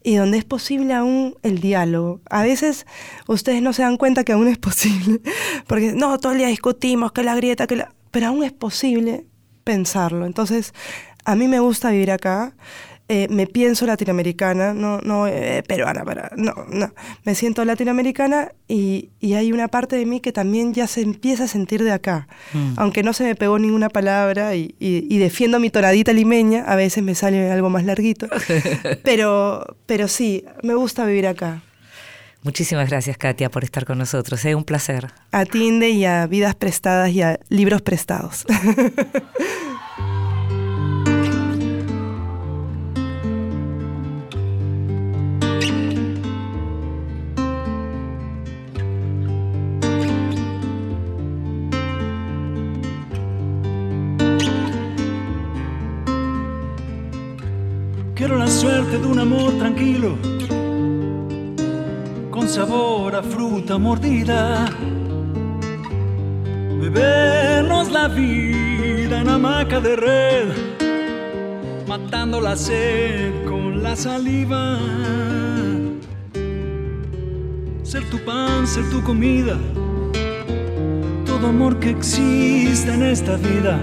y 0.04 0.16
donde 0.16 0.38
es 0.38 0.46
posible 0.46 0.94
aún 0.94 1.36
el 1.42 1.60
diálogo. 1.60 2.22
A 2.30 2.44
veces 2.44 2.86
ustedes 3.28 3.64
no 3.64 3.74
se 3.74 3.82
dan 3.82 3.98
cuenta 3.98 4.24
que 4.24 4.34
aún 4.34 4.48
es 4.48 4.58
posible, 4.60 5.22
porque 5.68 5.94
no, 5.94 6.20
todo 6.20 6.34
el 6.34 6.38
día 6.38 6.48
discutimos, 6.48 7.12
que 7.12 7.24
la 7.24 7.36
grieta, 7.36 7.66
que 7.66 7.78
la... 7.78 7.94
Pero 8.12 8.28
aún 8.28 8.44
es 8.44 8.52
posible 8.52 9.26
pensarlo. 9.64 10.26
Entonces, 10.26 10.74
a 11.26 11.36
mí 11.36 11.48
me 11.48 11.60
gusta 11.60 11.92
vivir 11.92 12.12
acá. 12.12 12.56
Eh, 13.12 13.28
me 13.30 13.48
pienso 13.48 13.86
latinoamericana, 13.86 14.74
no, 14.74 15.00
no 15.02 15.26
eh, 15.28 15.64
peruana, 15.68 16.06
para, 16.06 16.32
no, 16.38 16.54
no. 16.70 16.94
Me 17.26 17.34
siento 17.36 17.66
latinoamericana 17.66 18.52
y, 18.68 19.10
y 19.20 19.34
hay 19.34 19.52
una 19.52 19.68
parte 19.68 19.96
de 19.96 20.06
mí 20.06 20.20
que 20.20 20.32
también 20.32 20.74
ya 20.74 20.86
se 20.88 21.02
empieza 21.02 21.46
a 21.46 21.48
sentir 21.48 21.84
de 21.84 21.92
acá. 21.92 22.28
Mm. 22.54 22.74
Aunque 22.78 23.02
no 23.04 23.14
se 23.14 23.24
me 23.24 23.34
pegó 23.36 23.58
ninguna 23.60 23.90
palabra 23.90 24.56
y, 24.56 24.76
y- 24.80 25.08
y 25.10 25.18
defiendo 25.18 25.60
mi 25.60 25.70
tonadita 25.72 26.14
limeña, 26.14 26.64
a 26.68 26.76
veces 26.76 27.04
me 27.04 27.16
sale 27.16 27.52
algo 27.52 27.70
más 27.70 27.84
larguito. 27.84 28.28
pero, 29.04 29.66
pero 29.86 30.08
sí, 30.08 30.46
me 30.64 30.76
gusta 30.76 31.04
vivir 31.06 31.28
acá. 31.28 31.64
Muchísimas 32.42 32.88
gracias, 32.90 33.18
Katia, 33.18 33.50
por 33.50 33.66
estar 33.66 33.86
con 33.86 33.98
nosotros. 33.98 34.46
Es 34.46 34.56
un 34.56 34.64
placer. 34.64 35.08
A 35.34 35.44
Tinde 35.46 35.90
y 35.90 36.06
a 36.06 36.26
vidas 36.26 36.56
prestadas 36.56 37.10
y 37.10 37.22
a 37.22 37.38
libros 37.50 37.82
prestados. 37.82 38.46
tranquilo, 59.58 60.18
con 62.30 62.48
sabor 62.48 63.16
a 63.16 63.24
fruta 63.24 63.78
mordida. 63.78 64.70
Bebernos 66.82 67.92
la 67.92 68.08
vida 68.08 69.22
en 69.22 69.30
hamaca 69.30 69.80
de 69.80 69.96
red, 69.96 70.48
matando 71.88 72.40
la 72.40 72.56
sed 72.56 73.46
con 73.46 73.84
la 73.84 73.96
saliva. 73.96 74.80
Ser 77.84 78.04
tu 78.10 78.20
pan, 78.20 78.68
ser 78.68 78.88
tu 78.90 79.02
comida, 79.04 79.58
todo 81.26 81.48
amor 81.48 81.80
que 81.80 81.90
existe 81.90 82.94
en 82.94 83.04
esta 83.04 83.36
vida 83.38 83.80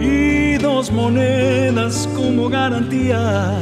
y 0.00 0.39
dos 0.60 0.90
monedas 0.90 2.08
como 2.14 2.48
garantía. 2.48 3.52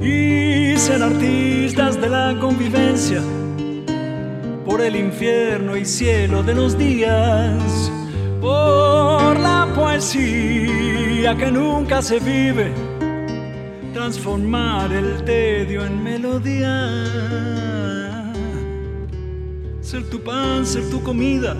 Y 0.00 0.76
ser 0.76 1.02
artistas 1.02 2.00
de 2.00 2.08
la 2.08 2.36
convivencia 2.40 3.22
por 4.64 4.80
el 4.80 4.96
infierno 4.96 5.76
y 5.76 5.84
cielo 5.84 6.42
de 6.42 6.54
los 6.54 6.78
días, 6.78 7.90
por 8.40 9.38
la 9.38 9.68
poesía 9.74 11.36
que 11.36 11.50
nunca 11.50 12.02
se 12.02 12.18
vive 12.18 12.72
transformar 13.92 14.92
el 14.92 15.22
tedio 15.24 15.84
en 15.86 16.02
melodía. 16.02 17.22
Ser 19.92 20.08
tu 20.08 20.20
pan, 20.20 20.64
ser 20.64 20.88
tu 20.88 21.02
comida, 21.02 21.54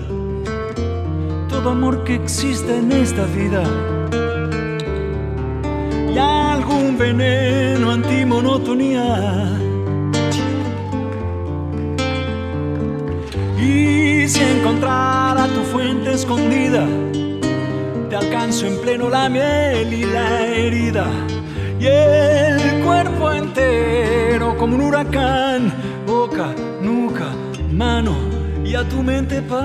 todo 1.49 1.69
amor 1.69 2.03
que 2.03 2.15
existe 2.15 2.79
en 2.79 2.91
esta 2.91 3.25
vida. 3.25 3.61
Y 6.11 6.17
algún 6.17 6.97
veneno 6.97 7.91
antimonotonía. 7.91 9.55
Y 13.61 14.27
si 14.27 14.41
encontrara 14.41 15.45
tu 15.49 15.61
fuente 15.71 16.13
escondida, 16.13 16.87
te 18.09 18.15
alcanzo 18.15 18.65
en 18.65 18.81
pleno 18.81 19.09
la 19.11 19.29
miel 19.29 19.93
y 19.93 20.05
la 20.05 20.47
herida 20.47 21.05
y 21.79 21.85
el 21.85 22.83
cuerpo 22.83 23.31
entero 23.31 24.57
como 24.57 24.73
un 24.73 24.81
huracán, 24.81 25.71
boca, 26.07 26.55
mano 27.73 28.15
y 28.63 28.75
a 28.75 28.87
tu 28.87 29.01
mente 29.03 29.41
paz. 29.41 29.63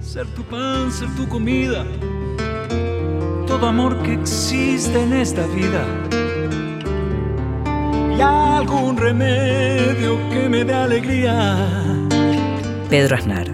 Ser 0.00 0.26
tu 0.28 0.42
pan, 0.42 0.90
ser 0.90 1.08
tu 1.16 1.28
comida, 1.28 1.84
todo 3.46 3.66
amor 3.66 4.00
que 4.02 4.14
existe 4.14 5.02
en 5.02 5.12
esta 5.12 5.46
vida. 5.48 5.84
Y 8.16 8.20
algún 8.20 8.96
remedio 8.96 10.16
que 10.30 10.48
me 10.48 10.64
dé 10.64 10.74
alegría. 10.74 11.66
Pedro 12.88 13.16
Aznar, 13.16 13.48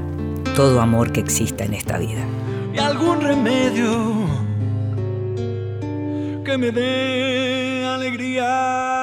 todo 0.55 0.81
amor 0.81 1.11
que 1.11 1.21
exista 1.21 1.65
en 1.65 1.75
esta 1.75 1.99
vida. 1.99 2.25
Y 2.73 2.79
algún 2.79 3.21
remedio 3.21 4.27
que 6.45 6.57
me 6.57 6.71
dé 6.71 7.85
alegría. 7.85 8.94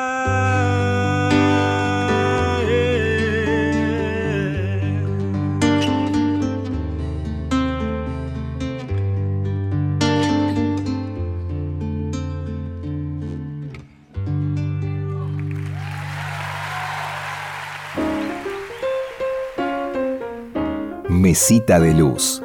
Mesita 21.22 21.80
de 21.80 21.94
Luz. 21.94 22.42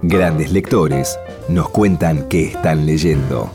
Grandes 0.00 0.52
lectores 0.52 1.18
nos 1.48 1.70
cuentan 1.70 2.28
qué 2.28 2.44
están 2.44 2.86
leyendo. 2.86 3.50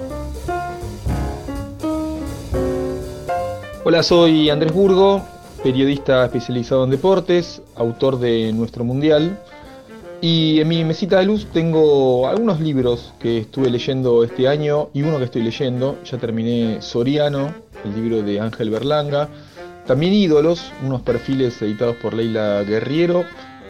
Hola, 3.85 4.03
soy 4.03 4.49
Andrés 4.49 4.73
Burgo, 4.73 5.21
periodista 5.63 6.25
especializado 6.25 6.83
en 6.83 6.89
deportes, 6.89 7.61
autor 7.77 8.19
de 8.19 8.51
Nuestro 8.51 8.83
Mundial. 8.83 9.39
Y 10.19 10.59
en 10.59 10.67
mi 10.67 10.83
mesita 10.83 11.19
de 11.19 11.27
luz 11.27 11.47
tengo 11.53 12.27
algunos 12.27 12.59
libros 12.59 13.13
que 13.21 13.37
estuve 13.37 13.69
leyendo 13.69 14.21
este 14.25 14.49
año 14.49 14.89
y 14.93 15.01
uno 15.01 15.17
que 15.17 15.23
estoy 15.23 15.43
leyendo. 15.43 15.97
Ya 16.03 16.17
terminé 16.17 16.81
Soriano, 16.81 17.53
el 17.85 17.95
libro 17.95 18.21
de 18.21 18.41
Ángel 18.41 18.69
Berlanga. 18.69 19.29
También 19.85 20.11
Ídolos, 20.11 20.73
unos 20.85 21.03
perfiles 21.03 21.61
editados 21.61 21.95
por 21.95 22.13
Leila 22.13 22.63
Guerriero, 22.63 23.23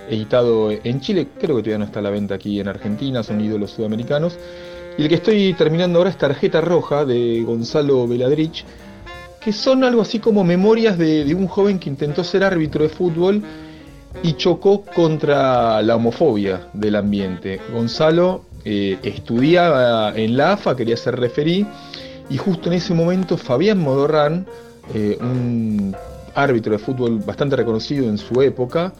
editado 0.10 0.72
en 0.72 1.02
Chile, 1.02 1.28
creo 1.40 1.58
que 1.58 1.64
todavía 1.64 1.78
no 1.78 1.86
está 1.86 2.00
a 2.00 2.04
la 2.04 2.10
venta 2.10 2.36
aquí 2.36 2.60
en 2.60 2.68
Argentina, 2.68 3.24
son 3.24 3.42
ídolos 3.42 3.72
sudamericanos. 3.72 4.38
Y 4.98 5.04
el 5.04 5.10
que 5.10 5.16
estoy 5.16 5.54
terminando 5.54 6.00
ahora 6.00 6.10
es 6.10 6.18
Tarjeta 6.18 6.60
Roja 6.62 7.06
de 7.06 7.44
Gonzalo 7.44 8.08
Veladrich, 8.08 8.66
que 9.40 9.54
son 9.54 9.84
algo 9.84 10.02
así 10.02 10.20
como 10.20 10.44
memorias 10.44 10.98
de, 10.98 11.34
un 11.36 11.48
joven 11.48 11.80
que 11.80 11.90
intentó 11.90 12.24
ser 12.24 12.44
árbitro 12.44 12.84
de 12.84 12.90
fútbol 12.90 13.42
y 14.24 14.34
chocó 14.34 14.84
contra 14.84 15.82
la 15.84 15.96
homofobia 15.96 16.68
del 16.74 16.96
ambiente. 16.96 17.62
Gonzalo 17.72 18.46
eh, 18.66 18.98
estudiaba 19.04 20.14
en 20.16 20.36
la 20.36 20.54
AFA, 20.54 20.76
quería 20.76 20.98
ser 20.98 21.20
referí, 21.20 21.66
y 22.30 22.38
justo 22.38 22.70
en 22.70 22.74
ese 22.74 22.94
momento 22.94 23.38
Fabián 23.38 23.78
Modorrán, 23.78 24.46
eh, 24.94 25.18
un 25.22 25.96
árbitro 26.34 26.74
de 26.74 26.80
fútbol 26.80 27.20
bastante 27.20 27.56
reconocido 27.56 28.10
en 28.10 28.18
su 28.18 28.42
época, 28.42 28.94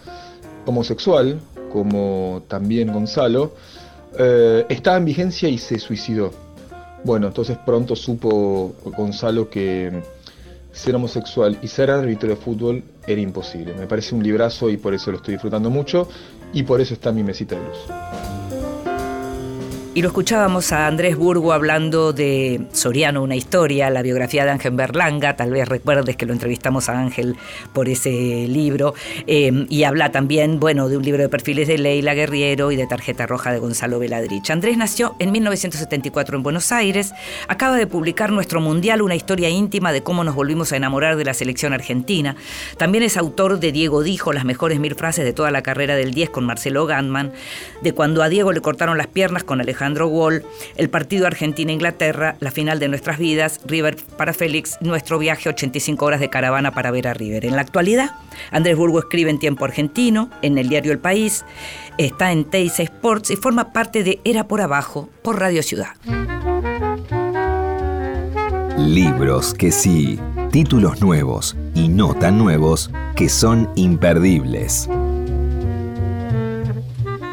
homosexual, 0.68 1.40
como 1.72 2.44
también 2.48 2.94
Gonzalo, 2.94 3.54
eh, 4.20 4.66
estaba 4.70 4.98
en 4.98 5.06
vigencia 5.06 5.50
y 5.50 5.58
se 5.58 5.80
suicidó. 5.80 6.32
Bueno, 7.04 7.28
entonces 7.28 7.58
pronto 7.66 7.96
supo 7.96 8.74
Gonzalo 8.84 9.50
que 9.50 10.02
ser 10.72 10.96
homosexual 10.96 11.58
y 11.62 11.68
ser 11.68 11.90
árbitro 11.90 12.30
de 12.30 12.36
fútbol 12.36 12.84
era 13.08 13.20
imposible. 13.20 13.74
Me 13.74 13.88
parece 13.88 14.14
un 14.14 14.24
librazo 14.24 14.70
y 14.70 14.78
por 14.78 14.94
eso 14.94 15.12
lo 15.12 15.18
estoy 15.18 15.34
disfrutando 15.36 15.70
mucho 15.70 16.08
y 16.54 16.64
por 16.64 16.82
eso 16.82 16.94
está 16.94 17.12
mi 17.12 17.24
mesita 17.24 17.56
de 17.56 17.62
luz. 17.62 18.57
Y 19.98 20.04
lo 20.04 20.10
escuchábamos 20.10 20.74
a 20.74 20.86
Andrés 20.86 21.16
Burgo 21.16 21.54
hablando 21.54 22.14
de 22.14 22.68
Soriano, 22.72 23.24
una 23.24 23.36
historia, 23.36 23.90
la 23.90 24.04
biografía 24.04 24.46
de 24.46 24.52
Ángel 24.52 24.76
Berlanga, 24.76 25.36
tal 25.36 25.50
vez 25.50 25.68
recuerdes 25.68 26.16
que 26.16 26.28
lo 26.28 26.34
entrevistamos 26.34 26.88
a 26.88 27.00
Ángel 27.00 27.36
por 27.74 27.90
ese 27.90 28.12
libro, 28.48 28.94
eh, 29.26 29.66
y 29.70 29.86
habla 29.86 30.12
también, 30.12 30.60
bueno, 30.60 30.88
de 30.88 30.98
un 30.98 31.04
libro 31.04 31.24
de 31.24 31.30
perfiles 31.30 31.68
de 31.68 31.80
Leila 31.80 32.14
Guerriero 32.14 32.72
y 32.72 32.76
de 32.76 32.86
Tarjeta 32.86 33.26
Roja 33.26 33.52
de 33.52 33.58
Gonzalo 33.58 33.98
Veladrich. 33.98 34.52
Andrés 34.52 34.78
nació 34.78 35.16
en 35.18 35.32
1974 35.32 36.38
en 36.38 36.44
Buenos 36.44 36.72
Aires, 36.72 37.14
acaba 37.48 37.76
de 37.76 37.88
publicar 37.88 38.32
Nuestro 38.32 38.62
Mundial, 38.62 39.02
una 39.02 39.16
historia 39.16 39.50
íntima 39.50 39.92
de 39.92 40.04
cómo 40.04 40.24
nos 40.24 40.36
volvimos 40.36 40.74
a 40.74 40.78
enamorar 40.78 41.16
de 41.16 41.26
la 41.26 41.34
selección 41.34 41.74
argentina. 41.74 42.36
También 42.78 43.04
es 43.04 43.18
autor 43.18 43.60
de 43.60 43.72
Diego 43.72 44.04
Dijo, 44.04 44.32
las 44.32 44.46
mejores 44.46 44.80
mil 44.80 44.94
frases 44.94 45.26
de 45.26 45.34
toda 45.34 45.50
la 45.50 45.64
carrera 45.64 45.96
del 45.96 46.14
10 46.14 46.30
con 46.30 46.46
Marcelo 46.46 46.86
Gantman, 46.86 47.32
de 47.82 47.94
cuando 47.94 48.22
a 48.22 48.30
Diego 48.30 48.52
le 48.52 48.62
cortaron 48.62 49.00
las 49.00 49.08
piernas 49.08 49.44
con 49.44 49.60
Alejandro 49.60 49.87
Alejandro 49.88 50.10
Wall, 50.10 50.44
el 50.76 50.90
partido 50.90 51.28
Argentina-Inglaterra, 51.28 52.36
la 52.42 52.52
final 52.52 52.78
de 52.78 52.90
nuestras 52.90 53.18
vidas, 53.18 53.62
River 53.66 53.96
para 54.18 54.34
Félix, 54.34 54.78
nuestro 54.82 55.18
viaje 55.18 55.48
85 55.48 56.06
horas 56.06 56.20
de 56.20 56.30
caravana 56.30 56.74
para 56.74 56.92
ver 56.92 57.08
a 57.08 57.14
River. 57.14 57.46
En 57.46 57.56
la 57.56 57.62
actualidad, 57.62 58.12
Andrés 58.52 58.76
Burgo 58.76 59.00
escribe 59.00 59.30
en 59.30 59.40
Tiempo 59.40 59.64
Argentino, 59.64 60.30
en 60.42 60.58
el 60.58 60.68
diario 60.68 60.92
El 60.92 61.00
País, 61.00 61.46
está 61.98 62.34
en 62.34 62.44
Teis 62.44 62.82
Sports 62.82 63.32
y 63.32 63.38
forma 63.38 63.72
parte 63.72 64.04
de 64.04 64.20
Era 64.26 64.46
por 64.50 64.60
Abajo 64.60 65.10
por 65.22 65.40
Radio 65.40 65.64
Ciudad. 65.64 65.96
Libros 68.78 69.54
que 69.54 69.72
sí, 69.72 70.20
títulos 70.52 71.00
nuevos 71.00 71.56
y 71.74 71.88
no 71.88 72.14
tan 72.14 72.38
nuevos 72.38 72.92
que 73.16 73.30
son 73.30 73.70
imperdibles. 73.76 74.90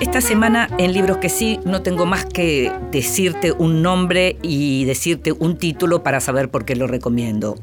Esta 0.05 0.21
semana 0.21 0.69
en 0.77 0.93
Libros 0.93 1.17
que 1.17 1.31
sí 1.31 1.59
no 1.65 1.81
tengo 1.81 2.05
más 2.05 2.27
que 2.27 2.71
decirte 2.93 3.53
un 3.53 3.81
nombre 3.81 4.37
y 4.43 4.85
decirte 4.85 5.33
un 5.33 5.57
título 5.57 6.03
para 6.03 6.21
saber 6.21 6.51
por 6.51 6.67
qué 6.67 6.77
lo 6.77 6.87
recomiendo. 6.87 7.57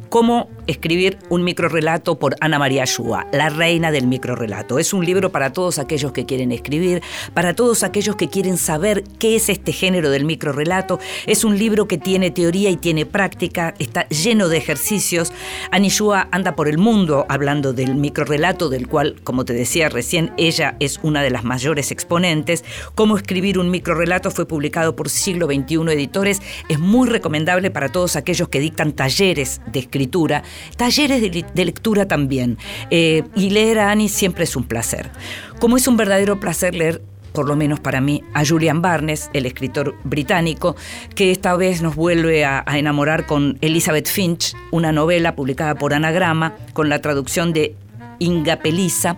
Escribir 0.71 1.19
un 1.29 1.43
microrelato 1.43 2.17
por 2.17 2.35
Ana 2.39 2.59
María 2.59 2.85
Shua, 2.85 3.27
la 3.31 3.49
reina 3.49 3.91
del 3.91 4.07
microrelato. 4.07 4.79
Es 4.79 4.93
un 4.93 5.05
libro 5.05 5.31
para 5.31 5.53
todos 5.53 5.79
aquellos 5.79 6.11
que 6.11 6.25
quieren 6.25 6.51
escribir, 6.51 7.01
para 7.33 7.53
todos 7.53 7.83
aquellos 7.83 8.15
que 8.15 8.29
quieren 8.29 8.57
saber 8.57 9.03
qué 9.19 9.35
es 9.35 9.49
este 9.49 9.71
género 9.71 10.09
del 10.09 10.25
microrelato. 10.25 10.99
Es 11.27 11.43
un 11.43 11.57
libro 11.57 11.87
que 11.87 11.97
tiene 11.97 12.31
teoría 12.31 12.69
y 12.69 12.77
tiene 12.77 13.05
práctica, 13.05 13.73
está 13.79 14.07
lleno 14.09 14.47
de 14.47 14.57
ejercicios. 14.57 15.31
Ani 15.71 15.89
Shua 15.89 16.27
anda 16.31 16.55
por 16.55 16.67
el 16.67 16.77
mundo 16.77 17.25
hablando 17.29 17.73
del 17.73 17.95
microrelato, 17.95 18.69
del 18.69 18.87
cual, 18.87 19.17
como 19.23 19.45
te 19.45 19.53
decía 19.53 19.89
recién, 19.89 20.31
ella 20.37 20.75
es 20.79 20.99
una 21.03 21.21
de 21.21 21.29
las 21.29 21.43
mayores 21.43 21.91
exponentes 21.91 22.63
Cómo 22.95 23.17
escribir 23.17 23.59
un 23.59 23.69
microrelato 23.69 24.31
fue 24.31 24.47
publicado 24.47 24.95
por 24.95 25.09
Siglo 25.09 25.47
XXI 25.47 25.93
Editores. 25.93 26.41
Es 26.69 26.79
muy 26.79 27.07
recomendable 27.07 27.71
para 27.71 27.89
todos 27.89 28.15
aquellos 28.15 28.49
que 28.49 28.59
dictan 28.59 28.93
talleres 28.93 29.61
de 29.71 29.79
escritura, 29.79 30.43
talleres 30.77 31.21
de, 31.21 31.65
lectura 31.65 32.07
también. 32.07 32.57
Eh, 32.89 33.23
y 33.35 33.49
leer 33.49 33.79
a 33.79 33.91
Annie 33.91 34.09
siempre 34.09 34.43
es 34.43 34.55
un 34.55 34.63
placer. 34.63 35.11
Como 35.59 35.77
es 35.77 35.87
un 35.87 35.97
verdadero 35.97 36.39
placer 36.39 36.75
leer 36.75 37.01
por 37.33 37.47
lo 37.47 37.55
menos 37.55 37.79
para 37.79 38.01
mí, 38.01 38.23
a 38.33 38.45
Julian 38.45 38.81
Barnes, 38.81 39.29
el 39.33 39.45
escritor 39.45 39.95
británico, 40.03 40.75
que 41.15 41.31
esta 41.31 41.55
vez 41.55 41.81
nos 41.81 41.95
vuelve 41.95 42.45
a, 42.45 42.63
enamorar 42.73 43.25
con 43.25 43.57
Elizabeth 43.61 44.07
Finch, 44.07 44.53
una 44.71 44.91
novela 44.91 45.35
publicada 45.35 45.75
por 45.75 45.93
Anagrama, 45.93 46.55
con 46.73 46.89
la 46.89 46.99
traducción 46.99 47.53
de 47.53 47.75
Inga 48.19 48.57
Pelisa, 48.57 49.17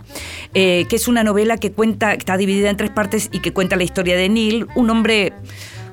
eh, 0.54 0.86
que 0.90 0.96
es 0.96 1.08
una 1.08 1.24
novela 1.24 1.58
que 1.58 1.72
cuenta, 1.72 2.14
está 2.14 2.38
dividida 2.38 2.70
en 2.70 2.78
tres 2.78 2.92
partes 2.92 3.30
y 3.32 3.40
que 3.40 3.52
cuenta 3.52 3.76
la 3.76 3.84
historia 3.84 4.16
de 4.16 4.30
Neil, 4.30 4.68
un 4.76 4.90
hombre 4.90 5.34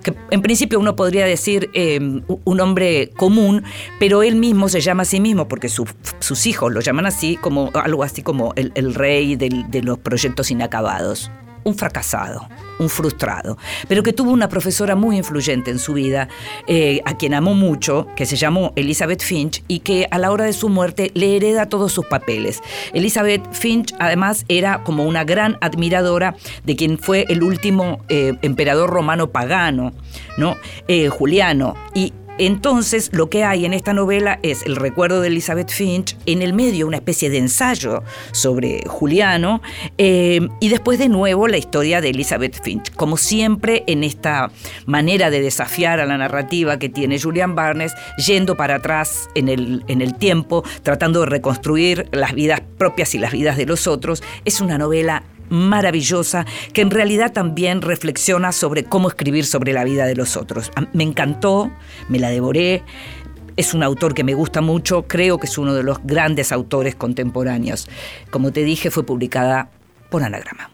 que 0.03 0.15
en 0.31 0.43
principio 0.43 0.79
uno 0.79 0.97
podría 0.97 1.25
decir 1.25 1.71
eh, 1.75 1.99
un 2.45 2.61
hombre 2.61 3.11
común, 3.17 3.63
pero 3.99 4.23
él 4.23 4.37
mismo 4.37 4.69
se 4.69 4.81
llama 4.81 5.03
a 5.03 5.07
sí 5.07 5.21
mismo, 5.21 5.49
porque 5.49 5.69
sus 5.69 6.47
hijos 6.47 6.73
lo 6.73 6.81
llaman 6.81 7.07
así, 7.07 7.37
como 7.37 7.71
algo 7.75 8.03
así 8.03 8.23
como 8.23 8.53
el, 8.57 8.95
rey 8.95 9.37
de 9.37 9.83
los 9.83 9.99
proyectos 9.99 10.51
inacabados 10.51 11.31
un 11.65 11.75
fracasado, 11.75 12.49
un 12.79 12.89
frustrado, 12.89 13.59
pero 13.89 14.03
que 14.03 14.13
tuvo 14.13 14.31
una 14.31 14.49
profesora 14.49 14.97
muy 14.97 15.17
influyente 15.17 15.71
en 15.71 15.79
su 15.79 15.95
vida, 15.95 16.29
eh, 16.67 17.01
a 17.05 17.17
quien 17.17 17.35
amó 17.35 17.55
mucho, 17.55 18.07
que 18.17 18.27
se 18.27 18.37
llamó 18.37 18.73
Elizabeth 18.77 19.23
Finch, 19.23 19.63
y 19.69 19.81
que 19.81 20.07
a 20.11 20.19
la 20.19 20.31
hora 20.31 20.45
de 20.45 20.53
su 20.53 20.69
muerte 20.69 21.11
le 21.15 21.37
hereda 21.37 21.67
todos 21.67 21.93
sus 21.93 22.07
papeles. 22.07 22.61
Elizabeth 22.93 23.53
Finch 23.53 23.95
además 23.99 24.45
era 24.49 24.83
como 24.85 25.05
una 25.05 25.25
gran 25.25 25.59
admiradora 25.61 26.37
de 26.65 26.77
quien 26.77 26.99
fue 26.99 27.27
el 27.29 27.43
último 27.43 28.01
eh, 28.09 28.35
emperador 28.43 28.91
romano 28.91 29.31
pagano, 29.31 29.93
¿no? 30.37 30.57
Eh, 30.89 31.09
Juliano, 31.09 31.75
y 31.95 32.13
entonces, 32.41 33.11
lo 33.13 33.29
que 33.29 33.45
hay 33.45 33.67
en 33.67 33.75
esta 33.75 33.93
novela 33.93 34.39
es 34.43 34.65
el 34.65 34.77
recuerdo 34.77 35.21
de 35.21 35.29
Elizabeth 35.29 35.69
Finch, 35.69 36.17
en 36.25 36.41
el 36.41 36.55
medio 36.55 36.87
una 36.87 36.97
especie 36.97 37.29
de 37.29 37.37
ensayo 37.37 38.03
sobre 38.33 38.83
Juliano, 38.87 39.61
eh, 39.99 40.49
y 40.59 40.71
después 40.71 40.99
de 40.99 41.11
nuevo 41.11 41.49
la 41.49 41.59
historia 41.59 42.01
de 42.01 42.09
Elizabeth 42.09 42.63
Finch. 42.63 42.95
Como 42.95 43.19
siempre, 43.19 43.85
en 43.87 44.05
esta 44.05 44.51
manera 44.87 45.29
de 45.29 45.43
desafiar 45.43 46.01
a 46.01 46.07
la 46.07 46.17
narrativa 46.17 46.79
que 46.79 46.89
tiene 46.89 47.21
Julian 47.21 47.55
Barnes, 47.55 47.93
yendo 48.17 48.57
para 48.57 48.77
atrás 48.77 49.29
en 49.35 49.51
el, 49.51 49.85
en 49.89 50.01
el 50.01 50.15
tiempo, 50.17 50.65
tratando 50.83 51.21
de 51.21 51.27
reconstruir 51.27 52.09
las 52.11 52.33
vidas 52.33 52.63
propias 52.79 53.15
y 53.15 53.19
las 53.19 53.33
vidas 53.33 53.59
de 53.59 53.67
los 53.67 53.87
otros, 53.87 54.23
es 54.47 54.63
una 54.63 54.79
novela 54.79 55.25
maravillosa 55.51 56.47
que 56.73 56.81
en 56.81 56.91
realidad 56.91 57.33
también 57.33 57.83
reflexiona 57.83 58.53
sobre 58.53 58.85
cómo 58.85 59.09
escribir 59.09 59.45
sobre 59.45 59.73
la 59.73 59.85
vida 59.85 60.07
de 60.07 60.15
los 60.15 60.37
otros. 60.37 60.71
Me 60.93 61.05
encantó, 61.05 61.71
me 62.09 62.19
la 62.19 62.31
devoré. 62.31 62.83
Es 63.57 63.75
un 63.75 63.83
autor 63.83 64.15
que 64.15 64.25
me 64.25 64.33
gusta 64.33 64.63
mucho, 64.63 65.07
creo 65.07 65.39
que 65.39 65.47
es 65.47 65.59
uno 65.59 65.75
de 65.75 65.83
los 65.83 65.99
grandes 66.05 66.53
autores 66.53 66.95
contemporáneos. 66.95 67.89
Como 68.31 68.53
te 68.53 68.65
dije, 68.65 68.91
fue 68.91 69.05
publicada 69.05 69.71
por 70.09 70.23
Anagrama. 70.23 70.71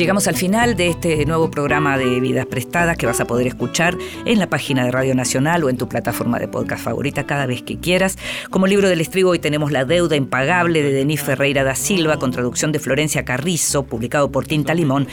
Llegamos 0.00 0.26
al 0.28 0.34
final 0.34 0.76
de 0.76 0.88
este 0.88 1.26
nuevo 1.26 1.50
programa 1.50 1.98
de 1.98 2.20
Vidas 2.20 2.46
Prestadas 2.46 2.96
que 2.96 3.04
vas 3.04 3.20
a 3.20 3.26
poder 3.26 3.46
escuchar 3.46 3.98
en 4.24 4.38
la 4.38 4.48
página 4.48 4.82
de 4.82 4.90
Radio 4.90 5.14
Nacional 5.14 5.62
o 5.62 5.68
en 5.68 5.76
tu 5.76 5.90
plataforma 5.90 6.38
de 6.38 6.48
podcast 6.48 6.82
favorita 6.82 7.26
cada 7.26 7.44
vez 7.44 7.60
que 7.60 7.78
quieras. 7.78 8.16
Como 8.48 8.66
libro 8.66 8.88
del 8.88 9.02
estribo 9.02 9.28
hoy 9.28 9.40
tenemos 9.40 9.72
La 9.72 9.84
deuda 9.84 10.16
impagable 10.16 10.82
de 10.82 10.92
Denis 10.92 11.20
Ferreira 11.20 11.64
da 11.64 11.74
Silva 11.74 12.18
con 12.18 12.30
traducción 12.30 12.72
de 12.72 12.78
Florencia 12.78 13.26
Carrizo, 13.26 13.82
publicado 13.82 14.32
por 14.32 14.46
Tinta 14.46 14.72
Limón, 14.72 15.06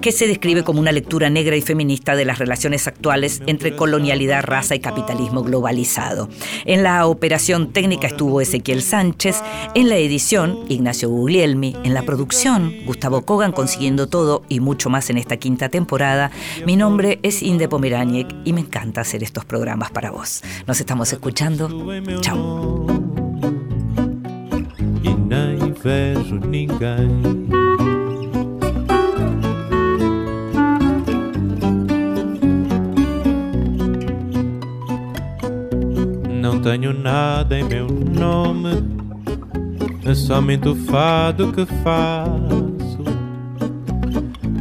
que 0.00 0.12
se 0.12 0.28
describe 0.28 0.62
como 0.62 0.78
una 0.78 0.92
lectura 0.92 1.30
negra 1.30 1.56
y 1.56 1.60
feminista 1.60 2.14
de 2.14 2.24
las 2.24 2.38
relaciones 2.38 2.86
actuales 2.86 3.42
entre 3.46 3.74
colonialidad, 3.74 4.44
raza 4.44 4.76
y 4.76 4.78
capitalismo 4.78 5.42
globalizado. 5.42 6.28
En 6.64 6.84
la 6.84 7.08
operación 7.08 7.72
técnica 7.72 8.06
estuvo 8.06 8.40
Ezequiel 8.40 8.82
Sánchez, 8.82 9.42
en 9.74 9.88
la 9.88 9.96
edición 9.96 10.60
Ignacio 10.68 11.08
Guglielmi, 11.08 11.74
en 11.82 11.92
la 11.92 12.02
producción 12.02 12.72
Gustavo 12.86 13.22
Kogan 13.22 13.50
consiguiendo 13.50 14.06
todo 14.06 14.27
y 14.48 14.60
mucho 14.60 14.90
más 14.90 15.10
en 15.10 15.18
esta 15.18 15.36
quinta 15.36 15.68
temporada. 15.68 16.30
Mi 16.66 16.76
nombre 16.76 17.18
es 17.22 17.42
Inde 17.42 17.68
Pomeraniec 17.68 18.28
y 18.44 18.52
me 18.52 18.60
encanta 18.60 19.00
hacer 19.00 19.22
estos 19.22 19.44
programas 19.44 19.90
para 19.90 20.10
vos. 20.10 20.42
Nos 20.66 20.80
estamos 20.80 21.12
escuchando. 21.12 21.68
Chao. 22.20 22.86
Não 36.40 36.60
tenho 36.60 36.92
nada 36.92 37.58
em 37.58 37.62
meu 37.62 37.86
nome, 37.86 38.82
é 40.04 40.14
somente 40.14 40.68
o 40.68 40.74
fado 40.74 41.52
que 41.52 41.64
faço. 41.84 42.67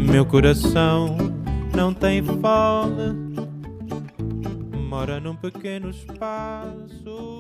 Meu 0.10 0.26
coração 0.26 1.18
não 1.76 1.94
tem 1.94 2.24
fome, 2.24 3.36
mora 4.90 5.20
num 5.20 5.36
pequeno 5.36 5.90
espaço. 5.90 7.38